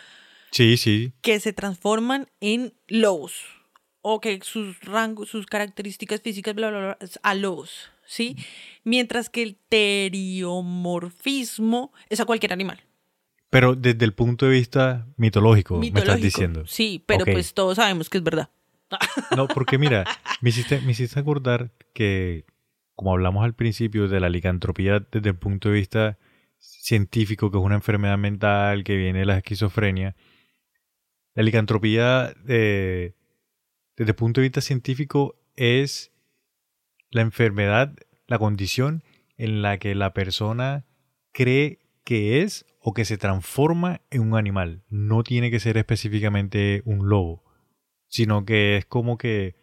Sí, 0.50 0.76
sí. 0.76 1.12
que 1.22 1.38
se 1.40 1.52
transforman 1.52 2.28
en 2.40 2.74
lobos. 2.88 3.34
O 4.00 4.20
que 4.20 4.40
sus 4.42 4.80
rangos, 4.80 5.28
sus 5.28 5.46
características 5.46 6.20
físicas, 6.20 6.54
bla, 6.56 6.70
bla, 6.70 6.80
bla, 6.80 6.98
a 7.22 7.34
lobos. 7.34 7.90
¿Sí? 8.04 8.36
Mientras 8.84 9.30
que 9.30 9.42
el 9.44 9.56
teriomorfismo 9.68 11.92
es 12.08 12.20
a 12.20 12.24
cualquier 12.24 12.52
animal. 12.52 12.80
Pero 13.48 13.74
desde 13.74 14.04
el 14.04 14.12
punto 14.12 14.46
de 14.46 14.52
vista 14.52 15.06
mitológico, 15.16 15.78
me 15.78 15.86
estás 15.88 16.20
diciendo. 16.20 16.66
Sí, 16.66 17.02
pero 17.06 17.24
pues 17.24 17.54
todos 17.54 17.76
sabemos 17.76 18.08
que 18.08 18.18
es 18.18 18.24
verdad. 18.24 18.50
No, 19.36 19.46
porque 19.46 19.78
mira, 19.78 20.04
me 20.40 20.50
hiciste, 20.50 20.80
me 20.80 20.92
hiciste 20.92 21.20
acordar 21.20 21.70
que, 21.94 22.44
como 23.02 23.14
hablamos 23.14 23.44
al 23.44 23.54
principio 23.54 24.06
de 24.06 24.20
la 24.20 24.28
licantropía 24.28 25.00
desde 25.00 25.30
el 25.30 25.36
punto 25.36 25.68
de 25.68 25.74
vista 25.74 26.18
científico, 26.58 27.50
que 27.50 27.58
es 27.58 27.64
una 27.64 27.74
enfermedad 27.74 28.16
mental 28.16 28.84
que 28.84 28.96
viene 28.96 29.18
de 29.18 29.26
la 29.26 29.38
esquizofrenia, 29.38 30.14
la 31.34 31.42
licantropía 31.42 32.32
eh, 32.46 33.16
desde 33.96 34.10
el 34.10 34.14
punto 34.14 34.40
de 34.40 34.46
vista 34.46 34.60
científico 34.60 35.34
es 35.56 36.12
la 37.10 37.22
enfermedad, 37.22 37.92
la 38.28 38.38
condición 38.38 39.02
en 39.36 39.62
la 39.62 39.78
que 39.78 39.96
la 39.96 40.14
persona 40.14 40.86
cree 41.32 41.80
que 42.04 42.42
es 42.42 42.66
o 42.78 42.94
que 42.94 43.04
se 43.04 43.18
transforma 43.18 44.02
en 44.10 44.20
un 44.20 44.36
animal. 44.36 44.84
No 44.88 45.24
tiene 45.24 45.50
que 45.50 45.58
ser 45.58 45.76
específicamente 45.76 46.82
un 46.84 47.08
lobo 47.08 47.42
sino 48.12 48.44
que 48.44 48.76
es 48.76 48.84
como 48.84 49.16
que 49.16 49.56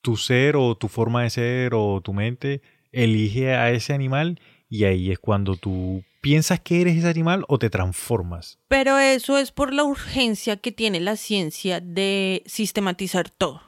tu 0.00 0.16
ser 0.16 0.56
o 0.56 0.76
tu 0.76 0.88
forma 0.88 1.22
de 1.22 1.30
ser 1.30 1.72
o 1.72 2.00
tu 2.00 2.12
mente 2.12 2.60
elige 2.92 3.54
a 3.54 3.70
ese 3.70 3.92
animal 3.92 4.40
y 4.68 4.84
ahí 4.84 5.10
es 5.10 5.18
cuando 5.18 5.56
tú 5.56 6.04
piensas 6.22 6.60
que 6.60 6.80
eres 6.80 6.96
ese 6.96 7.08
animal 7.08 7.44
o 7.48 7.58
te 7.58 7.68
transformas. 7.68 8.58
Pero 8.68 8.98
eso 8.98 9.36
es 9.36 9.50
por 9.52 9.72
la 9.72 9.84
urgencia 9.84 10.56
que 10.56 10.72
tiene 10.72 11.00
la 11.00 11.16
ciencia 11.16 11.80
de 11.80 12.42
sistematizar 12.46 13.28
todo. 13.28 13.60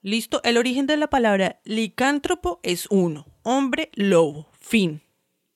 ¿Listo? 0.00 0.40
El 0.44 0.56
origen 0.56 0.86
de 0.86 0.96
la 0.96 1.08
palabra 1.08 1.60
licántropo 1.64 2.60
es 2.62 2.86
uno, 2.90 3.26
hombre, 3.42 3.90
lobo, 3.94 4.48
fin. 4.58 5.02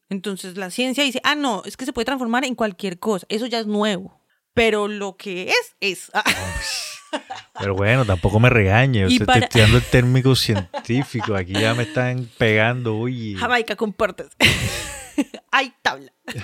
Entonces 0.09 0.57
la 0.57 0.71
ciencia 0.71 1.05
dice, 1.05 1.21
ah, 1.25 1.35
no, 1.35 1.63
es 1.65 1.77
que 1.77 1.87
se 1.87 1.93
puede 1.93 2.05
transformar 2.05 2.45
en 2.45 2.55
cualquier 2.55 2.99
cosa, 2.99 3.27
eso 3.29 3.47
ya 3.47 3.61
es 3.61 3.67
nuevo. 3.67 4.21
pero 4.55 4.87
lo 4.89 5.17
que 5.17 5.49
es, 5.49 5.77
es. 5.81 6.13
Pero 7.59 7.75
bueno, 7.75 8.05
tampoco 8.05 8.41
me 8.41 8.49
regañe. 8.51 9.07
Usted 9.07 9.27
para- 9.27 9.41
está 9.41 9.47
estudiando 9.47 9.79
el 9.79 9.85
térmico 9.85 10.35
científico. 10.35 11.35
Aquí 11.35 11.53
ya 11.53 11.75
me 11.75 11.83
están 11.85 12.29
pegando. 12.39 12.97
Oye. 12.99 13.37
Jamaica, 13.37 13.77
comportes. 13.77 14.29
Hay 15.53 15.73
tabla. 15.83 16.13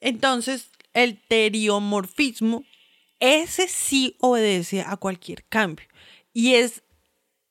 Entonces, 0.00 0.70
el 0.94 1.20
teriomorfismo, 1.28 2.64
ese 3.18 3.68
sí 3.68 4.16
obedece 4.20 4.82
a 4.82 4.96
cualquier 4.96 5.44
cambio. 5.44 5.86
Y 6.32 6.54
es, 6.54 6.82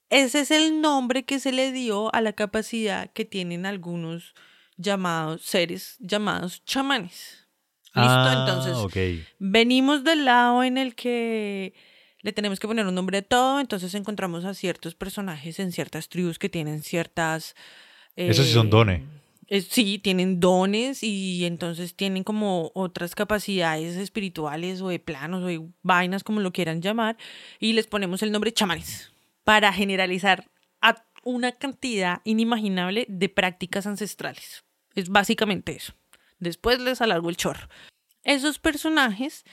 ese 0.10 0.42
es 0.42 0.52
el 0.52 0.82
nombre 0.82 1.24
que 1.24 1.40
se 1.40 1.52
le 1.52 1.72
dio 1.72 2.14
a 2.14 2.22
la 2.22 2.34
capacidad 2.34 3.12
que 3.14 3.26
tienen 3.26 3.66
algunos 3.66 4.34
llamados 4.78 5.44
seres 5.44 5.98
llamados 6.00 6.64
chamanes. 6.66 7.48
¿Listo? 7.96 8.12
Ah, 8.12 8.46
Entonces, 8.48 9.18
venimos 9.40 10.04
del 10.04 10.26
lado 10.26 10.64
en 10.64 10.78
el 10.78 10.96
que 10.96 11.74
le 12.22 12.34
tenemos 12.34 12.60
que 12.60 12.68
poner 12.68 12.86
un 12.86 12.96
nombre 12.96 13.20
a 13.20 13.22
todo, 13.22 13.60
entonces 13.60 13.94
encontramos 13.96 14.46
a 14.46 14.54
ciertos 14.54 14.94
personajes 14.96 15.60
en 15.60 15.72
ciertas 15.72 16.10
tribus 16.10 16.38
que 16.38 16.50
tienen 16.50 16.84
ciertas... 16.84 17.56
Esos 18.16 18.46
sí 18.46 18.54
son 18.54 18.68
eh, 18.68 18.70
dones. 18.70 19.02
eh, 19.48 19.62
sí, 19.62 19.98
tienen 19.98 20.40
dones 20.40 21.02
y 21.02 21.46
entonces 21.46 21.96
tienen 21.96 22.24
como 22.24 22.72
otras 22.76 23.16
capacidades 23.16 23.96
espirituales 23.96 24.82
o 24.82 24.90
de 24.90 25.00
planos 25.00 25.44
o 25.44 25.48
de 25.48 25.62
vainas, 25.82 26.24
como 26.24 26.42
lo 26.42 26.52
quieran 26.52 26.82
llamar, 26.82 27.18
y 27.60 27.74
les 27.74 27.88
ponemos 27.88 28.22
el 28.22 28.32
nombre 28.32 28.52
chamanes 28.52 29.12
para 29.44 29.72
generalizar 29.74 30.50
a 30.82 31.04
una 31.24 31.52
cantidad 31.54 32.22
inimaginable 32.24 33.06
de 33.10 33.30
prácticas 33.30 33.88
ancestrales. 33.88 34.64
Es 34.96 35.10
básicamente 35.10 35.76
eso. 35.76 35.94
Después 36.40 36.80
les 36.80 37.02
alargo 37.02 37.30
el 37.30 37.38
chorro. 37.38 37.68
Esos 38.24 38.60
personajes 38.60 39.44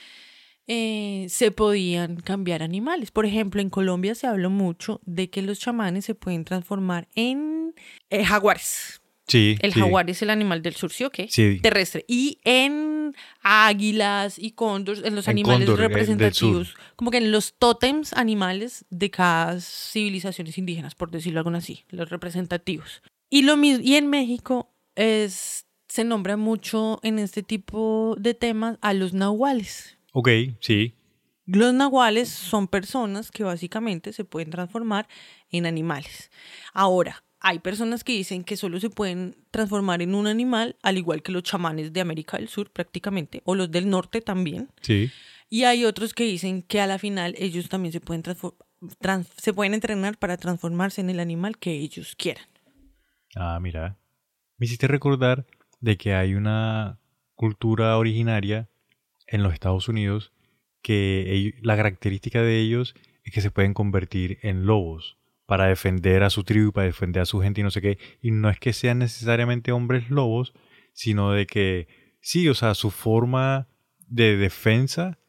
eh, 0.67 1.27
se 1.29 1.51
podían 1.51 2.17
cambiar 2.17 2.61
animales. 2.61 3.11
Por 3.11 3.25
ejemplo, 3.25 3.61
en 3.61 3.69
Colombia 3.69 4.15
se 4.15 4.27
habló 4.27 4.49
mucho 4.49 4.99
de 5.05 5.29
que 5.29 5.41
los 5.41 5.59
chamanes 5.59 6.05
se 6.05 6.15
pueden 6.15 6.43
transformar 6.43 7.07
en 7.15 7.73
eh, 8.09 8.25
jaguares. 8.25 9.01
Sí. 9.27 9.57
El 9.61 9.73
sí. 9.73 9.79
jaguar 9.79 10.09
es 10.09 10.21
el 10.21 10.29
animal 10.29 10.61
del 10.61 10.75
sur, 10.75 10.91
¿sí 10.91 11.03
o 11.03 11.09
qué? 11.09 11.27
Sí. 11.29 11.59
Terrestre. 11.61 12.05
Y 12.07 12.39
en 12.43 13.13
águilas 13.41 14.39
y 14.39 14.51
cóndores, 14.51 15.03
en 15.03 15.15
los 15.15 15.27
En 15.27 15.31
animales 15.31 15.67
cóndor, 15.67 15.79
del 15.79 15.89
representativos, 15.89 16.75
como 16.95 17.11
que 17.11 17.17
en 17.17 17.31
los 17.31 17.53
tótems 17.57 18.13
animales 18.13 18.85
de 18.89 19.11
cada 19.11 19.59
civilizaciones 19.59 20.57
indígenas, 20.57 20.95
por 20.95 21.11
decirlo 21.11 21.39
algo 21.39 21.51
así, 21.51 21.83
los 21.89 22.09
representativos. 22.09 23.01
Y 23.29 23.41
lo 23.43 23.57
mismo, 23.57 23.83
y 23.83 23.95
en 23.95 24.07
México 24.09 24.73
es, 24.95 25.65
se 25.87 26.03
nombra 26.03 26.37
mucho 26.37 26.99
en 27.03 27.19
este 27.19 27.43
tipo 27.43 28.15
de 28.19 28.33
temas 28.33 28.77
a 28.81 28.93
los 28.93 29.13
nahuales. 29.13 29.97
Ok, 30.13 30.29
sí. 30.59 30.93
Los 31.45 31.73
nahuales 31.73 32.27
son 32.29 32.67
personas 32.67 33.31
que 33.31 33.43
básicamente 33.43 34.11
se 34.11 34.25
pueden 34.25 34.49
transformar 34.49 35.07
en 35.49 35.65
animales. 35.65 36.29
Ahora, 36.73 37.23
hay 37.39 37.59
personas 37.59 38.03
que 38.03 38.11
dicen 38.13 38.43
que 38.43 38.57
solo 38.57 38.79
se 38.79 38.89
pueden 38.89 39.37
transformar 39.51 40.01
en 40.01 40.13
un 40.15 40.27
animal, 40.27 40.75
al 40.81 40.97
igual 40.97 41.21
que 41.23 41.31
los 41.31 41.43
chamanes 41.43 41.93
de 41.93 42.01
América 42.01 42.37
del 42.37 42.49
Sur 42.49 42.69
prácticamente, 42.71 43.41
o 43.45 43.55
los 43.55 43.71
del 43.71 43.89
norte 43.89 44.19
también. 44.21 44.69
Sí. 44.81 45.09
Y 45.49 45.63
hay 45.63 45.85
otros 45.85 46.13
que 46.13 46.25
dicen 46.25 46.63
que 46.63 46.81
a 46.81 46.87
la 46.87 46.99
final 46.99 47.33
ellos 47.37 47.69
también 47.69 47.93
se 47.93 48.01
pueden, 48.01 48.23
trans- 48.99 49.29
se 49.37 49.53
pueden 49.53 49.73
entrenar 49.73 50.17
para 50.17 50.35
transformarse 50.35 50.99
en 50.99 51.09
el 51.09 51.19
animal 51.21 51.57
que 51.57 51.71
ellos 51.71 52.15
quieran. 52.17 52.45
Ah, 53.35 53.57
mira. 53.61 53.97
Me 54.57 54.65
hiciste 54.65 54.87
recordar 54.87 55.45
de 55.79 55.97
que 55.97 56.13
hay 56.13 56.35
una 56.35 56.99
cultura 57.35 57.97
originaria 57.97 58.69
en 59.27 59.43
los 59.43 59.53
Estados 59.53 59.87
Unidos 59.87 60.33
que 60.81 61.53
la 61.61 61.75
característica 61.75 62.41
de 62.41 62.59
ellos 62.59 62.95
es 63.23 63.33
que 63.33 63.41
se 63.41 63.51
pueden 63.51 63.73
convertir 63.73 64.39
en 64.41 64.65
lobos 64.65 65.17
para 65.45 65.67
defender 65.67 66.23
a 66.23 66.29
su 66.29 66.43
tribu, 66.43 66.71
para 66.71 66.87
defender 66.87 67.21
a 67.21 67.25
su 67.25 67.41
gente 67.41 67.61
y 67.61 67.63
no 67.63 67.71
sé 67.71 67.81
qué. 67.81 67.97
Y 68.21 68.31
no 68.31 68.49
es 68.49 68.59
que 68.59 68.73
sean 68.73 68.99
necesariamente 68.99 69.71
hombres 69.71 70.09
lobos, 70.09 70.53
sino 70.93 71.31
de 71.31 71.45
que 71.45 71.87
sí, 72.21 72.47
o 72.49 72.53
sea, 72.53 72.73
su 72.73 72.91
forma 72.91 73.67
de 74.07 74.37
defensa 74.37 75.19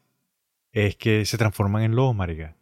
es 0.73 0.97
que 0.97 1.25
se 1.25 1.39
transforman 1.39 1.83
en 1.83 1.95
lobos, 1.95 2.15
marica. 2.15 2.57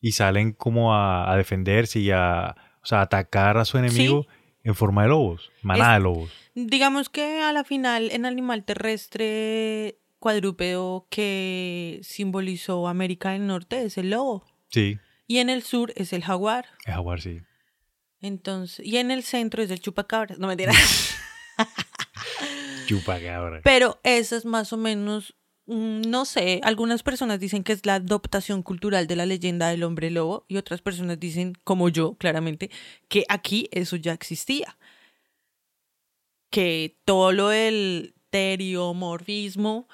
Y 0.00 0.12
salen 0.12 0.52
como 0.52 0.94
a, 0.94 1.30
a 1.30 1.36
defenderse 1.36 2.00
y 2.00 2.10
a, 2.10 2.54
o 2.82 2.86
sea, 2.86 3.00
atacar 3.00 3.56
a 3.56 3.64
su 3.64 3.78
enemigo 3.78 4.26
en 4.66 4.74
forma 4.74 5.04
de 5.04 5.08
lobos, 5.10 5.52
manada 5.62 5.94
de 5.94 6.00
lobos. 6.00 6.30
Digamos 6.54 7.08
que 7.08 7.40
a 7.40 7.52
la 7.52 7.62
final, 7.62 8.10
en 8.10 8.26
animal 8.26 8.64
terrestre 8.64 10.00
cuadrúpedo 10.18 11.06
que 11.08 12.00
simbolizó 12.02 12.88
América 12.88 13.30
del 13.30 13.46
Norte 13.46 13.84
es 13.84 13.96
el 13.96 14.10
lobo. 14.10 14.44
Sí, 14.70 14.98
Y 15.28 15.38
en 15.38 15.50
el 15.50 15.62
sur 15.62 15.92
es 15.94 16.12
el 16.12 16.24
jaguar. 16.24 16.66
es 16.84 16.94
jaguar, 16.94 17.20
sí. 17.20 17.42
Entonces, 18.20 18.84
y 18.84 18.96
en 18.96 19.12
el 19.12 19.22
centro 19.22 19.62
es 19.62 19.70
el 19.70 19.80
chupacabras. 19.80 20.40
No 20.40 20.48
mentira. 20.48 20.72
Chupa 22.86 23.20
cabra. 23.20 23.60
Pero 23.62 24.00
eso 24.02 24.36
es 24.36 24.44
más 24.44 24.72
o 24.72 24.76
menos, 24.76 25.36
no 25.66 26.24
sé, 26.24 26.60
algunas 26.62 27.02
personas 27.02 27.40
dicen 27.40 27.64
que 27.64 27.72
es 27.72 27.84
la 27.86 27.96
adaptación 27.96 28.62
cultural 28.62 29.06
de 29.06 29.16
la 29.16 29.26
leyenda 29.26 29.68
del 29.68 29.82
hombre 29.82 30.10
lobo 30.10 30.44
y 30.48 30.56
otras 30.58 30.80
personas 30.80 31.18
dicen, 31.18 31.54
como 31.64 31.88
yo, 31.88 32.14
claramente, 32.14 32.70
que 33.08 33.24
aquí 33.28 33.68
eso 33.72 33.96
ya 33.96 34.12
existía. 34.12 34.78
Que 36.50 36.96
todo 37.04 37.32
lo 37.32 37.48
del 37.48 38.14
teriomorfismo, 38.30 39.88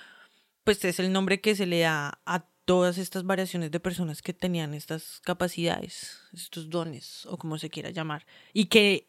pues 0.65 0.85
es 0.85 1.01
el 1.01 1.13
nombre 1.13 1.41
que 1.41 1.55
se 1.55 1.67
le 1.67 1.81
da 1.81 2.21
a 2.27 2.47
todas 2.65 2.99
estas 2.99 3.25
variaciones 3.25 3.71
de 3.71 3.81
personas 3.81 4.23
que 4.23 4.35
tenían 4.35 4.75
estas 4.75 5.21
capacidades, 5.25 6.19
estos 6.33 6.71
dones, 6.71 7.27
o 7.27 7.37
como 7.39 7.59
se 7.59 7.71
quiera 7.71 7.91
llamar. 7.91 8.27
Y 8.53 8.67
que 8.67 9.09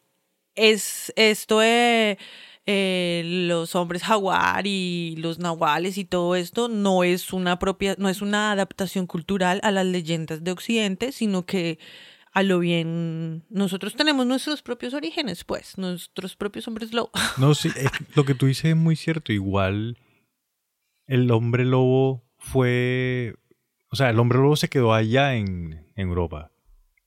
es 0.54 1.12
esto 1.16 1.58
de 1.60 2.18
los 2.66 3.74
hombres 3.74 4.02
jaguar 4.02 4.66
y 4.66 5.16
los 5.16 5.38
nahuales 5.38 5.98
y 5.98 6.04
todo 6.04 6.34
esto 6.34 6.68
no 6.68 7.04
es 7.04 7.32
una 7.32 7.58
propia, 7.58 7.94
no 7.98 8.08
es 8.08 8.22
una 8.22 8.52
adaptación 8.52 9.06
cultural 9.06 9.60
a 9.62 9.70
las 9.70 9.84
leyendas 9.86 10.42
de 10.42 10.50
Occidente, 10.50 11.12
sino 11.12 11.44
que 11.44 11.78
a 12.32 12.42
lo 12.42 12.58
bien 12.58 13.44
nosotros 13.48 13.94
tenemos 13.94 14.26
nuestros 14.26 14.62
propios 14.62 14.92
orígenes, 14.92 15.44
pues, 15.44 15.78
nuestros 15.78 16.36
propios 16.36 16.66
hombres 16.66 16.92
lobo. 16.92 17.10
No, 17.38 17.54
sí, 17.54 17.70
lo 18.14 18.24
que 18.24 18.34
tú 18.34 18.46
dices 18.46 18.66
es 18.66 18.76
muy 18.76 18.96
cierto. 18.96 19.32
Igual 19.32 19.98
el 21.06 21.30
hombre 21.30 21.64
lobo 21.64 22.24
fue. 22.38 23.36
O 23.90 23.96
sea, 23.96 24.10
el 24.10 24.18
hombre 24.18 24.38
lobo 24.38 24.56
se 24.56 24.68
quedó 24.68 24.92
allá 24.92 25.36
en, 25.36 25.86
en 25.94 26.08
Europa. 26.08 26.50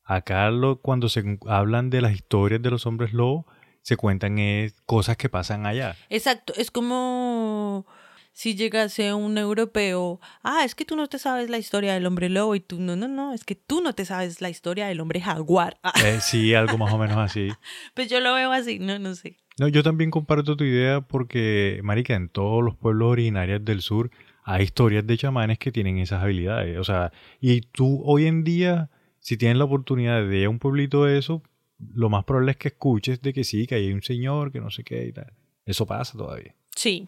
Acá 0.03 0.49
cuando 0.81 1.09
se 1.09 1.37
hablan 1.47 1.89
de 1.89 1.99
las 1.99 2.13
historias 2.13 2.61
de 2.61 2.71
los 2.71 2.85
hombres 2.85 3.11
lobo, 3.11 3.45
se 3.87 3.95
cuentan 3.95 4.37
es 4.37 4.75
cosas 4.85 5.15
que 5.15 5.29
pasan 5.29 5.65
allá. 5.65 5.95
Exacto, 6.09 6.51
es 6.57 6.71
como 6.71 7.85
si 8.33 8.53
llegase 8.53 9.13
un 9.13 9.37
europeo, 9.37 10.19
ah, 10.43 10.65
es 10.65 10.75
que 10.75 10.83
tú 10.83 10.97
no 10.97 11.07
te 11.07 11.17
sabes 11.17 11.49
la 11.49 11.57
historia 11.57 11.93
del 11.93 12.05
hombre 12.05 12.27
lobo 12.27 12.53
y 12.55 12.59
tú, 12.59 12.81
no, 12.81 12.97
no, 12.97 13.07
no, 13.07 13.33
es 13.33 13.45
que 13.45 13.55
tú 13.55 13.79
no 13.79 13.93
te 13.93 14.03
sabes 14.03 14.41
la 14.41 14.49
historia 14.49 14.87
del 14.87 14.99
hombre 14.99 15.21
jaguar. 15.21 15.79
Eh, 16.03 16.19
sí, 16.19 16.53
algo 16.53 16.77
más 16.77 16.91
o 16.91 16.97
menos 16.97 17.17
así. 17.17 17.47
pues 17.93 18.09
yo 18.09 18.19
lo 18.19 18.33
veo 18.33 18.51
así, 18.51 18.77
no, 18.77 18.99
no 18.99 19.15
sé. 19.15 19.37
No, 19.57 19.69
yo 19.69 19.83
también 19.83 20.11
comparto 20.11 20.57
tu 20.57 20.65
idea 20.65 20.99
porque, 20.99 21.79
marica, 21.81 22.13
en 22.13 22.27
todos 22.27 22.61
los 22.61 22.75
pueblos 22.75 23.07
originarios 23.07 23.63
del 23.63 23.81
sur 23.81 24.11
hay 24.43 24.65
historias 24.65 25.07
de 25.07 25.17
chamanes 25.17 25.59
que 25.59 25.71
tienen 25.71 25.97
esas 25.97 26.21
habilidades. 26.21 26.77
O 26.77 26.83
sea, 26.83 27.13
y 27.39 27.61
tú 27.61 28.01
hoy 28.03 28.25
en 28.25 28.43
día, 28.43 28.89
si 29.21 29.37
tienes 29.37 29.57
la 29.57 29.63
oportunidad 29.63 30.27
de 30.27 30.39
ir 30.39 30.45
a 30.47 30.49
un 30.49 30.59
pueblito 30.59 31.05
de 31.05 31.17
eso, 31.17 31.41
lo 31.79 32.09
más 32.09 32.25
probable 32.25 32.51
es 32.51 32.57
que 32.57 32.69
escuches 32.69 33.21
de 33.21 33.33
que 33.33 33.43
sí, 33.43 33.67
que 33.67 33.75
hay 33.75 33.91
un 33.93 34.01
señor, 34.01 34.51
que 34.51 34.59
no 34.59 34.69
sé 34.69 34.83
qué 34.83 35.07
y 35.07 35.13
tal. 35.13 35.31
Eso 35.65 35.85
pasa 35.85 36.17
todavía. 36.17 36.55
Sí. 36.75 37.07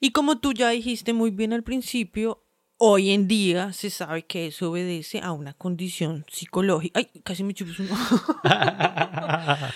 Y 0.00 0.12
como 0.12 0.38
tú 0.38 0.52
ya 0.52 0.70
dijiste 0.70 1.12
muy 1.12 1.30
bien 1.30 1.52
al 1.52 1.64
principio, 1.64 2.44
hoy 2.76 3.10
en 3.10 3.26
día 3.26 3.72
se 3.72 3.90
sabe 3.90 4.24
que 4.24 4.46
eso 4.46 4.70
obedece 4.70 5.20
a 5.20 5.32
una 5.32 5.54
condición 5.54 6.24
psicológica. 6.30 7.00
Ay, 7.00 7.20
casi 7.24 7.42
me 7.42 7.54
chupé 7.54 7.72
uno. 7.82 7.96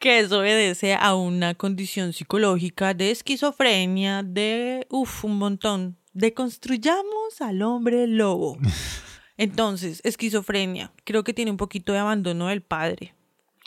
que 0.00 0.20
eso 0.20 0.40
obedece 0.40 0.94
a 0.94 1.14
una 1.14 1.54
condición 1.54 2.12
psicológica 2.12 2.94
de 2.94 3.10
esquizofrenia, 3.10 4.22
de, 4.22 4.86
uff, 4.90 5.24
un 5.24 5.38
montón. 5.38 5.96
De 6.12 6.34
construyamos 6.34 7.40
al 7.40 7.62
hombre 7.62 8.06
lobo. 8.08 8.58
Entonces, 9.36 10.00
esquizofrenia, 10.02 10.92
creo 11.04 11.22
que 11.22 11.32
tiene 11.32 11.52
un 11.52 11.56
poquito 11.56 11.92
de 11.92 12.00
abandono 12.00 12.48
del 12.48 12.60
padre. 12.60 13.14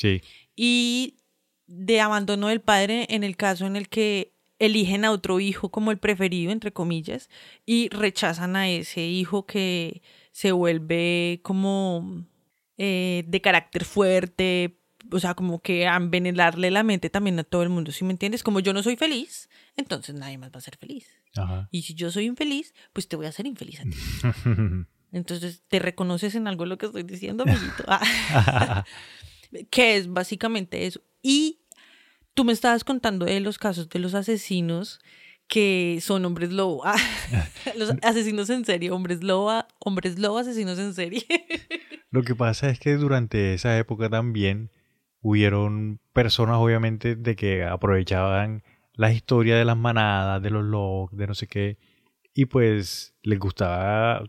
Sí, 0.01 0.21
Y 0.55 1.17
de 1.67 2.01
abandono 2.01 2.47
del 2.47 2.61
padre 2.61 3.05
en 3.09 3.23
el 3.23 3.37
caso 3.37 3.65
en 3.65 3.75
el 3.75 3.87
que 3.87 4.33
eligen 4.57 5.05
a 5.05 5.11
otro 5.11 5.39
hijo 5.39 5.69
como 5.69 5.91
el 5.91 5.97
preferido, 5.97 6.51
entre 6.51 6.71
comillas, 6.71 7.29
y 7.65 7.89
rechazan 7.89 8.55
a 8.55 8.69
ese 8.69 9.05
hijo 9.05 9.45
que 9.45 10.01
se 10.31 10.51
vuelve 10.51 11.39
como 11.43 12.25
eh, 12.77 13.23
de 13.27 13.41
carácter 13.41 13.85
fuerte, 13.85 14.77
o 15.11 15.19
sea, 15.19 15.33
como 15.33 15.61
que 15.61 15.87
a 15.87 15.95
envenenarle 15.95 16.71
la 16.71 16.83
mente 16.83 17.09
también 17.09 17.39
a 17.39 17.43
todo 17.43 17.63
el 17.63 17.69
mundo, 17.69 17.91
¿sí 17.91 18.03
me 18.03 18.11
entiendes? 18.11 18.43
Como 18.43 18.59
yo 18.59 18.73
no 18.73 18.83
soy 18.83 18.95
feliz, 18.95 19.49
entonces 19.75 20.15
nadie 20.15 20.37
más 20.37 20.51
va 20.51 20.57
a 20.57 20.61
ser 20.61 20.77
feliz. 20.77 21.07
Ajá. 21.35 21.67
Y 21.71 21.83
si 21.83 21.95
yo 21.95 22.11
soy 22.11 22.25
infeliz, 22.25 22.73
pues 22.93 23.07
te 23.07 23.15
voy 23.15 23.25
a 23.25 23.29
hacer 23.29 23.47
infeliz 23.47 23.79
a 23.81 23.83
ti. 23.83 23.97
Entonces, 25.13 25.63
¿te 25.67 25.79
reconoces 25.79 26.35
en 26.35 26.47
algo 26.47 26.65
lo 26.65 26.77
que 26.77 26.85
estoy 26.85 27.03
diciendo, 27.03 27.43
amiguito? 27.43 27.83
Que 29.69 29.97
es 29.97 30.11
básicamente 30.11 30.85
eso. 30.85 31.01
Y 31.21 31.59
tú 32.33 32.43
me 32.43 32.53
estabas 32.53 32.83
contando 32.83 33.25
de 33.25 33.39
los 33.39 33.57
casos 33.57 33.89
de 33.89 33.99
los 33.99 34.13
asesinos 34.13 34.99
que 35.47 35.99
son 36.01 36.23
hombres 36.23 36.51
lobo. 36.51 36.81
Ah, 36.85 36.95
los 37.77 37.93
asesinos 38.01 38.49
en 38.49 38.65
serie, 38.65 38.91
hombres 38.91 39.21
lobo, 39.23 39.63
hombres 39.79 40.17
lobo, 40.17 40.37
asesinos 40.37 40.79
en 40.79 40.93
serie. 40.93 41.25
Lo 42.09 42.23
que 42.23 42.35
pasa 42.35 42.69
es 42.69 42.79
que 42.79 42.95
durante 42.95 43.53
esa 43.53 43.77
época 43.77 44.09
también 44.09 44.71
hubieron 45.21 45.99
personas, 46.13 46.57
obviamente, 46.57 47.15
de 47.15 47.35
que 47.35 47.63
aprovechaban 47.63 48.63
la 48.93 49.11
historia 49.11 49.57
de 49.57 49.65
las 49.65 49.77
manadas, 49.77 50.41
de 50.41 50.49
los 50.49 50.63
lobos, 50.63 51.11
de 51.15 51.27
no 51.27 51.35
sé 51.35 51.47
qué, 51.47 51.77
y 52.33 52.45
pues 52.45 53.13
les 53.23 53.39
gustaba. 53.39 54.23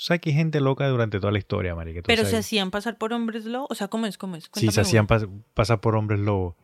Eh, 0.00 0.04
sabes 0.04 0.20
que 0.20 0.30
hay 0.30 0.36
gente 0.36 0.60
loca 0.60 0.88
durante 0.88 1.18
toda 1.20 1.32
la 1.32 1.38
historia, 1.38 1.74
marica. 1.74 2.00
Pero 2.06 2.24
se 2.24 2.36
hacían 2.38 2.70
pasar 2.70 2.98
por 2.98 3.12
hombres 3.12 3.44
lobo. 3.44 3.66
O 3.70 3.74
sea, 3.74 3.88
¿cómo 3.88 4.06
es? 4.06 4.18
¿Cómo 4.18 4.36
es? 4.36 4.50
Sí, 4.54 4.70
se 4.70 4.80
hacían 4.80 5.06
pas- 5.06 5.28
pasar 5.54 5.80
por 5.80 5.94
hombres 5.96 6.20
lobo. 6.20 6.56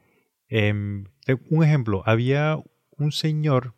Te- 0.49 0.73
un 1.51 1.65
ejemplo, 1.65 2.03
había 2.07 2.59
un 2.99 3.13
señor, 3.13 3.75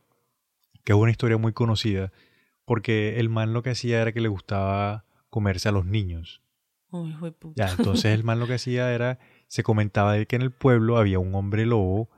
que 0.84 0.92
es 0.92 0.98
una 0.98 1.10
historia 1.10 1.38
muy 1.38 1.52
conocida, 1.52 2.12
porque 2.64 3.18
el 3.18 3.28
man 3.28 3.52
lo 3.52 3.62
que 3.62 3.70
hacía 3.70 4.00
era 4.02 4.12
que 4.12 4.20
le 4.20 4.28
gustaba 4.28 5.04
comerse 5.30 5.68
a 5.68 5.72
los 5.72 5.86
niños. 5.86 6.42
Uy, 6.90 7.12
puta. 7.38 7.66
Ya, 7.66 7.70
entonces 7.72 8.06
el 8.14 8.24
man 8.24 8.38
lo 8.40 8.46
que 8.46 8.54
hacía 8.54 8.92
era, 8.94 9.18
se 9.46 9.62
comentaba 9.62 10.14
de 10.14 10.26
que 10.26 10.36
en 10.36 10.42
el 10.42 10.50
pueblo 10.50 10.96
había 10.98 11.18
un 11.18 11.34
hombre 11.34 11.66
lobo, 11.66 12.08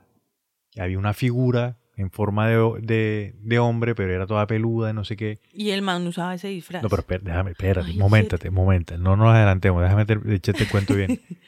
que 0.71 0.81
había 0.81 0.97
una 0.99 1.13
figura 1.13 1.77
en 1.97 2.09
forma 2.09 2.47
de, 2.47 2.55
de, 2.81 3.35
de 3.41 3.59
hombre, 3.59 3.93
pero 3.95 4.13
era 4.13 4.25
toda 4.25 4.47
peluda, 4.47 4.93
no 4.93 5.03
sé 5.03 5.15
qué. 5.17 5.39
Y 5.53 5.69
el 5.71 5.81
man 5.81 6.05
usaba 6.07 6.33
ese 6.35 6.47
disfraz. 6.47 6.81
No, 6.83 6.89
pero 6.89 7.03
déjame, 7.21 7.51
espérate, 7.51 7.93
momentate, 7.93 8.49
momentate, 8.49 8.97
no 9.01 9.15
nos 9.15 9.33
adelantemos, 9.35 9.81
déjame 9.83 10.05
te, 10.05 10.17
échate 10.33 10.63
el 10.63 10.69
cuento 10.69 10.95
bien. 10.95 11.21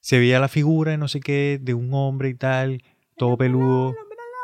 Se 0.00 0.18
veía 0.18 0.40
la 0.40 0.48
figura, 0.48 0.96
no 0.96 1.08
sé 1.08 1.20
qué, 1.20 1.58
de 1.60 1.74
un 1.74 1.92
hombre 1.92 2.30
y 2.30 2.34
tal, 2.34 2.82
todo 3.16 3.36
peludo, 3.36 3.94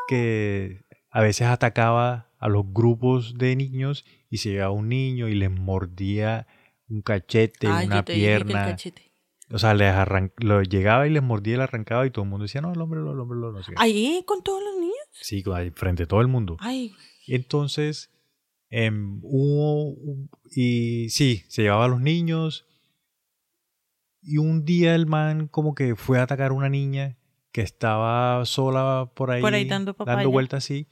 que 0.07 0.81
a 1.09 1.21
veces 1.21 1.47
atacaba 1.47 2.29
a 2.37 2.47
los 2.47 2.63
grupos 2.71 3.37
de 3.39 3.55
niños 3.55 4.05
y 4.29 4.37
se 4.37 4.51
llevaba 4.51 4.71
un 4.71 4.87
niño 4.87 5.27
y 5.27 5.33
les 5.35 5.49
mordía 5.49 6.45
un 6.89 7.01
cachete, 7.01 7.67
Ay, 7.67 7.87
una 7.87 8.05
te 8.05 8.13
el 8.13 8.19
pierna. 8.19 8.65
cachete. 8.65 9.11
O 9.49 9.57
sea, 9.59 9.73
les 9.73 9.91
arran- 9.93 10.31
lo 10.37 10.61
llegaba 10.61 11.07
y 11.07 11.09
les 11.09 11.23
mordía 11.23 11.55
y 11.55 11.57
le 11.57 11.63
arrancaba 11.63 12.05
y 12.05 12.11
todo 12.11 12.23
el 12.25 12.29
mundo 12.29 12.43
decía, 12.43 12.61
no, 12.61 12.71
el 12.73 12.79
hombre 12.81 12.99
el 12.99 13.07
hombre 13.07 13.39
lo, 13.39 13.51
no 13.53 13.63
sé 13.63 13.71
qué. 13.71 13.75
¿Ahí 13.79 14.21
con 14.27 14.43
todos 14.43 14.61
los 14.61 14.75
niños? 14.79 14.95
Sí, 15.21 15.43
frente 15.75 16.03
a 16.03 16.05
todo 16.07 16.21
el 16.21 16.27
mundo. 16.27 16.57
Ay, 16.59 16.93
Entonces, 17.27 18.11
em, 18.69 19.19
hubo, 19.23 19.95
y 20.55 21.09
sí, 21.09 21.43
se 21.49 21.63
llevaba 21.63 21.85
a 21.85 21.89
los 21.89 22.01
niños. 22.01 22.65
Y 24.21 24.37
un 24.37 24.65
día 24.65 24.95
el 24.95 25.05
man 25.05 25.47
como 25.47 25.73
que 25.75 25.95
fue 25.95 26.19
a 26.19 26.23
atacar 26.23 26.51
a 26.51 26.53
una 26.53 26.69
niña 26.69 27.17
que 27.51 27.61
estaba 27.61 28.45
sola 28.45 29.11
por 29.15 29.31
ahí, 29.31 29.41
Por 29.41 29.53
ahí 29.53 29.65
dando 29.65 29.93
papaya. 29.93 30.27
vueltas 30.27 30.63
así. 30.65 30.87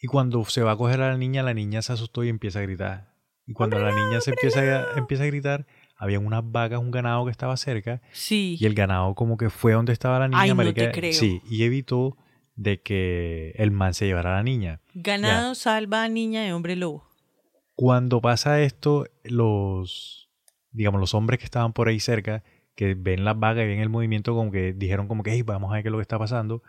Y 0.00 0.06
cuando 0.06 0.44
se 0.44 0.62
va 0.62 0.72
a 0.72 0.76
coger 0.76 1.00
a 1.02 1.10
la 1.10 1.18
niña, 1.18 1.42
la 1.42 1.54
niña 1.54 1.82
se 1.82 1.92
asustó 1.92 2.24
y 2.24 2.28
empieza 2.28 2.60
a 2.60 2.62
gritar. 2.62 3.14
Y 3.46 3.52
cuando 3.52 3.78
la 3.78 3.94
niña 3.94 4.20
se 4.20 4.30
empieza 4.30 4.60
a, 4.60 4.98
empieza 4.98 5.24
a 5.24 5.26
gritar, 5.26 5.66
había 5.96 6.20
unas 6.20 6.42
vacas, 6.50 6.78
un 6.78 6.90
ganado 6.90 7.24
que 7.24 7.30
estaba 7.30 7.56
cerca. 7.56 8.00
sí. 8.12 8.56
Y 8.60 8.66
el 8.66 8.74
ganado 8.74 9.14
como 9.14 9.36
que 9.36 9.50
fue 9.50 9.72
donde 9.72 9.92
estaba 9.92 10.18
la 10.18 10.28
niña, 10.28 10.42
Ay, 10.42 10.54
no 10.54 10.72
te 10.74 10.92
creo. 10.92 11.12
Sí, 11.12 11.40
y 11.50 11.64
evitó 11.64 12.16
de 12.58 12.82
que 12.82 13.52
el 13.56 13.70
man 13.70 13.94
se 13.94 14.06
llevara 14.06 14.32
a 14.32 14.36
la 14.38 14.42
niña. 14.42 14.80
Ganado 14.92 15.54
salva 15.54 16.02
a 16.02 16.08
niña 16.08 16.42
de 16.42 16.52
hombre 16.52 16.74
lobo. 16.74 17.08
Cuando 17.76 18.20
pasa 18.20 18.60
esto, 18.62 19.06
los, 19.22 20.28
digamos, 20.72 21.00
los 21.00 21.14
hombres 21.14 21.38
que 21.38 21.44
estaban 21.44 21.72
por 21.72 21.86
ahí 21.86 22.00
cerca, 22.00 22.42
que 22.74 22.94
ven 22.94 23.24
las 23.24 23.38
vacas 23.38 23.62
y 23.62 23.68
ven 23.68 23.78
el 23.78 23.88
movimiento, 23.88 24.34
como 24.34 24.50
que 24.50 24.72
dijeron 24.72 25.06
como 25.06 25.22
que, 25.22 25.30
hey, 25.30 25.42
vamos 25.42 25.70
a 25.70 25.74
ver 25.74 25.84
qué 25.84 25.88
es 25.88 25.92
lo 25.92 25.98
que 25.98 26.02
está 26.02 26.18
pasando. 26.18 26.64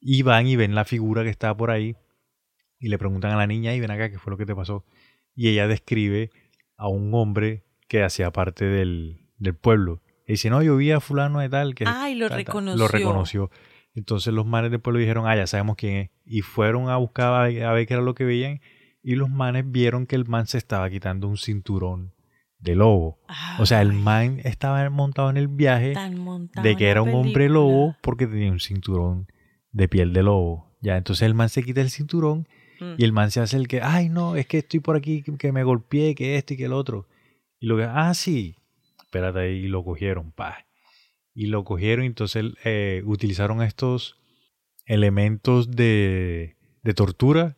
Y 0.00 0.22
van 0.22 0.48
y 0.48 0.56
ven 0.56 0.74
la 0.74 0.84
figura 0.84 1.22
que 1.22 1.30
está 1.30 1.56
por 1.56 1.70
ahí 1.70 1.94
y 2.80 2.88
le 2.88 2.98
preguntan 2.98 3.30
a 3.30 3.36
la 3.36 3.46
niña, 3.46 3.74
y 3.74 3.80
ven 3.80 3.92
acá, 3.92 4.10
¿qué 4.10 4.18
fue 4.18 4.32
lo 4.32 4.36
que 4.36 4.46
te 4.46 4.56
pasó? 4.56 4.84
Y 5.36 5.48
ella 5.48 5.68
describe 5.68 6.30
a 6.76 6.88
un 6.88 7.14
hombre 7.14 7.64
que 7.86 8.02
hacía 8.02 8.32
parte 8.32 8.64
del, 8.64 9.20
del 9.38 9.54
pueblo. 9.54 10.02
Y 10.26 10.32
dice, 10.32 10.50
no, 10.50 10.62
yo 10.64 10.76
vi 10.76 10.90
a 10.90 10.98
fulano 10.98 11.38
de 11.38 11.48
tal 11.48 11.76
que... 11.76 11.84
Ay, 11.86 12.16
lo 12.16 12.28
tal, 12.28 12.38
tal". 12.38 12.46
reconoció. 12.46 12.78
Lo 12.78 12.88
reconoció. 12.88 13.50
Entonces 13.98 14.32
los 14.32 14.46
manes 14.46 14.70
del 14.70 14.80
pueblo 14.80 15.00
dijeron, 15.00 15.26
ah, 15.26 15.36
ya 15.36 15.46
sabemos 15.46 15.76
quién 15.76 15.96
es. 15.96 16.10
Y 16.24 16.42
fueron 16.42 16.88
a 16.88 16.96
buscar 16.96 17.34
a 17.34 17.42
ver, 17.44 17.64
a 17.64 17.72
ver 17.72 17.86
qué 17.86 17.94
era 17.94 18.02
lo 18.02 18.14
que 18.14 18.24
veían. 18.24 18.60
Y 19.02 19.14
los 19.16 19.28
manes 19.30 19.64
vieron 19.70 20.06
que 20.06 20.16
el 20.16 20.26
man 20.26 20.46
se 20.46 20.58
estaba 20.58 20.88
quitando 20.90 21.28
un 21.28 21.36
cinturón 21.36 22.12
de 22.58 22.74
lobo. 22.74 23.18
O 23.58 23.66
sea, 23.66 23.82
el 23.82 23.92
man 23.92 24.40
estaba 24.44 24.88
montado 24.90 25.30
en 25.30 25.36
el 25.36 25.48
viaje 25.48 25.94
de 26.62 26.76
que 26.76 26.88
era 26.88 27.02
un 27.02 27.14
hombre 27.14 27.48
lobo 27.48 27.96
porque 28.02 28.26
tenía 28.26 28.50
un 28.50 28.60
cinturón 28.60 29.26
de 29.72 29.88
piel 29.88 30.12
de 30.12 30.22
lobo. 30.22 30.76
Ya, 30.80 30.96
entonces 30.96 31.26
el 31.26 31.34
man 31.34 31.48
se 31.48 31.62
quita 31.62 31.80
el 31.80 31.90
cinturón 31.90 32.46
Mm. 32.80 32.94
y 32.96 33.04
el 33.04 33.12
man 33.12 33.30
se 33.30 33.40
hace 33.40 33.56
el 33.56 33.68
que, 33.68 33.80
ay, 33.82 34.08
no, 34.08 34.36
es 34.36 34.46
que 34.46 34.58
estoy 34.58 34.80
por 34.80 34.96
aquí, 34.96 35.22
que, 35.22 35.36
que 35.36 35.52
me 35.52 35.64
golpeé, 35.64 36.14
que 36.14 36.36
esto 36.36 36.54
y 36.54 36.56
que 36.56 36.66
el 36.66 36.72
otro. 36.72 37.08
Y 37.58 37.66
lo 37.66 37.76
que, 37.76 37.84
ah, 37.84 38.14
sí, 38.14 38.56
espérate 39.02 39.40
ahí, 39.40 39.54
y 39.64 39.68
lo 39.68 39.84
cogieron, 39.84 40.30
pa. 40.32 40.64
Y 41.38 41.46
lo 41.46 41.64
cogieron, 41.64 42.04
y 42.04 42.08
entonces 42.08 42.44
eh, 42.64 43.02
utilizaron 43.04 43.62
estos 43.62 44.16
elementos 44.86 45.70
de, 45.70 46.56
de 46.82 46.94
tortura 46.94 47.56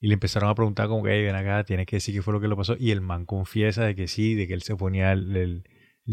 y 0.00 0.08
le 0.08 0.14
empezaron 0.14 0.50
a 0.50 0.54
preguntar 0.54 0.88
como 0.88 1.02
que, 1.04 1.12
hey, 1.12 1.24
ven 1.24 1.36
acá, 1.36 1.64
tienes 1.64 1.86
que 1.86 1.96
decir 1.96 2.14
qué 2.14 2.22
fue 2.22 2.34
lo 2.34 2.40
que 2.40 2.48
le 2.48 2.56
pasó. 2.56 2.76
Y 2.78 2.90
el 2.92 3.00
man 3.00 3.26
confiesa 3.26 3.84
de 3.84 3.94
que 3.96 4.08
sí, 4.08 4.34
de 4.34 4.46
que 4.46 4.54
él 4.54 4.62
se 4.62 4.76
ponía 4.76 5.12
el, 5.12 5.36
el- 5.36 5.64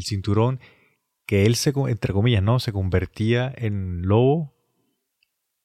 cinturón, 0.03 0.59
que 1.27 1.45
él 1.45 1.55
se, 1.55 1.73
entre 1.89 2.13
comillas, 2.13 2.43
¿no? 2.43 2.59
Se 2.59 2.73
convertía 2.73 3.53
en 3.57 4.03
lobo, 4.03 4.53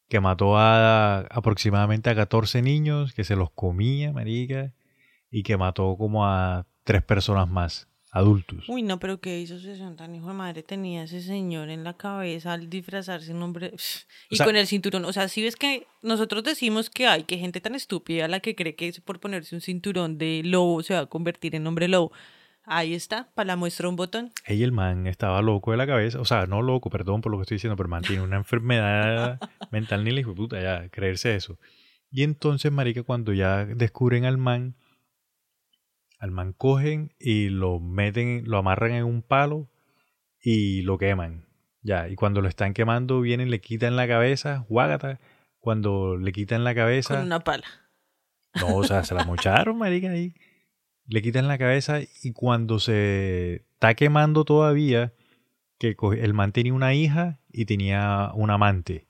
que 0.08 0.20
mató 0.20 0.56
a 0.56 1.20
aproximadamente 1.20 2.08
a 2.10 2.14
14 2.14 2.62
niños, 2.62 3.12
que 3.12 3.24
se 3.24 3.36
los 3.36 3.50
comía, 3.50 4.12
marica, 4.12 4.72
y 5.30 5.42
que 5.42 5.56
mató 5.56 5.96
como 5.98 6.26
a 6.26 6.66
tres 6.84 7.02
personas 7.02 7.48
más, 7.48 7.88
adultos. 8.18 8.68
Uy, 8.68 8.82
no, 8.82 8.98
pero 8.98 9.20
qué 9.20 9.40
hizo 9.40 9.56
ese 9.56 9.76
tan 9.96 10.14
hijo 10.14 10.28
de 10.28 10.34
madre 10.34 10.62
tenía 10.62 11.04
ese 11.04 11.22
señor 11.22 11.70
en 11.70 11.84
la 11.84 11.94
cabeza 11.96 12.52
al 12.52 12.68
disfrazarse 12.68 13.30
en 13.32 13.42
hombre 13.42 13.72
y 14.30 14.36
sea- 14.36 14.46
con 14.46 14.56
el 14.56 14.66
cinturón. 14.66 15.04
O 15.04 15.12
sea, 15.12 15.28
si 15.28 15.42
ves 15.42 15.56
que 15.56 15.86
nosotros 16.02 16.44
decimos 16.44 16.90
que 16.90 17.06
hay 17.06 17.24
que 17.24 17.38
gente 17.38 17.60
tan 17.60 17.74
estúpida 17.74 18.28
la 18.28 18.40
que 18.40 18.54
cree 18.54 18.74
que 18.74 18.92
por 19.04 19.20
ponerse 19.20 19.54
un 19.54 19.60
cinturón 19.60 20.18
de 20.18 20.42
lobo 20.44 20.82
se 20.82 20.94
va 20.94 21.00
a 21.00 21.06
convertir 21.06 21.54
en 21.54 21.66
hombre 21.66 21.88
lobo. 21.88 22.12
Ahí 22.70 22.92
está, 22.92 23.30
para 23.34 23.46
la 23.46 23.56
muestra 23.56 23.88
un 23.88 23.96
botón. 23.96 24.30
Ey, 24.44 24.62
el 24.62 24.72
man 24.72 25.06
estaba 25.06 25.40
loco 25.40 25.70
de 25.70 25.78
la 25.78 25.86
cabeza, 25.86 26.20
o 26.20 26.26
sea, 26.26 26.44
no 26.44 26.60
loco, 26.60 26.90
perdón 26.90 27.22
por 27.22 27.32
lo 27.32 27.38
que 27.38 27.42
estoy 27.42 27.54
diciendo, 27.54 27.76
pero 27.76 27.86
el 27.86 27.90
man 27.92 28.02
tiene 28.02 28.20
una 28.22 28.36
enfermedad 28.36 29.40
mental 29.70 30.04
ni 30.04 30.10
la 30.10 30.20
hijo 30.20 30.30
de 30.30 30.36
puta, 30.36 30.60
ya, 30.60 30.88
creerse 30.90 31.34
eso. 31.34 31.58
Y 32.10 32.24
entonces, 32.24 32.70
marica, 32.70 33.02
cuando 33.04 33.32
ya 33.32 33.64
descubren 33.64 34.26
al 34.26 34.36
man, 34.36 34.74
al 36.18 36.30
man 36.30 36.52
cogen 36.52 37.12
y 37.18 37.48
lo 37.48 37.80
meten, 37.80 38.42
lo 38.46 38.58
amarran 38.58 38.92
en 38.92 39.04
un 39.04 39.22
palo 39.22 39.68
y 40.42 40.82
lo 40.82 40.98
queman. 40.98 41.46
Ya, 41.82 42.08
y 42.08 42.16
cuando 42.16 42.40
lo 42.42 42.48
están 42.48 42.74
quemando, 42.74 43.20
vienen, 43.20 43.50
le 43.50 43.60
quitan 43.60 43.96
la 43.96 44.06
cabeza, 44.08 44.64
guágata. 44.68 45.20
Cuando 45.60 46.16
le 46.16 46.32
quitan 46.32 46.64
la 46.64 46.74
cabeza, 46.74 47.14
Con 47.16 47.26
una 47.26 47.40
pala. 47.40 47.66
no, 48.60 48.76
o 48.76 48.84
sea, 48.84 49.04
se 49.04 49.14
la 49.14 49.24
mocharon, 49.24 49.78
marica, 49.78 50.10
ahí. 50.10 50.34
Le 51.06 51.22
quitan 51.22 51.48
la 51.48 51.56
cabeza 51.58 52.00
y 52.22 52.32
cuando 52.32 52.78
se 52.80 53.64
está 53.74 53.94
quemando 53.94 54.44
todavía, 54.44 55.14
que 55.78 55.96
el 56.20 56.34
man 56.34 56.52
tenía 56.52 56.74
una 56.74 56.94
hija 56.94 57.40
y 57.50 57.64
tenía 57.64 58.30
un 58.34 58.50
amante. 58.50 59.06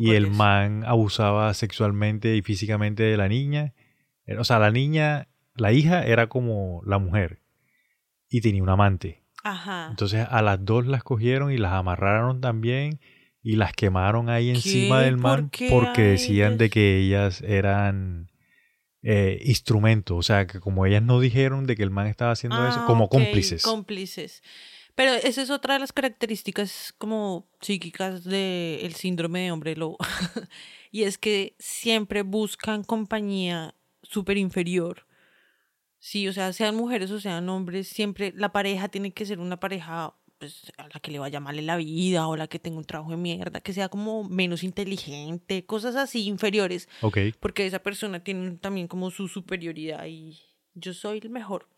Y 0.00 0.12
el 0.12 0.30
man 0.30 0.84
abusaba 0.86 1.52
sexualmente 1.52 2.36
y 2.36 2.42
físicamente 2.42 3.02
de 3.02 3.16
la 3.16 3.28
niña. 3.28 3.74
Eh, 4.24 4.36
O 4.38 4.44
sea, 4.44 4.58
la 4.60 4.70
niña, 4.70 5.28
la 5.54 5.72
hija 5.72 6.04
era 6.04 6.28
como 6.28 6.82
la 6.84 6.98
mujer 6.98 7.40
y 8.28 8.40
tenía 8.40 8.62
un 8.62 8.68
amante. 8.68 9.24
Ajá. 9.42 9.88
Entonces 9.90 10.26
a 10.28 10.42
las 10.42 10.64
dos 10.64 10.86
las 10.86 11.02
cogieron 11.02 11.52
y 11.52 11.58
las 11.58 11.72
amarraron 11.72 12.40
también 12.40 13.00
y 13.42 13.56
las 13.56 13.72
quemaron 13.72 14.28
ahí 14.28 14.50
encima 14.50 14.98
¿Qué? 15.00 15.04
del 15.06 15.14
¿Por 15.14 15.22
man 15.22 15.50
qué 15.50 15.68
porque 15.70 16.02
decían 16.02 16.58
de 16.58 16.68
que 16.68 16.98
ellas 16.98 17.40
eran 17.42 18.30
eh, 19.02 19.40
instrumentos, 19.44 20.18
o 20.18 20.22
sea 20.22 20.46
que 20.46 20.60
como 20.60 20.84
ellas 20.84 21.02
no 21.02 21.20
dijeron 21.20 21.66
de 21.66 21.74
que 21.74 21.82
el 21.82 21.90
man 21.90 22.06
estaba 22.06 22.32
haciendo 22.32 22.66
eso, 22.68 22.80
Ah, 22.82 22.86
como 22.86 23.08
cómplices. 23.08 23.62
Cómplices. 23.62 24.42
Pero 24.94 25.12
esa 25.14 25.40
es 25.40 25.48
otra 25.48 25.74
de 25.74 25.80
las 25.80 25.92
características 25.92 26.94
como 26.98 27.48
psíquicas 27.62 28.24
del 28.24 28.92
síndrome 28.94 29.40
de 29.40 29.52
hombre 29.52 29.74
lobo. 29.74 29.96
y 30.90 31.04
es 31.04 31.16
que 31.16 31.56
siempre 31.58 32.22
buscan 32.22 32.84
compañía 32.84 33.74
súper 34.02 34.36
inferior. 34.36 35.06
Sí, 36.02 36.26
o 36.28 36.32
sea, 36.32 36.52
sean 36.54 36.74
mujeres 36.76 37.10
o 37.10 37.20
sean 37.20 37.48
hombres, 37.50 37.86
siempre 37.88 38.32
la 38.34 38.52
pareja 38.52 38.88
tiene 38.88 39.12
que 39.12 39.26
ser 39.26 39.38
una 39.38 39.60
pareja 39.60 40.14
pues, 40.38 40.72
a 40.78 40.84
la 40.88 40.98
que 41.00 41.10
le 41.10 41.18
vaya 41.18 41.40
mal 41.40 41.58
en 41.58 41.66
la 41.66 41.76
vida 41.76 42.26
o 42.26 42.36
la 42.36 42.46
que 42.48 42.58
tenga 42.58 42.78
un 42.78 42.84
trabajo 42.84 43.10
de 43.10 43.18
mierda, 43.18 43.60
que 43.60 43.74
sea 43.74 43.90
como 43.90 44.24
menos 44.24 44.64
inteligente, 44.64 45.66
cosas 45.66 45.96
así 45.96 46.26
inferiores, 46.26 46.88
Ok. 47.02 47.18
porque 47.38 47.66
esa 47.66 47.80
persona 47.80 48.24
tiene 48.24 48.52
también 48.52 48.88
como 48.88 49.10
su 49.10 49.28
superioridad 49.28 50.06
y 50.06 50.38
yo 50.72 50.94
soy 50.94 51.18
el 51.18 51.28
mejor. 51.28 51.68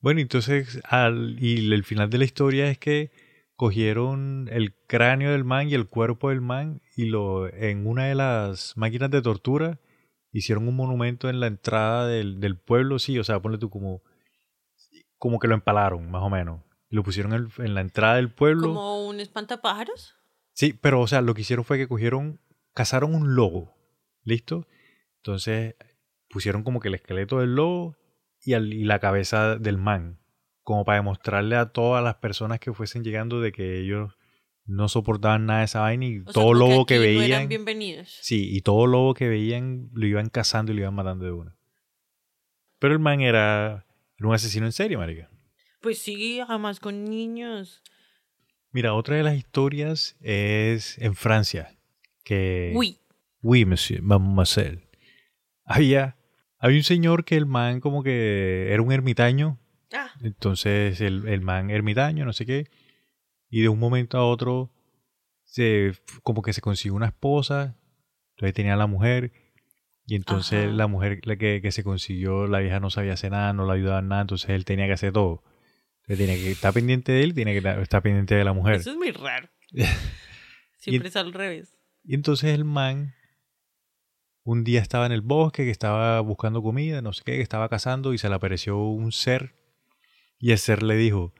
Bueno, 0.00 0.20
entonces, 0.20 0.80
al, 0.84 1.38
y 1.40 1.72
el 1.72 1.84
final 1.84 2.10
de 2.10 2.18
la 2.18 2.24
historia 2.24 2.68
es 2.68 2.76
que 2.76 3.10
cogieron 3.56 4.48
el 4.52 4.74
cráneo 4.74 5.30
del 5.30 5.44
man 5.44 5.70
y 5.70 5.74
el 5.74 5.86
cuerpo 5.86 6.30
del 6.30 6.40
man 6.40 6.82
y 6.96 7.06
lo 7.06 7.48
en 7.48 7.86
una 7.86 8.06
de 8.06 8.16
las 8.16 8.76
máquinas 8.76 9.10
de 9.10 9.22
tortura 9.22 9.78
hicieron 10.32 10.66
un 10.68 10.74
monumento 10.76 11.28
en 11.28 11.40
la 11.40 11.46
entrada 11.46 12.06
del, 12.06 12.40
del 12.40 12.56
pueblo, 12.58 12.98
sí, 12.98 13.18
o 13.18 13.24
sea, 13.24 13.40
ponle 13.40 13.58
tú 13.58 13.70
como, 13.70 14.02
como 15.18 15.38
que 15.38 15.48
lo 15.48 15.54
empalaron, 15.54 16.10
más 16.10 16.22
o 16.22 16.30
menos. 16.30 16.62
Y 16.90 16.96
lo 16.96 17.02
pusieron 17.02 17.32
en, 17.32 17.48
en 17.64 17.74
la 17.74 17.80
entrada 17.80 18.16
del 18.16 18.30
pueblo. 18.32 18.68
Como 18.68 19.06
un 19.08 19.20
espantapájaros. 19.20 20.14
Sí, 20.52 20.72
pero 20.74 21.00
o 21.00 21.06
sea, 21.06 21.20
lo 21.22 21.34
que 21.34 21.40
hicieron 21.42 21.64
fue 21.64 21.78
que 21.78 21.88
cogieron, 21.88 22.40
cazaron 22.74 23.14
un 23.14 23.34
lobo, 23.34 23.74
¿listo? 24.24 24.66
Entonces 25.18 25.74
pusieron 26.28 26.62
como 26.62 26.80
que 26.80 26.88
el 26.88 26.94
esqueleto 26.94 27.38
del 27.38 27.54
lobo 27.54 27.96
y, 28.42 28.54
al- 28.54 28.72
y 28.72 28.84
la 28.84 28.98
cabeza 28.98 29.56
del 29.56 29.78
man, 29.78 30.18
como 30.62 30.84
para 30.84 30.96
demostrarle 30.98 31.56
a 31.56 31.72
todas 31.72 32.02
las 32.04 32.16
personas 32.16 32.58
que 32.60 32.72
fuesen 32.72 33.04
llegando 33.04 33.40
de 33.40 33.52
que 33.52 33.78
ellos 33.80 34.14
no 34.64 34.88
soportaban 34.88 35.46
nada 35.46 35.60
de 35.60 35.64
esa 35.66 35.80
vaina 35.80 36.06
y 36.06 36.18
O 36.20 36.24
sea, 36.24 36.32
todo 36.32 36.44
como 36.46 36.54
lobo 36.54 36.86
que 36.86 36.96
no 36.96 37.00
veían, 37.02 37.24
eran 37.24 37.48
bienvenidos. 37.48 38.18
sí, 38.22 38.48
y 38.54 38.60
todo 38.60 38.86
lobo 38.86 39.14
que 39.14 39.28
veían 39.28 39.90
lo 39.92 40.06
iban 40.06 40.28
cazando 40.28 40.72
y 40.72 40.74
lo 40.76 40.82
iban 40.82 40.94
matando 40.94 41.24
de 41.24 41.32
una. 41.32 41.56
Pero 42.78 42.94
el 42.94 43.00
man 43.00 43.20
era, 43.20 43.86
era 44.18 44.28
un 44.28 44.34
asesino 44.34 44.66
en 44.66 44.72
serie, 44.72 44.96
marica. 44.96 45.28
Pues 45.80 45.98
sí, 45.98 46.40
además 46.40 46.80
con 46.80 47.04
niños. 47.04 47.82
Mira, 48.70 48.94
otra 48.94 49.16
de 49.16 49.22
las 49.22 49.36
historias 49.36 50.16
es 50.20 50.96
en 50.98 51.14
Francia, 51.14 51.76
que... 52.24 52.72
Uy, 52.74 52.98
Oui, 53.42 53.64
monsieur, 53.64 54.00
mademoiselle. 54.02 54.88
Había, 55.64 56.16
había 56.58 56.76
un 56.78 56.84
señor 56.84 57.24
que 57.24 57.36
el 57.36 57.46
man 57.46 57.80
como 57.80 58.02
que 58.02 58.68
era 58.72 58.80
un 58.82 58.92
ermitaño. 58.92 59.58
ah, 59.92 60.10
Entonces 60.22 61.00
el, 61.00 61.26
el 61.28 61.40
man 61.40 61.70
ermitaño, 61.70 62.24
no 62.24 62.32
sé 62.32 62.46
qué. 62.46 62.68
Y 63.52 63.60
de 63.60 63.68
un 63.68 63.78
momento 63.78 64.16
a 64.16 64.26
otro 64.26 64.72
se 65.44 65.92
como 66.22 66.40
que 66.40 66.54
se 66.54 66.62
consiguió 66.62 66.94
una 66.94 67.06
esposa. 67.08 67.76
Entonces 68.30 68.54
tenía 68.54 68.72
a 68.72 68.76
la 68.78 68.86
mujer. 68.86 69.30
Y 70.06 70.16
entonces 70.16 70.64
Ajá. 70.64 70.72
la 70.74 70.86
mujer 70.86 71.20
la 71.24 71.36
que, 71.36 71.60
que 71.60 71.70
se 71.70 71.84
consiguió, 71.84 72.46
la 72.46 72.60
vieja 72.60 72.80
no 72.80 72.88
sabía 72.88 73.12
hacer 73.12 73.30
nada, 73.32 73.52
no 73.52 73.66
la 73.66 73.74
ayudaba 73.74 73.98
en 73.98 74.08
nada. 74.08 74.22
Entonces 74.22 74.48
él 74.48 74.64
tenía 74.64 74.86
que 74.86 74.94
hacer 74.94 75.12
todo. 75.12 75.44
Entonces 76.00 76.26
tenía 76.26 76.42
que 76.42 76.50
estar 76.50 76.72
pendiente 76.72 77.12
de 77.12 77.22
él, 77.24 77.34
tiene 77.34 77.52
que 77.52 77.58
estar- 77.58 78.02
pendiente 78.02 78.34
de 78.34 78.42
la 78.44 78.54
mujer. 78.54 78.76
eso 78.76 78.90
es 78.92 78.96
muy 78.96 79.10
raro. 79.10 79.50
Siempre 80.78 81.08
es 81.10 81.16
al 81.16 81.34
revés. 81.34 81.78
Y 82.04 82.14
entonces 82.14 82.54
el 82.54 82.64
man 82.64 83.14
un 84.44 84.64
día 84.64 84.80
estaba 84.80 85.04
en 85.06 85.12
el 85.12 85.20
bosque, 85.20 85.64
que 85.64 85.70
estaba 85.70 86.20
buscando 86.20 86.62
comida, 86.62 87.02
no 87.02 87.12
sé 87.12 87.22
qué, 87.24 87.32
que 87.36 87.42
estaba 87.42 87.68
cazando 87.68 88.14
y 88.14 88.18
se 88.18 88.28
le 88.30 88.34
apareció 88.34 88.78
un 88.78 89.12
ser. 89.12 89.54
Y 90.38 90.50
el 90.52 90.58
ser 90.58 90.82
le 90.82 90.96
dijo, 90.96 91.32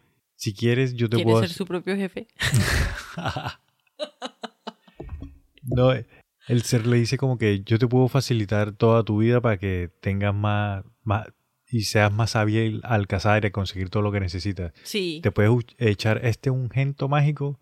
si 0.43 0.55
quieres 0.55 0.95
yo 0.95 1.09
te 1.09 1.19
¿Quiere 1.19 1.31
puedo... 1.31 1.41
ser 1.41 1.51
su 1.51 1.65
propio 1.65 1.95
jefe? 1.95 2.27
no, 5.63 5.93
el 5.93 6.63
ser 6.63 6.85
le 6.85 6.97
dice 6.97 7.17
como 7.17 7.39
que 7.39 7.63
yo 7.63 7.79
te 7.79 7.87
puedo 7.87 8.09
facilitar 8.09 8.73
toda 8.73 9.05
tu 9.05 9.19
vida 9.19 9.41
para 9.41 9.57
que 9.57 9.93
tengas 10.01 10.35
más... 10.35 10.85
más 11.05 11.29
y 11.71 11.83
seas 11.83 12.13
más 12.13 12.35
hábil 12.35 12.81
al 12.83 13.07
cazar 13.07 13.45
y 13.45 13.47
a 13.47 13.53
conseguir 13.53 13.89
todo 13.89 14.03
lo 14.03 14.11
que 14.11 14.19
necesitas. 14.19 14.73
Sí. 14.83 15.21
Te 15.23 15.31
puedes 15.31 15.53
echar 15.79 16.27
este 16.27 16.51
ungento 16.51 17.09
mágico 17.09 17.61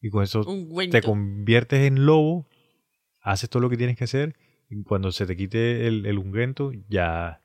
y 0.00 0.10
con 0.10 0.24
eso 0.24 0.44
te 0.90 1.02
conviertes 1.02 1.86
en 1.86 2.06
lobo, 2.06 2.48
haces 3.20 3.48
todo 3.48 3.62
lo 3.62 3.70
que 3.70 3.76
tienes 3.76 3.96
que 3.96 4.04
hacer 4.04 4.34
y 4.68 4.82
cuando 4.82 5.12
se 5.12 5.26
te 5.26 5.36
quite 5.36 5.86
el, 5.86 6.06
el 6.06 6.18
ungüento 6.18 6.72
ya 6.88 7.40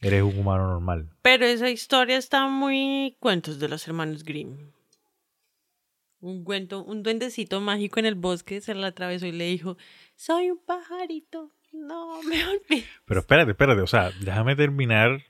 eres 0.00 0.22
un 0.22 0.38
humano 0.38 0.66
normal. 0.68 1.08
Pero 1.22 1.44
esa 1.46 1.70
historia 1.70 2.16
está 2.16 2.46
muy 2.48 3.16
cuentos 3.20 3.58
de 3.58 3.68
los 3.68 3.86
hermanos 3.86 4.24
Grimm. 4.24 4.56
Un 6.20 6.44
cuento, 6.44 6.82
un 6.82 7.02
duendecito 7.02 7.60
mágico 7.60 8.00
en 8.00 8.06
el 8.06 8.14
bosque 8.14 8.60
se 8.60 8.74
le 8.74 8.86
atravesó 8.86 9.26
y 9.26 9.32
le 9.32 9.44
dijo, 9.46 9.76
soy 10.16 10.50
un 10.50 10.58
pajarito, 10.64 11.52
no 11.72 12.22
me 12.22 12.42
olvides. 12.46 12.86
Pero 13.04 13.20
espérate, 13.20 13.50
espérate, 13.50 13.80
o 13.82 13.86
sea, 13.86 14.10
déjame 14.20 14.56
terminar 14.56 15.22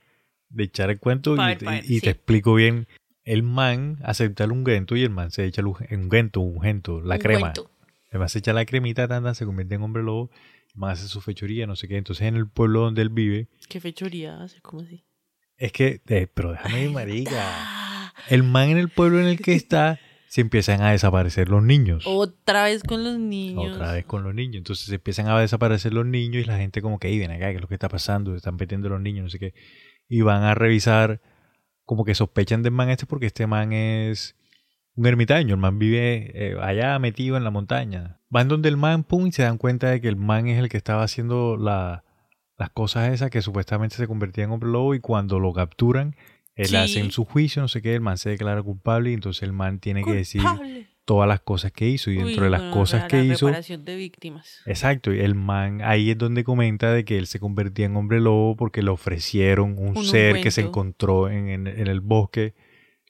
de 0.48 0.64
echar 0.64 0.90
el 0.90 1.00
cuento 1.00 1.34
Pa' 1.34 1.44
y, 1.52 1.54
ver, 1.56 1.64
pa' 1.64 1.70
ver, 1.72 1.84
y- 1.84 1.94
y 1.94 1.94
sí. 1.96 2.00
te 2.02 2.10
explico 2.10 2.54
bien. 2.54 2.86
El 3.24 3.42
man 3.42 3.98
acepta 4.04 4.44
el 4.44 4.52
ungüento 4.52 4.94
y 4.94 5.02
el 5.02 5.10
man 5.10 5.32
se 5.32 5.44
echa 5.44 5.60
el 5.60 5.66
ungüento, 5.66 6.40
ungüento, 6.40 7.00
la 7.00 7.16
Un 7.16 7.20
crema. 7.20 7.40
cuento. 7.52 7.70
El 8.10 8.20
man 8.20 8.28
se 8.28 8.38
echa 8.38 8.52
la 8.52 8.64
cremita, 8.64 9.08
tanda, 9.08 9.34
se 9.34 9.44
convierte 9.44 9.74
en 9.74 9.82
hombre 9.82 10.04
lobo, 10.04 10.30
hace 10.82 11.08
su 11.08 11.20
fechoría, 11.20 11.66
no 11.66 11.76
sé 11.76 11.88
qué. 11.88 11.96
Entonces 11.96 12.26
en 12.26 12.36
el 12.36 12.48
pueblo 12.48 12.80
donde 12.80 13.02
él 13.02 13.08
vive, 13.10 13.48
Qué 13.68 13.80
fechoría 13.80 14.42
hace, 14.42 14.60
¿cómo 14.60 14.82
así? 14.82 15.04
es 15.58 15.72
que, 15.72 16.02
eh, 16.08 16.26
pero 16.32 16.52
déjame 16.52 16.84
ir, 16.84 16.90
marica. 16.90 18.12
El 18.28 18.42
man 18.42 18.68
en 18.70 18.78
el 18.78 18.88
pueblo 18.88 19.20
en 19.20 19.26
el 19.26 19.38
que 19.40 19.54
está, 19.54 19.98
se 20.28 20.40
empiezan 20.42 20.82
a 20.82 20.90
desaparecer 20.90 21.48
los 21.48 21.62
niños. 21.62 22.04
Otra 22.06 22.64
vez 22.64 22.82
con 22.82 23.04
los 23.04 23.18
niños. 23.18 23.72
Otra 23.74 23.92
vez 23.92 24.04
con 24.04 24.22
los 24.22 24.34
niños. 24.34 24.56
Entonces 24.56 24.88
empiezan 24.90 25.28
a 25.28 25.40
desaparecer 25.40 25.94
los 25.94 26.04
niños 26.04 26.42
y 26.42 26.46
la 26.46 26.58
gente 26.58 26.82
como 26.82 26.98
que, 26.98 27.08
"Ey, 27.08 27.18
ven 27.18 27.30
acá, 27.30 27.48
¿qué 27.50 27.56
es 27.56 27.60
lo 27.62 27.68
que 27.68 27.74
está 27.74 27.88
pasando? 27.88 28.32
Se 28.32 28.38
están 28.38 28.56
metiendo 28.56 28.88
los 28.88 29.00
niños, 29.00 29.22
no 29.24 29.30
sé 29.30 29.38
qué. 29.38 29.54
Y 30.08 30.20
van 30.20 30.42
a 30.42 30.54
revisar, 30.54 31.20
como 31.84 32.04
que 32.04 32.14
sospechan 32.14 32.62
del 32.62 32.72
man 32.72 32.90
este 32.90 33.06
porque 33.06 33.26
este 33.26 33.46
man 33.46 33.72
es 33.72 34.36
un 34.96 35.06
ermitaño. 35.06 35.54
El 35.54 35.60
man 35.60 35.78
vive 35.78 36.30
eh, 36.34 36.56
allá 36.60 36.98
metido 36.98 37.36
en 37.36 37.44
la 37.44 37.50
montaña. 37.50 38.20
Van 38.28 38.48
donde 38.48 38.68
el 38.68 38.76
man, 38.76 39.04
pum, 39.04 39.26
y 39.26 39.32
se 39.32 39.42
dan 39.42 39.58
cuenta 39.58 39.90
de 39.90 40.00
que 40.00 40.08
el 40.08 40.16
man 40.16 40.48
es 40.48 40.58
el 40.58 40.68
que 40.68 40.76
estaba 40.76 41.02
haciendo 41.02 41.56
la- 41.56 42.02
las 42.58 42.70
cosas 42.70 43.12
esas 43.12 43.30
que 43.30 43.42
supuestamente 43.42 43.96
se 43.96 44.06
convertía 44.06 44.44
en 44.44 44.50
hombre 44.50 44.70
lobo 44.70 44.94
y 44.94 45.00
cuando 45.00 45.38
lo 45.38 45.52
capturan, 45.52 46.16
Sí. 46.56 46.72
le 46.72 46.78
hacen 46.78 47.10
su 47.10 47.26
juicio, 47.26 47.60
no 47.60 47.68
sé 47.68 47.82
qué, 47.82 47.94
el 47.94 48.00
man 48.00 48.16
se 48.16 48.30
declara 48.30 48.62
culpable 48.62 49.10
y 49.10 49.14
entonces 49.14 49.42
el 49.42 49.52
man 49.52 49.78
tiene 49.78 50.02
que 50.02 50.12
decir 50.14 50.40
todas 51.04 51.28
las 51.28 51.40
cosas 51.40 51.70
que 51.70 51.86
hizo 51.86 52.10
y 52.10 52.16
Uy, 52.16 52.24
dentro 52.24 52.44
de 52.44 52.50
las 52.50 52.60
bueno, 52.62 52.74
cosas 52.74 53.02
la- 53.02 53.08
que 53.08 53.18
la 53.18 53.24
hizo 53.34 53.46
reparación 53.46 53.84
de 53.84 53.96
víctimas. 53.96 54.62
exacto 54.64 55.12
y 55.12 55.20
el 55.20 55.34
man 55.34 55.82
ahí 55.84 56.10
es 56.10 56.16
donde 56.18 56.42
comenta 56.44 56.90
de 56.92 57.04
que 57.04 57.18
él 57.18 57.26
se 57.26 57.38
convertía 57.38 57.84
en 57.86 57.94
hombre 57.96 58.20
lobo 58.20 58.56
porque 58.56 58.82
le 58.82 58.88
ofrecieron 58.90 59.76
un, 59.78 59.98
Un 59.98 60.04
ser 60.04 60.40
que 60.40 60.50
se 60.50 60.62
encontró 60.62 61.28
en, 61.28 61.48
en- 61.50 61.66
en 61.66 61.86
el 61.88 62.00
bosque 62.00 62.54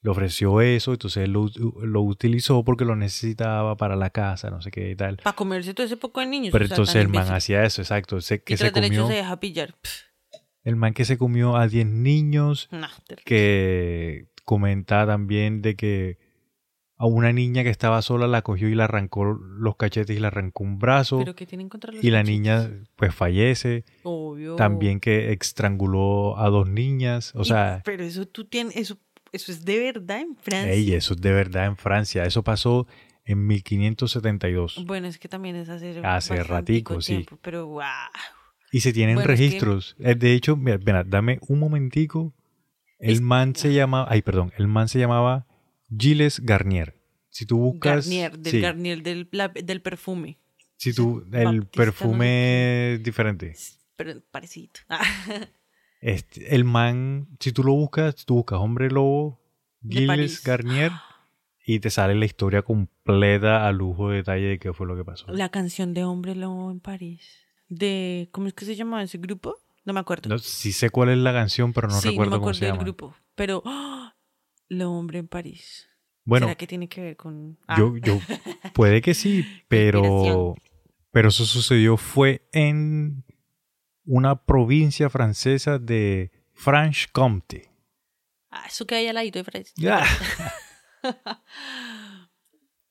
le 0.07 0.11
ofreció 0.13 0.61
eso 0.61 0.93
entonces 0.93 1.25
él 1.25 1.33
lo, 1.33 1.51
lo 1.83 2.01
utilizó 2.03 2.63
porque 2.65 2.85
lo 2.85 2.95
necesitaba 2.95 3.77
para 3.77 3.97
la 3.97 4.11
casa 4.11 4.51
no 4.51 4.63
sé 4.63 4.71
qué 4.71 4.91
y 4.93 4.95
tal 4.95 5.17
Para 5.17 5.35
comerse 5.35 5.75
todo 5.75 5.85
ese 5.85 5.97
poco 5.97 6.21
de 6.21 6.27
niños. 6.27 6.53
pero 6.53 6.65
o 6.65 6.69
sea, 6.69 6.75
entonces 6.77 6.95
el 6.97 7.09
man 7.09 7.29
hacía 7.33 7.65
eso 7.65 7.83
exacto 7.83 8.21
se- 8.21 8.41
que 8.43 8.55
y 8.55 8.57
se 8.57 8.71
comió 8.71 9.09
se 9.09 9.15
deja 9.15 9.41
pillar. 9.41 9.75
El 10.63 10.77
man 10.77 10.95
que 10.95 11.05
se 11.05 11.19
comió 11.19 11.57
a 11.57 11.67
10 11.69 11.87
niños 11.87 12.69
que 13.25 14.27
comenta 14.45 15.07
también 15.07 15.61
de 15.63 15.75
que 15.77 16.19
a 16.99 17.05
una 17.07 17.33
niña 17.33 17.63
que 17.63 17.69
estaba 17.69 18.01
sola 18.01 18.27
la 18.27 18.41
cogió 18.43 18.69
y 18.69 18.75
le 18.75 18.83
arrancó 18.83 19.25
los 19.25 19.77
cachetes 19.77 20.17
y 20.17 20.21
le 20.21 20.29
arrancó 20.29 20.65
un 20.65 20.79
brazo 20.79 21.19
Pero 21.19 21.35
que 21.35 21.45
tienen 21.47 21.69
contra 21.69 21.93
los 21.93 22.03
y 22.03 22.11
la 22.11 22.21
cachetes? 22.21 22.33
niña 22.41 22.71
pues 22.97 23.15
fallece. 23.15 23.85
Obvio. 24.03 24.57
También 24.57 24.99
que 25.01 25.31
estranguló 25.33 26.39
a 26.39 26.49
dos 26.49 26.69
niñas. 26.71 27.35
O 27.35 27.43
Y- 27.43 27.45
sea, 27.45 27.83
pero 27.85 28.03
eso 28.03 28.27
tú 28.27 28.47
tienes, 28.47 28.77
eso, 28.77 28.97
eso 29.33 29.53
es 29.53 29.64
de 29.64 29.79
verdad 29.79 30.20
en 30.20 30.37
Francia. 30.37 30.72
ey, 30.72 30.93
eso 30.95 31.14
es 31.14 31.20
de 31.20 31.33
verdad 31.33 31.66
en 31.66 31.77
Francia. 31.77 32.24
Eso 32.24 32.43
pasó 32.43 32.87
en 33.24 33.47
1572. 33.47 34.85
Bueno, 34.87 35.07
es 35.09 35.18
que 35.18 35.29
también 35.29 35.57
es 35.57 35.68
hace 35.68 36.01
Hace 36.05 36.43
ratico, 36.43 37.01
sí. 37.01 37.14
tiempo, 37.14 37.39
Pero 37.43 37.66
wow. 37.66 37.83
Y 38.72 38.81
se 38.81 38.93
tienen 38.93 39.16
Bueno, 39.16 39.33
es 39.33 39.39
que- 39.39 39.45
registros. 39.47 39.97
Eh, 40.01 40.14
De 40.14 40.33
hecho, 40.35 40.57
mira, 40.57 40.79
mira, 40.79 41.05
dame 41.05 41.39
un 41.49 41.59
momentico. 41.59 42.35
El 42.99 43.12
Es- 43.14 43.20
man 43.20 43.55
se 43.55 43.72
llama, 43.72 44.07
ay, 44.09 44.22
perdón, 44.22 44.53
el 44.59 44.68
man 44.68 44.89
se 44.89 44.99
llamaba 44.99 45.47
Gilles 45.97 46.41
Garnier. 46.41 46.95
Si 47.29 47.45
tú 47.47 47.59
buscas, 47.59 48.07
Garnier, 48.07 48.39
del 48.39 48.51
sí, 48.53 48.61
Garnier 48.61 49.03
del, 49.03 49.29
la- 49.33 49.49
del 49.49 49.83
perfume. 49.83 50.39
si 50.77 50.93
tú, 50.95 51.16
Baptista, 51.16 51.39
el 51.43 51.57
no 51.57 51.62
sé 51.64 51.68
perfume 51.74 52.99
diferente. 53.03 53.55
Pero 53.97 54.20
parecido. 54.31 54.72
Este, 56.07 56.55
el 56.55 56.63
man, 56.63 57.27
si 57.41 57.51
tú 57.51 57.65
lo 57.65 57.73
buscas, 57.73 58.25
tú 58.25 58.35
buscas 58.35 58.61
hombre 58.61 58.89
lobo, 58.93 59.41
Gilles. 59.83 60.41
Garnier, 60.45 60.93
y 61.67 61.81
te 61.81 61.91
sale 61.91 62.15
la 62.15 62.25
historia 62.25 62.63
completa 62.63 63.67
a 63.67 63.73
lujo 63.73 64.11
de 64.11 64.19
detalle 64.19 64.47
de 64.47 64.59
qué 64.61 64.73
fue 64.73 64.87
lo 64.87 64.97
que 64.97 65.05
pasó. 65.05 65.27
La 65.33 65.49
canción 65.49 65.95
de 65.95 66.05
Hombre 66.05 66.37
Lobo 66.37 66.71
en 66.71 66.79
París. 66.79 67.41
De, 67.69 68.29
¿cómo 68.31 68.47
es 68.47 68.55
que 68.55 68.65
se 68.65 68.77
llamaba 68.77 69.03
ese 69.03 69.19
grupo? 69.19 69.57
No 69.85 69.95
me 69.95 69.99
acuerdo. 69.99 70.29
No, 70.29 70.39
sí 70.39 70.71
sé 70.71 70.91
cuál 70.91 71.09
es 71.09 71.19
la 71.19 71.33
canción, 71.33 71.73
pero 71.73 71.89
no 71.89 71.95
sí, 71.95 72.11
recuerdo 72.11 72.31
no 72.31 72.37
me 72.37 72.39
cómo 72.39 72.45
acuerdo 72.51 72.59
se 72.61 72.65
del 72.67 72.75
llama. 72.75 72.85
grupo. 72.85 73.15
Pero, 73.35 73.63
¡ah! 73.67 74.15
Lo 74.69 74.93
Hombre 74.93 75.19
en 75.19 75.27
París. 75.27 75.89
Bueno, 76.25 76.47
¿Será 76.47 76.55
que 76.57 76.69
tiene 76.69 76.89
que 76.89 77.01
ver 77.01 77.17
con...? 77.17 77.59
Ah, 77.67 77.81
yo, 77.81 77.97
yo, 77.97 78.21
puede 78.75 79.03
que 79.03 79.15
sí, 79.15 79.45
pero, 79.67 80.55
pero 81.11 81.31
eso 81.31 81.45
sucedió 81.45 81.97
fue 81.97 82.49
en 82.53 83.25
una 84.07 84.37
provincia 84.45 85.11
francesa 85.11 85.79
de 85.79 86.31
Franche-Comté. 86.55 87.69
Ah, 88.51 88.65
eso 88.69 88.87
que 88.87 88.95
hay 88.95 89.09
al 89.09 89.17
ladito 89.17 89.43
de. 89.43 89.65
Ya. 89.77 90.03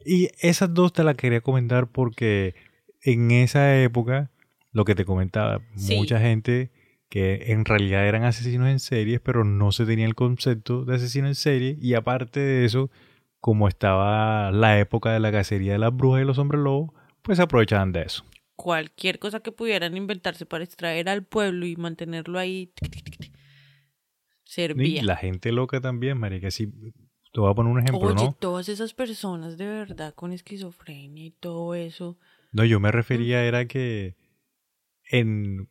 y 0.06 0.30
esas 0.40 0.74
dos 0.74 0.94
te 0.94 1.04
las 1.04 1.16
quería 1.16 1.42
comentar 1.42 1.88
porque 1.88 2.56
en 3.02 3.32
esa 3.32 3.76
época, 3.82 4.32
lo 4.72 4.86
que 4.86 4.96
te 4.96 5.06
comentaba, 5.06 5.62
Sí. 5.76 5.96
mucha 5.96 6.20
gente 6.20 6.72
que 7.10 7.52
en 7.54 7.66
realidad 7.66 8.06
eran 8.08 8.24
asesinos 8.24 8.68
en 8.68 8.80
series, 8.80 9.22
pero 9.22 9.44
no 9.44 9.72
se 9.72 9.86
tenía 9.86 10.06
el 10.06 10.16
concepto 10.16 10.86
de 10.86 10.96
asesino 10.96 11.28
en 11.28 11.36
serie. 11.36 11.78
Y 11.80 11.94
aparte 11.94 12.40
de 12.40 12.66
eso, 12.66 12.90
como 13.40 13.68
estaba 13.68 14.52
la 14.52 14.80
época 14.80 15.12
de 15.14 15.20
la 15.20 15.32
cacería 15.32 15.74
de 15.74 15.80
las 15.80 15.96
brujas 15.96 16.22
y 16.24 16.26
los 16.26 16.40
hombres 16.40 16.62
lobos, 16.62 16.92
pues 17.22 17.38
se 17.38 17.44
aprovechaban 17.44 17.92
de 17.92 18.02
eso. 18.02 18.26
Cualquier 18.56 19.20
cosa 19.20 19.42
que 19.42 19.52
pudieran 19.52 19.98
inventarse 19.98 20.46
para 20.46 20.64
extraer 20.64 21.10
al 21.10 21.24
pueblo 21.24 21.66
y 21.66 21.76
mantenerlo 21.76 22.40
ahí 22.40 22.68
tic, 22.76 23.26
Y 23.26 23.32
servía. 24.44 25.04
la 25.04 25.16
gente 25.18 25.52
loca 25.52 25.82
también, 25.82 26.18
marica. 26.18 26.50
Si 26.52 26.68
te 26.68 27.40
voy 27.42 27.52
a 27.52 27.54
poner 27.54 27.72
un 27.74 27.80
ejemplo, 27.80 28.08
Oye, 28.10 28.16
¿no? 28.26 28.34
todas 28.40 28.70
esas 28.70 28.94
personas 28.94 29.58
de 29.58 29.66
verdad 29.68 30.14
con 30.14 30.32
esquizofrenia 30.32 31.26
y 31.26 31.32
todo 31.32 31.76
eso. 31.76 32.18
No, 32.54 32.64
yo 32.64 32.80
me 32.80 32.92
refería 32.92 33.44
era 33.44 33.66
que 33.68 34.16
en, 35.12 35.68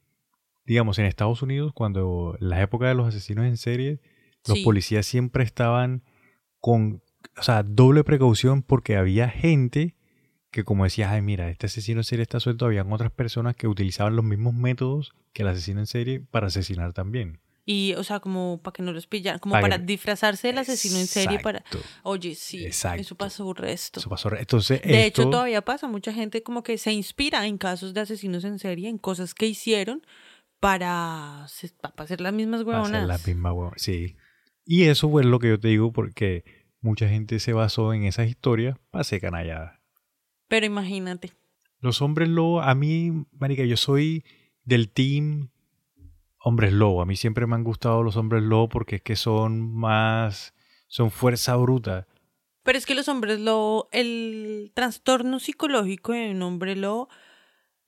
digamos, 0.67 0.99
en 0.99 1.07
Estados 1.07 1.41
Unidos, 1.41 1.73
cuando 1.75 2.37
en 2.41 2.51
la 2.51 2.61
época 2.61 2.87
de 2.89 2.95
los 2.95 3.09
asesinos 3.09 3.47
en 3.47 3.57
serie, 3.57 4.01
los 4.47 4.59
Sí. 4.59 4.65
policías 4.65 5.07
siempre 5.07 5.43
estaban 5.45 6.03
con, 6.61 7.03
o 7.39 7.43
sea, 7.43 7.63
doble 7.63 8.05
precaución 8.05 8.63
porque 8.63 8.97
había 8.97 9.31
gente 9.31 9.97
que 10.55 10.65
como 10.65 10.85
decía, 10.85 11.11
ay, 11.11 11.21
mira, 11.21 11.51
este 11.51 11.67
asesino 11.67 12.01
en 12.01 12.05
serie 12.05 12.23
está 12.23 12.39
suelto, 12.39 12.67
habían 12.67 12.93
otras 12.93 13.11
personas 13.11 13.57
que 13.57 13.67
utilizaban 13.67 14.15
los 14.15 14.25
mismos 14.25 14.55
métodos 14.55 15.13
que 15.33 15.43
el 15.43 15.49
asesino 15.49 15.81
en 15.81 15.87
serie 15.87 16.21
para 16.21 16.47
asesinar 16.47 16.93
también. 16.93 17.41
Y, 17.67 17.95
o 17.95 18.05
sea, 18.05 18.21
como 18.21 18.61
para 18.63 18.73
que 18.75 18.83
no 18.83 18.93
los 18.93 19.07
pillaran, 19.07 19.41
como 19.41 19.55
que- 19.57 19.61
para 19.63 19.79
disfrazarse 19.79 20.49
del 20.49 20.59
asesino 20.59 20.99
en 20.99 21.07
serie 21.07 21.41
para... 21.41 21.65
Oye, 22.03 22.35
sí, 22.35 22.65
Exacto. 22.65 23.01
eso 23.01 23.15
pasó 23.17 23.47
un 23.47 23.57
resto. 23.57 23.99
Eso 24.01 24.09
pasó. 24.11 24.33
Entonces, 24.37 24.81
De 24.83 25.07
esto, 25.07 25.23
hecho, 25.23 25.31
todavía 25.31 25.63
pasa. 25.63 25.89
Mucha 25.89 26.13
gente 26.13 26.43
como 26.43 26.63
que 26.63 26.77
se 26.79 26.93
inspira 26.93 27.47
en 27.47 27.57
casos 27.59 27.93
de 27.95 28.03
asesinos 28.03 28.45
en 28.45 28.59
serie, 28.59 28.89
en 28.91 28.99
cosas 28.99 29.35
que 29.35 29.47
hicieron 29.47 30.03
para, 30.61 31.47
para 31.81 32.05
hacer 32.05 32.21
las 32.21 32.33
mismas 32.33 32.61
va 32.61 32.81
a 32.81 32.85
ser 32.85 32.93
huevonas. 32.95 33.09
la 33.09 33.19
misma 33.27 33.53
huevona, 33.53 33.77
Sí. 33.77 34.17
Y 34.67 34.85
eso 34.85 35.11
fue 35.11 35.25
lo 35.25 35.39
que 35.39 35.49
yo 35.49 35.59
te 35.61 35.69
digo 35.69 35.93
porque 35.93 36.45
mucha 36.81 37.09
gente 37.09 37.39
se 37.41 37.53
basó 37.53 37.93
en 37.93 38.05
esas 38.05 38.29
historias 38.29 38.77
para 38.91 39.05
ser 39.05 39.21
canallada. 39.21 39.81
Pero 40.49 40.67
imagínate. 40.67 41.33
Los 41.81 42.01
hombres 42.03 42.29
lobo, 42.29 42.63
a 42.63 42.75
mí, 42.75 43.27
marica, 43.33 43.65
yo 43.65 43.77
soy 43.77 44.25
del 44.65 44.91
team 44.91 45.51
hombres 46.39 46.73
lobo. 46.73 47.03
A 47.03 47.07
mí 47.07 47.17
siempre 47.17 47.47
me 47.47 47.55
han 47.57 47.65
gustado 47.65 48.03
los 48.03 48.17
hombres 48.17 48.43
lobo 48.43 48.69
porque 48.69 48.97
es 48.97 49.03
que 49.03 49.17
son 49.17 49.75
más, 49.75 50.55
son 50.89 51.11
fuerza 51.11 51.57
bruta. 51.57 52.07
Pero 52.63 52.79
es 52.79 52.87
que 52.87 52.95
los 52.95 53.09
hombres 53.09 53.41
lobo, 53.41 53.89
el 53.93 54.71
trastorno 54.75 55.39
psicológico 55.39 56.13
de 56.13 56.31
un 56.31 56.43
hombre 56.43 56.77
lobo 56.77 57.09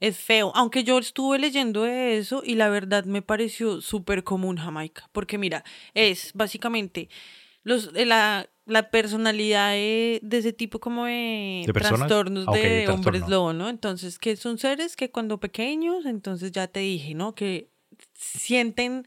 es 0.00 0.18
feo. 0.18 0.52
Aunque 0.54 0.84
yo 0.84 0.98
estuve 0.98 1.38
leyendo 1.38 1.82
de 1.82 2.18
eso 2.18 2.42
y 2.44 2.54
la 2.54 2.68
verdad 2.68 3.04
me 3.04 3.22
pareció 3.22 3.80
súper 3.80 4.24
común 4.24 4.56
Jamaica. 4.56 5.08
Porque 5.12 5.38
mira, 5.38 5.64
es 5.94 6.32
básicamente 6.34 7.08
los, 7.62 7.90
eh, 7.94 8.04
la, 8.04 8.48
la 8.66 8.90
personalidad 8.90 9.70
de, 9.70 10.20
de 10.22 10.38
ese 10.38 10.52
tipo 10.52 10.80
como 10.80 11.06
de, 11.06 11.64
trastornos 11.72 12.46
Ah, 12.48 12.52
de, 12.52 12.88
hombres 12.88 13.28
lobo, 13.28 13.52
¿no? 13.52 13.68
Entonces, 13.68 14.18
que 14.18 14.36
son 14.36 14.58
seres 14.58 14.96
que 14.96 15.10
cuando 15.10 15.38
pequeños, 15.38 16.04
entonces 16.04 16.50
ya 16.52 16.66
te 16.66 16.80
dije, 16.80 17.14
¿no? 17.14 17.34
Que 17.34 17.70
sienten 18.14 19.06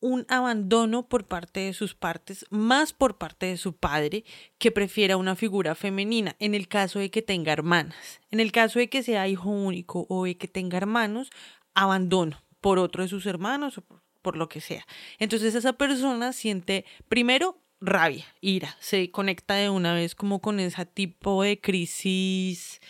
un 0.00 0.26
abandono 0.28 1.08
por 1.08 1.26
parte 1.26 1.60
de 1.60 1.72
sus 1.72 1.94
partes, 1.94 2.44
más 2.50 2.92
por 2.92 3.16
parte 3.16 3.46
de 3.46 3.56
su 3.56 3.74
padre, 3.74 4.24
que 4.58 4.70
prefiera 4.70 5.16
una 5.16 5.34
figura 5.34 5.74
femenina, 5.74 6.36
en 6.38 6.54
el 6.54 6.68
caso 6.68 6.98
de 6.98 7.10
que 7.10 7.22
tenga 7.22 7.52
hermanas. 7.52 8.20
En 8.30 8.40
el 8.40 8.52
caso 8.52 8.78
de 8.78 8.90
que 8.90 9.02
sea 9.02 9.26
hijo 9.26 9.48
único 9.48 10.04
o 10.10 10.26
de 10.26 10.36
que 10.36 10.48
tenga 10.48 10.76
hermanos, 10.76 11.30
abandono 11.72 12.42
por 12.60 12.78
otro 12.78 13.02
de 13.02 13.08
sus 13.08 13.24
hermanos 13.24 13.78
o 13.78 13.80
por, 13.80 14.02
por 14.20 14.36
lo 14.36 14.50
que 14.50 14.60
sea. 14.60 14.86
Entonces 15.18 15.54
esa 15.54 15.72
persona 15.72 16.34
siente 16.34 16.84
primero 17.08 17.63
rabia, 17.84 18.24
ira, 18.40 18.76
se 18.80 19.10
conecta 19.10 19.54
de 19.54 19.70
una 19.70 19.94
vez 19.94 20.14
como 20.14 20.40
con 20.40 20.60
ese 20.60 20.84
tipo 20.86 21.42
de 21.42 21.60
crisis, 21.60 22.80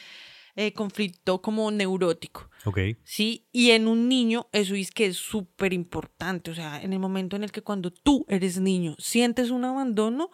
eh, 0.56 0.72
conflicto 0.72 1.42
como 1.42 1.70
neurótico. 1.70 2.48
Ok. 2.64 2.78
¿sí? 3.04 3.46
Y 3.52 3.70
en 3.72 3.88
un 3.88 4.08
niño 4.08 4.48
eso 4.52 4.74
es 4.74 4.90
que 4.90 5.06
es 5.06 5.16
súper 5.16 5.72
importante, 5.72 6.50
o 6.50 6.54
sea, 6.54 6.80
en 6.82 6.92
el 6.92 6.98
momento 6.98 7.36
en 7.36 7.44
el 7.44 7.52
que 7.52 7.62
cuando 7.62 7.90
tú 7.92 8.24
eres 8.28 8.58
niño 8.60 8.94
sientes 8.98 9.50
un 9.50 9.64
abandono, 9.64 10.30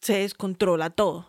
se 0.00 0.18
descontrola 0.18 0.90
todo 0.90 1.28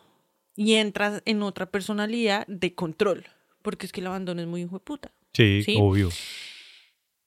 y 0.56 0.74
entras 0.76 1.22
en 1.26 1.42
otra 1.44 1.66
personalidad 1.72 2.46
de 2.48 2.74
control, 2.76 3.26
porque 3.62 3.86
es 3.86 3.92
que 3.92 4.02
el 4.02 4.08
abandono 4.08 4.42
es 4.42 4.48
muy 4.48 4.62
hijo 4.62 4.78
de 4.78 4.86
puta. 4.86 5.12
Sí, 5.34 5.64
Sí. 5.64 5.78
obvio. 5.80 6.10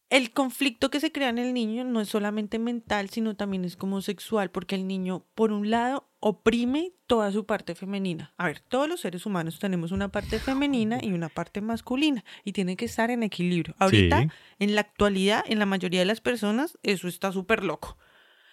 El 0.09 0.31
conflicto 0.33 0.89
que 0.89 1.01
se 1.01 1.11
crea 1.11 1.31
en 1.31 1.39
el 1.39 1.53
niño 1.53 1.83
no 1.83 2.01
es 2.01 2.09
solamente 2.09 2.61
mental, 2.61 3.11
sino 3.11 3.35
también 3.35 3.65
es 3.65 3.77
como 3.77 4.01
sexual, 4.03 4.53
porque 4.53 4.77
el 4.77 4.87
niño, 4.87 5.25
por 5.35 5.51
un 5.51 5.69
lado, 5.69 6.09
oprime 6.21 6.93
toda 7.09 7.33
su 7.33 7.45
parte 7.45 7.75
femenina. 7.75 8.33
A 8.37 8.47
ver, 8.47 8.61
todos 8.61 8.89
los 8.89 9.01
seres 9.01 9.27
humanos 9.27 9.59
tenemos 9.59 9.91
una 9.91 10.09
parte 10.09 10.39
femenina 10.39 11.01
y 11.03 11.13
una 11.13 11.29
parte 11.29 11.61
masculina, 11.61 12.25
y 12.45 12.53
tienen 12.53 12.77
que 12.77 12.85
estar 12.85 13.11
en 13.11 13.25
equilibrio. 13.25 13.75
Ahorita, 13.79 14.23
Sí. 14.23 14.29
en 14.61 14.75
la 14.77 14.83
actualidad, 14.83 15.43
en 15.49 15.59
la 15.59 15.67
mayoría 15.67 15.99
de 16.01 16.07
las 16.07 16.21
personas, 16.21 16.79
eso 16.85 17.09
está 17.09 17.33
súper 17.33 17.65
loco. 17.65 17.99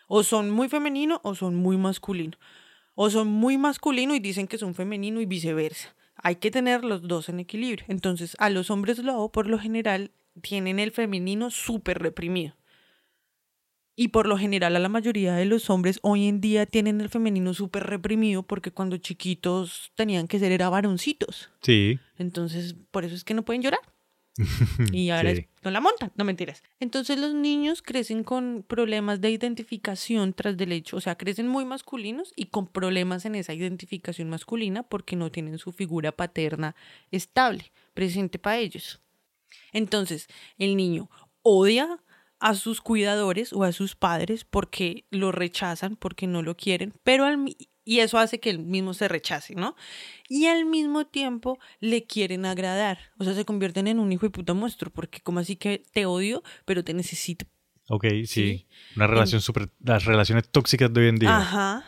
O 0.08 0.24
son 0.24 0.50
muy 0.50 0.70
femenino 0.70 1.22
o 1.24 1.36
son 1.36 1.56
muy 1.56 1.78
masculino. 1.78 2.38
O 2.96 3.12
son 3.12 3.28
muy 3.28 3.60
masculino 3.60 4.16
y 4.16 4.20
dicen 4.20 4.48
que 4.48 4.58
son 4.58 4.74
femenino 4.74 5.22
y 5.22 5.26
viceversa. 5.28 5.96
Hay 6.16 6.38
que 6.38 6.52
tener 6.52 6.84
los 6.84 7.08
dos 7.08 7.30
en 7.30 7.40
equilibrio. 7.40 7.86
Entonces, 7.90 8.36
a 8.40 8.50
los 8.50 8.70
hombres 8.72 9.00
lobo, 9.00 9.32
por 9.32 9.48
lo 9.48 9.60
general, 9.60 10.12
tienen 10.42 10.80
el 10.80 10.92
femenino 10.92 11.52
súper 11.52 12.00
reprimido. 12.00 12.56
Y 13.96 14.08
por 14.08 14.28
lo 14.28 14.38
general 14.40 14.76
a 14.76 14.80
la 14.80 14.90
mayoría 14.90 15.36
de 15.36 15.46
los 15.46 15.70
hombres 15.70 16.00
hoy 16.02 16.28
en 16.28 16.42
día 16.42 16.66
tienen 16.66 17.00
el 17.00 17.10
femenino 17.10 17.54
súper 17.54 17.84
reprimido 17.84 18.42
porque 18.42 18.72
cuando 18.72 18.98
chiquitos 18.98 19.92
tenían 19.96 20.28
que 20.28 20.40
ser 20.40 20.52
era 20.52 20.68
varoncitos. 20.70 21.52
Sí. 21.62 22.00
Entonces, 22.18 22.76
por 22.90 23.06
eso 23.06 23.14
es 23.14 23.24
que 23.24 23.36
no 23.36 23.44
pueden 23.46 23.62
llorar. 23.62 23.82
Y 24.92 25.12
ahora 25.12 25.36
Sí. 25.36 25.42
es- 25.42 25.48
no 25.64 25.70
la 25.70 25.80
montan, 25.80 26.12
no 26.16 26.24
mentiras. 26.26 26.64
Entonces 26.80 27.20
los 27.20 27.36
niños 27.36 27.84
crecen 27.84 28.24
con 28.24 28.66
problemas 28.68 29.22
de 29.22 29.30
identificación 29.30 30.34
tras 30.34 30.58
del 30.58 30.72
hecho, 30.72 30.98
o 30.98 31.02
sea, 31.02 31.16
crecen 31.16 31.48
muy 31.48 31.64
masculinos 31.64 32.34
y 32.36 32.46
con 32.48 32.66
problemas 32.66 33.26
en 33.26 33.36
esa 33.36 33.54
identificación 33.54 34.28
masculina 34.28 34.82
porque 34.82 35.16
no 35.16 35.32
tienen 35.32 35.60
su 35.60 35.72
figura 35.72 36.12
paterna 36.12 36.76
estable, 37.12 37.72
presente 37.94 38.40
para 38.40 38.58
ellos. 38.58 39.03
Entonces, 39.72 40.28
el 40.58 40.76
niño 40.76 41.10
odia 41.42 42.00
a 42.40 42.56
sus 42.56 42.82
cuidadores 42.82 43.54
o 43.54 43.64
a 43.64 43.72
sus 43.72 43.96
padres 43.96 44.44
porque 44.46 45.06
lo 45.10 45.32
rechazan, 45.32 45.96
porque 45.96 46.28
no 46.28 46.42
lo 46.42 46.58
quieren, 46.58 46.94
pero 47.04 47.26
al 47.26 47.56
y 47.86 48.00
eso 48.00 48.18
hace 48.18 48.40
que 48.40 48.50
él 48.50 48.60
mismo 48.60 48.94
se 48.94 49.08
rechace, 49.08 49.56
¿no? 49.56 49.76
Y 50.30 50.46
al 50.46 50.66
mismo 50.66 51.06
tiempo 51.06 51.60
le 51.80 52.06
quieren 52.06 52.46
agradar, 52.46 52.98
o 53.18 53.24
sea, 53.24 53.34
se 53.34 53.46
convierten 53.46 53.88
en 53.88 54.00
un 54.00 54.12
hijo 54.12 54.26
de 54.26 54.30
puta 54.30 54.54
monstruo, 54.54 54.92
porque 54.92 55.20
como 55.22 55.40
así 55.40 55.56
que 55.56 55.84
te 55.92 56.06
odio, 56.06 56.44
pero 56.66 56.84
te 56.84 56.94
necesito. 56.94 57.46
Ok, 57.90 58.06
sí. 58.10 58.26
Sí. 58.26 58.68
Una 58.96 59.08
relación 59.08 59.42
súper... 59.42 59.70
Las 59.84 60.06
relaciones 60.06 60.48
tóxicas 60.50 60.94
de 60.94 61.02
hoy 61.02 61.08
en 61.10 61.16
día. 61.18 61.38
Ajá. 61.38 61.86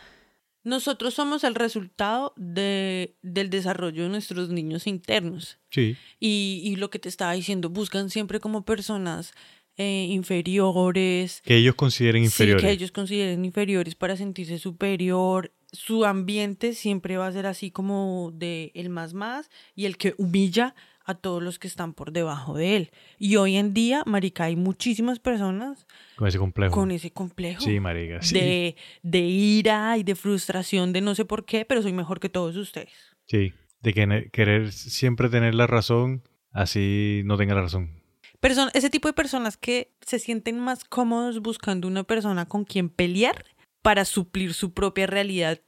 Nosotros 0.66 1.14
somos 1.14 1.44
el 1.44 1.54
resultado 1.54 2.34
de, 2.36 3.14
del 3.22 3.50
desarrollo 3.50 4.02
de 4.02 4.08
nuestros 4.08 4.48
niños 4.48 4.88
internos. 4.88 5.58
Sí. 5.70 5.96
Y, 6.18 6.60
y 6.64 6.74
lo 6.74 6.90
que 6.90 6.98
te 6.98 7.08
estaba 7.08 7.34
diciendo, 7.34 7.70
buscan 7.70 8.10
siempre 8.10 8.40
como 8.40 8.64
personas 8.64 9.32
eh, 9.76 10.08
inferiores, 10.10 11.40
Que 11.44 11.56
ellos 11.58 11.76
consideren 11.76 12.24
inferiores. 12.24 12.62
Sí, 12.62 12.66
que 12.66 12.72
ellos 12.72 12.90
consideren 12.90 13.44
inferiores 13.44 13.94
para 13.94 14.16
sentirse 14.16 14.58
superior. 14.58 15.52
Su 15.70 16.04
ambiente 16.04 16.74
siempre 16.74 17.16
va 17.16 17.28
a 17.28 17.32
ser 17.32 17.46
así 17.46 17.70
como 17.70 18.32
de 18.34 18.72
el 18.74 18.88
más 18.88 19.14
más 19.14 19.50
y 19.76 19.84
el 19.84 19.98
que 19.98 20.14
humilla 20.18 20.74
a 21.06 21.14
todos 21.14 21.42
los 21.42 21.58
que 21.58 21.68
están 21.68 21.94
por 21.94 22.12
debajo 22.12 22.54
de 22.54 22.76
él. 22.76 22.90
Y 23.18 23.36
hoy 23.36 23.56
en 23.56 23.72
día, 23.72 24.02
marica, 24.06 24.44
hay 24.44 24.56
muchísimas 24.56 25.18
personas 25.20 25.86
Con 26.16 26.28
ese 26.28 26.38
complejo. 26.38 26.74
con 26.74 26.90
ese 26.90 27.10
complejo 27.12 27.62
Sí, 27.62 27.78
marica. 27.80 28.20
Sí. 28.22 28.34
de, 28.34 28.76
de 29.02 29.20
ira 29.20 29.96
y 29.96 30.02
de 30.02 30.14
frustración 30.14 30.92
de 30.92 31.00
no 31.00 31.14
sé 31.14 31.24
por 31.24 31.44
qué, 31.44 31.64
pero 31.64 31.80
soy 31.82 31.92
mejor 31.92 32.20
que 32.20 32.28
todos 32.28 32.56
ustedes. 32.56 32.92
Sí. 33.26 33.52
De 33.80 33.92
que- 33.92 34.30
querer 34.32 34.72
siempre 34.72 35.28
tener 35.28 35.54
la 35.54 35.66
razón, 35.66 36.22
así 36.50 37.22
no 37.24 37.36
tenga 37.36 37.54
la 37.54 37.62
razón. 37.62 38.02
Person- 38.40 38.70
ese 38.74 38.90
tipo 38.90 39.08
de 39.08 39.14
personas 39.14 39.56
que 39.56 39.92
se 40.00 40.18
sienten 40.18 40.58
más 40.58 40.84
cómodos 40.84 41.40
buscando 41.40 41.86
una 41.88 42.04
persona 42.04 42.46
con 42.46 42.64
quien 42.64 42.88
pelear 42.88 43.44
para 43.82 44.04
suplir 44.04 44.52
su 44.54 44.72
propia 44.72 45.06
realidad 45.06 45.60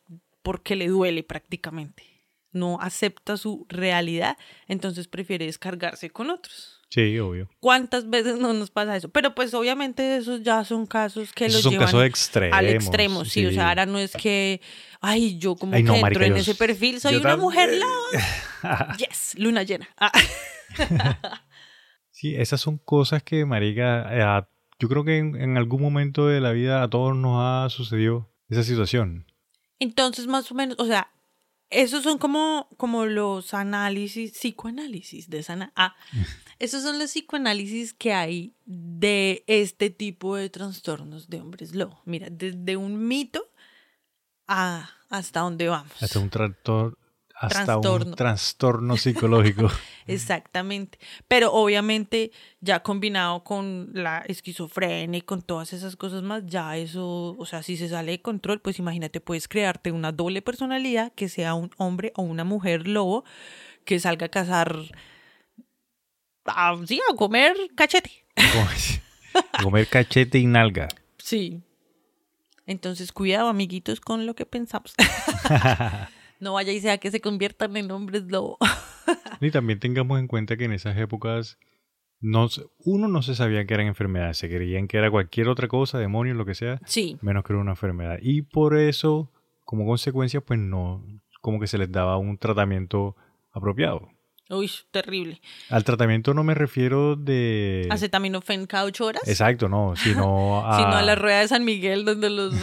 porque 0.42 0.74
le 0.76 0.88
duele 0.88 1.22
prácticamente. 1.22 2.02
No 2.52 2.78
acepta 2.80 3.36
su 3.36 3.66
realidad, 3.68 4.36
entonces 4.66 5.06
prefiere 5.08 5.46
descargarse 5.46 6.10
con 6.10 6.30
otros. 6.30 6.74
Sí, 6.90 7.18
obvio. 7.18 7.50
¿Cuántas 7.60 8.08
veces 8.08 8.38
no 8.38 8.54
nos 8.54 8.70
pasa 8.70 8.96
eso? 8.96 9.10
Pero 9.10 9.34
pues 9.34 9.52
obviamente 9.52 10.16
esos 10.16 10.42
ya 10.42 10.64
son 10.64 10.86
casos 10.86 11.32
que 11.34 11.44
Esos 11.44 11.64
los 11.64 11.72
llevan 11.72 11.86
casos 11.88 12.04
extremos. 12.04 12.56
al 12.58 12.66
extremo, 12.68 13.24
sí. 13.26 13.44
O 13.44 13.52
sea, 13.52 13.68
ahora 13.68 13.84
no 13.84 13.98
es 13.98 14.12
que, 14.12 14.62
ay, 15.02 15.36
yo 15.38 15.54
como 15.56 15.74
Ay, 15.74 15.82
que 15.82 15.88
no, 15.88 15.94
entro 15.96 16.02
marica, 16.06 16.26
en 16.26 16.34
yo- 16.36 16.40
ese 16.40 16.54
perfil, 16.54 16.98
soy 16.98 17.16
una 17.16 17.36
mujer 17.36 17.74
loba. 17.74 18.96
yes, 18.98 19.34
luna 19.36 19.62
llena. 19.64 19.86
Ah. 19.98 20.10
Sí, 22.10 22.34
esas 22.34 22.60
son 22.60 22.78
cosas 22.78 23.22
que, 23.22 23.44
marica, 23.44 24.08
eh, 24.40 24.46
yo 24.80 24.88
creo 24.88 25.04
que 25.04 25.18
en, 25.18 25.40
en 25.40 25.56
algún 25.56 25.80
momento 25.80 26.26
de 26.26 26.40
la 26.40 26.50
vida 26.50 26.82
a 26.82 26.90
todos 26.90 27.14
nos 27.16 27.36
ha 27.40 27.68
sucedido 27.70 28.28
esa 28.48 28.64
situación. 28.64 29.26
Entonces, 29.78 30.26
más 30.26 30.50
o 30.50 30.54
menos, 30.56 30.76
o 30.80 30.86
sea, 30.86 31.12
esos 31.70 32.02
son 32.02 32.18
como, 32.18 32.68
como 32.76 33.06
los 33.06 33.54
análisis, 33.54 34.32
psicoanálisis 34.32 35.28
de 35.28 35.42
sana. 35.42 35.72
Ah, 35.76 35.94
esos 36.58 36.82
son 36.82 36.98
los 36.98 37.10
psicoanálisis 37.10 37.92
que 37.92 38.12
hay 38.12 38.54
de 38.64 39.44
este 39.46 39.90
tipo 39.90 40.36
de 40.36 40.50
trastornos 40.50 41.28
de 41.28 41.40
hombres 41.40 41.74
lobo. 41.74 42.00
Mira, 42.04 42.28
desde 42.30 42.76
un 42.76 43.06
mito 43.06 43.50
a 44.46 44.90
hasta 45.10 45.40
dónde 45.40 45.68
vamos. 45.68 46.02
Hasta 46.02 46.18
un 46.18 46.30
tractor, 46.30 46.98
hasta 47.40 47.64
Trastorno. 47.64 48.10
un 48.10 48.14
trastorno 48.16 48.96
psicológico. 48.96 49.70
Exactamente. 50.06 50.98
Pero 51.28 51.52
obviamente 51.52 52.32
ya 52.60 52.82
combinado 52.82 53.44
con 53.44 53.90
la 53.92 54.18
esquizofrenia 54.26 55.18
y 55.18 55.22
con 55.22 55.42
todas 55.42 55.72
esas 55.72 55.94
cosas 55.96 56.22
más, 56.22 56.44
ya 56.46 56.76
eso, 56.76 57.36
o 57.38 57.46
sea, 57.46 57.62
si 57.62 57.76
se 57.76 57.88
sale 57.88 58.12
de 58.12 58.22
control, 58.22 58.60
pues 58.60 58.78
imagínate, 58.78 59.20
puedes 59.20 59.46
crearte 59.46 59.92
una 59.92 60.10
doble 60.10 60.42
personalidad 60.42 61.12
que 61.14 61.28
sea 61.28 61.54
un 61.54 61.70
hombre 61.76 62.12
o 62.16 62.22
una 62.22 62.42
mujer 62.44 62.88
lobo 62.88 63.24
que 63.84 64.00
salga 64.00 64.26
a 64.26 64.30
cazar, 64.30 64.76
a, 66.44 66.76
sí, 66.86 67.00
a 67.10 67.14
comer 67.14 67.56
cachete. 67.76 68.26
Comer 69.62 69.86
cachete 69.86 70.38
y 70.38 70.46
nalga. 70.46 70.88
Sí. 71.18 71.62
Entonces, 72.66 73.12
cuidado, 73.12 73.48
amiguitos, 73.48 74.00
con 74.00 74.26
lo 74.26 74.34
que 74.34 74.44
pensamos. 74.44 74.94
no 76.40 76.54
vaya 76.54 76.72
y 76.72 76.80
sea 76.80 76.98
que 76.98 77.10
se 77.10 77.20
conviertan 77.20 77.76
en 77.76 77.90
hombres 77.90 78.24
lobo. 78.24 78.58
Y 79.40 79.50
también 79.52 79.78
tengamos 79.78 80.18
en 80.18 80.26
cuenta 80.26 80.56
que 80.56 80.64
en 80.64 80.72
esas 80.72 80.96
épocas 80.98 81.58
no, 82.20 82.48
uno 82.80 83.08
no 83.08 83.22
se 83.22 83.34
sabía 83.34 83.64
que 83.66 83.74
eran 83.74 83.86
enfermedades, 83.86 84.36
se 84.36 84.48
creían 84.48 84.88
que 84.88 84.98
era 84.98 85.10
cualquier 85.10 85.48
otra 85.48 85.68
cosa, 85.68 85.98
demonio, 85.98 86.34
lo 86.34 86.44
que 86.44 86.54
sea, 86.54 86.80
sí. 86.84 87.16
menos 87.22 87.44
que 87.44 87.52
era 87.52 87.62
una 87.62 87.72
enfermedad. 87.72 88.18
Y 88.20 88.42
por 88.42 88.76
eso, 88.76 89.30
como 89.64 89.86
consecuencia, 89.86 90.40
pues 90.40 90.58
no, 90.58 91.04
como 91.40 91.60
que 91.60 91.68
se 91.68 91.78
les 91.78 91.90
daba 91.90 92.16
un 92.18 92.36
tratamiento 92.38 93.16
apropiado. 93.52 94.08
Uy, 94.50 94.70
terrible. 94.90 95.40
Al 95.68 95.84
tratamiento 95.84 96.32
no 96.32 96.42
me 96.42 96.54
refiero 96.54 97.16
de... 97.16 97.86
Acetaminofén 97.90 98.66
cada 98.66 98.84
ocho 98.84 99.04
horas. 99.04 99.22
Exacto, 99.28 99.68
no, 99.68 99.94
sino 99.94 100.66
a... 100.66 100.78
sino 100.78 100.92
a 100.92 101.02
la 101.02 101.14
rueda 101.14 101.40
de 101.40 101.48
San 101.48 101.64
Miguel 101.64 102.04
donde 102.04 102.30
los 102.30 102.54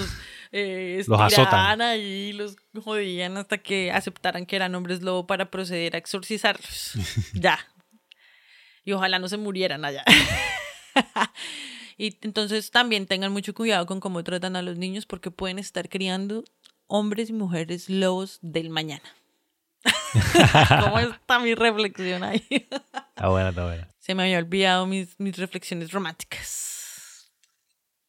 eh, 0.58 1.04
Los 1.06 1.20
azotan. 1.20 1.82
ahí 1.82 2.32
los 2.32 2.56
jodían 2.82 3.36
hasta 3.36 3.58
que 3.58 3.92
aceptaran 3.92 4.46
que 4.46 4.56
eran 4.56 4.74
hombres 4.74 5.02
lobo 5.02 5.28
para 5.28 5.52
proceder 5.52 5.96
a 5.96 5.98
exorcizarlos. 5.98 6.94
ya. 7.34 7.60
Y 8.86 8.94
ojalá 8.94 9.20
no 9.20 9.28
se 9.28 9.36
murieran 9.36 9.84
allá. 9.84 10.06
y 11.98 12.18
entonces 12.22 12.72
también 12.72 13.06
tengan 13.06 13.34
mucho 13.34 13.54
cuidado 13.54 13.86
con 13.86 14.00
cómo 14.00 14.24
tratan 14.24 14.56
a 14.56 14.62
los 14.62 14.78
niños 14.78 15.06
porque 15.06 15.30
pueden 15.30 15.60
estar 15.60 15.90
criando 15.90 16.46
hombres 16.88 17.30
y 17.30 17.34
mujeres 17.34 17.90
lobos 17.90 18.40
del 18.42 18.70
mañana. 18.70 19.14
¿Cómo 20.84 21.00
está 21.00 21.40
mi 21.40 21.54
reflexión 21.54 22.24
ahí? 22.24 22.48
Está 22.50 23.28
buena, 23.28 23.50
está 23.50 23.66
buena. 23.66 23.90
Se 24.00 24.16
me 24.16 24.24
había 24.24 24.38
olvidado 24.38 24.86
mis, 24.86 25.20
mis 25.20 25.36
reflexiones 25.36 25.92
románticas. 25.92 26.75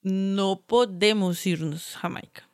No 0.07 0.63
podemos 0.65 1.45
irnos, 1.49 1.97
Jamaica, 1.97 2.49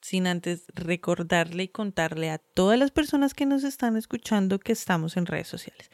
sin 0.00 0.26
antes 0.26 0.64
recordarle 0.74 1.62
y 1.62 1.68
contarle 1.68 2.30
a 2.30 2.38
todas 2.38 2.76
las 2.76 2.90
personas 2.90 3.32
que 3.32 3.46
nos 3.46 3.62
están 3.62 3.96
escuchando 3.96 4.58
que 4.58 4.72
estamos 4.72 5.16
en 5.16 5.26
redes 5.26 5.46
sociales. 5.46 5.88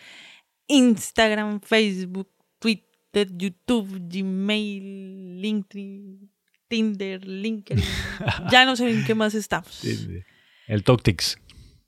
Instagram, 0.69 1.61
Facebook, 1.61 2.31
Twitter, 2.59 3.29
YouTube, 3.31 4.09
Gmail, 4.09 5.43
LinkedIn, 5.43 6.33
Tinder, 6.67 7.27
LinkedIn. 7.27 7.85
Ya 8.51 8.65
no 8.65 8.75
sé 8.75 8.91
en 8.91 9.05
qué 9.05 9.15
más 9.15 9.35
estamos. 9.35 9.71
Sí, 9.71 9.95
sí. 9.95 10.19
El 10.67 10.83
Toctics. 10.83 11.37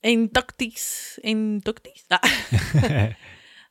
En 0.02 0.28
Toctics, 0.28 1.18
en 1.24 1.62
Toctics. 1.62 2.04
Ah. 2.10 2.20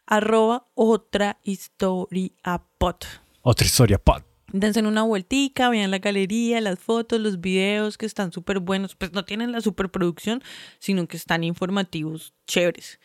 Arroba 0.07 0.65
otra 0.73 1.39
historia 1.43 2.31
pot. 2.79 3.05
Otra 3.43 3.67
historia, 3.67 3.99
pod. 3.99 4.32
Dense 4.53 4.81
una 4.81 5.01
vueltica, 5.01 5.67
vean 5.69 5.89
la 5.89 5.97
galería, 5.97 6.61
las 6.61 6.77
fotos, 6.77 7.19
los 7.19 7.41
videos 7.41 7.97
que 7.97 8.05
están 8.05 8.31
súper 8.31 8.59
buenos. 8.59 8.95
Pues 8.95 9.11
no 9.11 9.25
tienen 9.25 9.51
la 9.51 9.61
superproducción, 9.61 10.43
sino 10.77 11.07
que 11.07 11.17
están 11.17 11.43
informativos, 11.43 12.35
chéveres. 12.45 12.99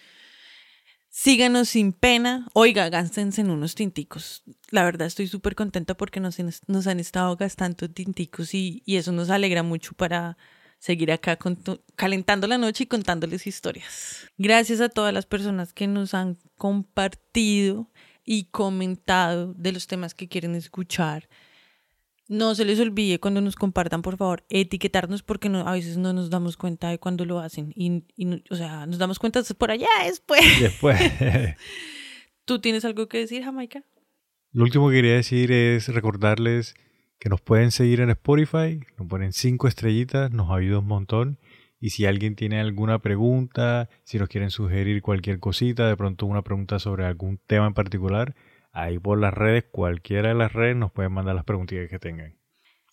Síganos 1.09 1.71
sin 1.71 1.95
pena. 1.95 2.47
Oiga, 2.53 2.91
gástense 2.91 3.41
en 3.41 3.51
unos 3.51 3.75
tinticos. 3.75 4.43
La 4.69 4.85
verdad 4.85 5.07
estoy 5.07 5.27
súper 5.27 5.55
contenta 5.55 5.97
porque 5.97 6.21
nos, 6.21 6.39
han 6.39 7.01
estado 7.01 7.35
gastando 7.37 7.89
tinticos 7.89 8.53
y, 8.53 8.83
eso 8.87 9.11
nos 9.13 9.31
alegra 9.31 9.63
mucho 9.63 9.95
para 9.95 10.37
seguir 10.79 11.11
acá 11.11 11.39
calentando 11.97 12.47
la 12.47 12.59
noche 12.59 12.85
y 12.85 12.87
contándoles 12.89 13.47
historias. 13.47 14.29
Gracias 14.37 14.83
a 14.83 14.91
todas 14.91 15.15
las 15.15 15.25
personas 15.25 15.73
que 15.73 15.87
nos 15.87 16.13
han 16.13 16.37
compartido 16.59 17.91
y 18.31 18.45
comentado 18.51 19.55
de 19.55 19.72
los 19.72 19.87
temas 19.87 20.12
que 20.12 20.29
quieren 20.29 20.55
escuchar. 20.55 21.31
No 22.29 22.55
se 22.55 22.66
les 22.66 22.79
olvide 22.79 23.18
cuando 23.18 23.41
nos 23.41 23.57
compartan, 23.57 24.03
por 24.03 24.18
favor, 24.18 24.45
etiquetarnos 24.51 25.22
porque 25.22 25.49
no, 25.49 25.66
a 25.66 25.72
veces 25.72 25.97
no 25.97 26.12
nos 26.12 26.29
damos 26.29 26.59
cuenta 26.59 26.91
de 26.91 26.99
cuando 26.99 27.24
lo 27.24 27.41
hacen. 27.41 27.72
Y, 27.74 28.03
o 28.51 28.55
sea, 28.55 28.85
nos 28.85 28.99
damos 28.99 29.18
cuenta 29.18 29.43
por 29.57 29.70
allá 29.70 29.89
después. 30.05 30.43
Después. 30.61 31.01
¿Tú 32.45 32.61
tienes 32.61 32.85
algo 32.85 33.09
que 33.09 33.16
decir, 33.16 33.43
Jamaica? 33.45 33.83
Lo 34.53 34.64
último 34.64 34.91
que 34.91 34.97
quería 34.97 35.14
decir 35.14 35.51
es 35.51 35.89
recordarles 35.89 36.74
que 37.18 37.31
nos 37.31 37.41
pueden 37.41 37.70
seguir 37.70 38.03
en 38.03 38.11
Spotify, 38.11 38.79
nos 38.99 39.09
ponen 39.09 39.33
cinco 39.33 39.68
estrellitas, 39.68 40.31
nos 40.33 40.51
ayuda 40.51 40.81
un 40.81 40.87
montón. 40.87 41.39
Y 41.81 41.91
si 41.91 42.07
alguien 42.07 42.35
tiene 42.35 42.61
alguna 42.61 42.99
pregunta, 42.99 43.89
si 44.05 44.18
nos 44.18 44.29
quieren 44.29 44.51
sugerir 44.51 45.01
cualquier 45.01 45.39
cosita, 45.39 45.89
de 45.89 45.97
pronto 45.97 46.26
una 46.26 46.43
pregunta 46.43 46.79
sobre 46.79 47.05
algún 47.05 47.39
tema 47.47 47.66
en 47.66 47.74
particular, 47.74 48.35
ahí 48.72 48.99
por 48.99 49.18
las 49.18 49.33
redes, 49.33 49.64
cualquiera 49.70 50.29
de 50.29 50.35
las 50.35 50.53
redes, 50.53 50.76
nos 50.76 50.91
pueden 50.91 51.12
mandar 51.12 51.35
las 51.35 51.45
preguntitas 51.45 51.89
que 51.89 51.99
tengan. 51.99 52.37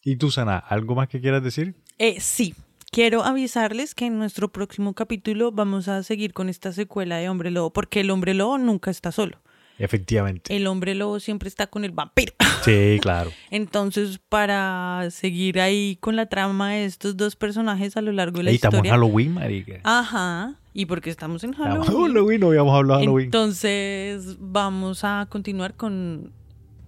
Y 0.04 0.18
tú, 0.18 0.30
Sana, 0.30 0.58
¿algo 0.58 0.94
más 0.94 1.08
que 1.08 1.20
quieras 1.20 1.44
decir? 1.44 1.76
Eh, 1.98 2.20
sí, 2.20 2.54
quiero 2.92 3.24
avisarles 3.24 3.96
que 3.96 4.06
en 4.06 4.20
nuestro 4.20 4.50
próximo 4.50 4.94
capítulo 4.94 5.52
vamos 5.52 5.88
a 5.88 6.04
seguir 6.04 6.34
con 6.34 6.48
esta 6.48 6.72
secuela 6.72 7.18
de 7.18 7.28
Hombre 7.28 7.50
Lobo, 7.50 7.74
porque 7.74 8.02
el 8.02 8.12
Hombre 8.12 8.36
Lobo 8.36 8.60
nunca 8.60 8.92
está 8.92 9.12
solo. 9.12 9.42
Efectivamente. 9.78 10.56
El 10.56 10.68
Hombre 10.68 10.96
Lobo 10.96 11.20
siempre 11.20 11.50
está 11.50 11.68
con 11.68 11.86
el 11.86 11.92
vampiro. 11.92 12.34
Sí, 12.66 12.98
claro. 13.00 13.30
Entonces, 13.52 14.20
para 14.28 15.10
seguir 15.12 15.60
ahí 15.60 15.98
con 16.00 16.16
la 16.16 16.26
trama 16.26 16.72
de 16.72 16.86
estos 16.86 17.16
dos 17.16 17.36
personajes 17.36 17.96
a 17.96 18.02
lo 18.02 18.12
largo 18.12 18.38
de 18.38 18.46
la 18.46 18.50
Ahí 18.50 18.56
estamos 18.56 18.80
en 18.80 18.86
historia. 18.86 18.94
Halloween, 18.94 19.34
marica. 19.36 19.82
Ajá, 19.84 20.56
y 20.74 20.88
porque 20.88 21.12
estamos 21.12 21.44
en 21.44 21.52
Estamos 21.52 21.76
en 21.76 21.84
Halloween. 21.84 22.14
Halloween, 22.14 22.42
no 22.42 22.48
habíamos 22.48 22.76
hablado 22.76 23.00
de 23.02 23.06
Halloween. 23.06 23.26
Entonces, 23.26 24.38
vamos 24.40 25.04
a 25.04 25.28
continuar 25.30 25.76
con 25.76 26.34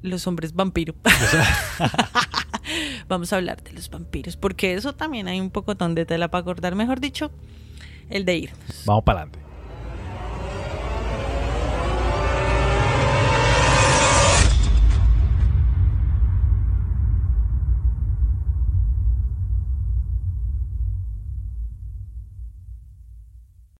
los 0.02 0.26
hombres 0.26 0.56
vampiros. 0.56 0.96
vamos 3.08 3.32
a 3.32 3.36
hablar 3.36 3.62
de 3.62 3.74
los 3.74 3.90
vampiros, 3.90 4.36
porque 4.36 4.74
eso 4.74 4.94
también 4.94 5.28
hay 5.28 5.40
un 5.40 5.52
poco 5.52 5.76
de 5.76 6.06
tela 6.06 6.30
para 6.30 6.44
cortar, 6.44 6.76
mejor 6.76 7.00
dicho, 7.00 7.32
el 8.10 8.26
de 8.26 8.38
irnos. 8.38 8.84
Vamos 8.86 9.04
para 9.04 9.22
adelante. 9.22 9.47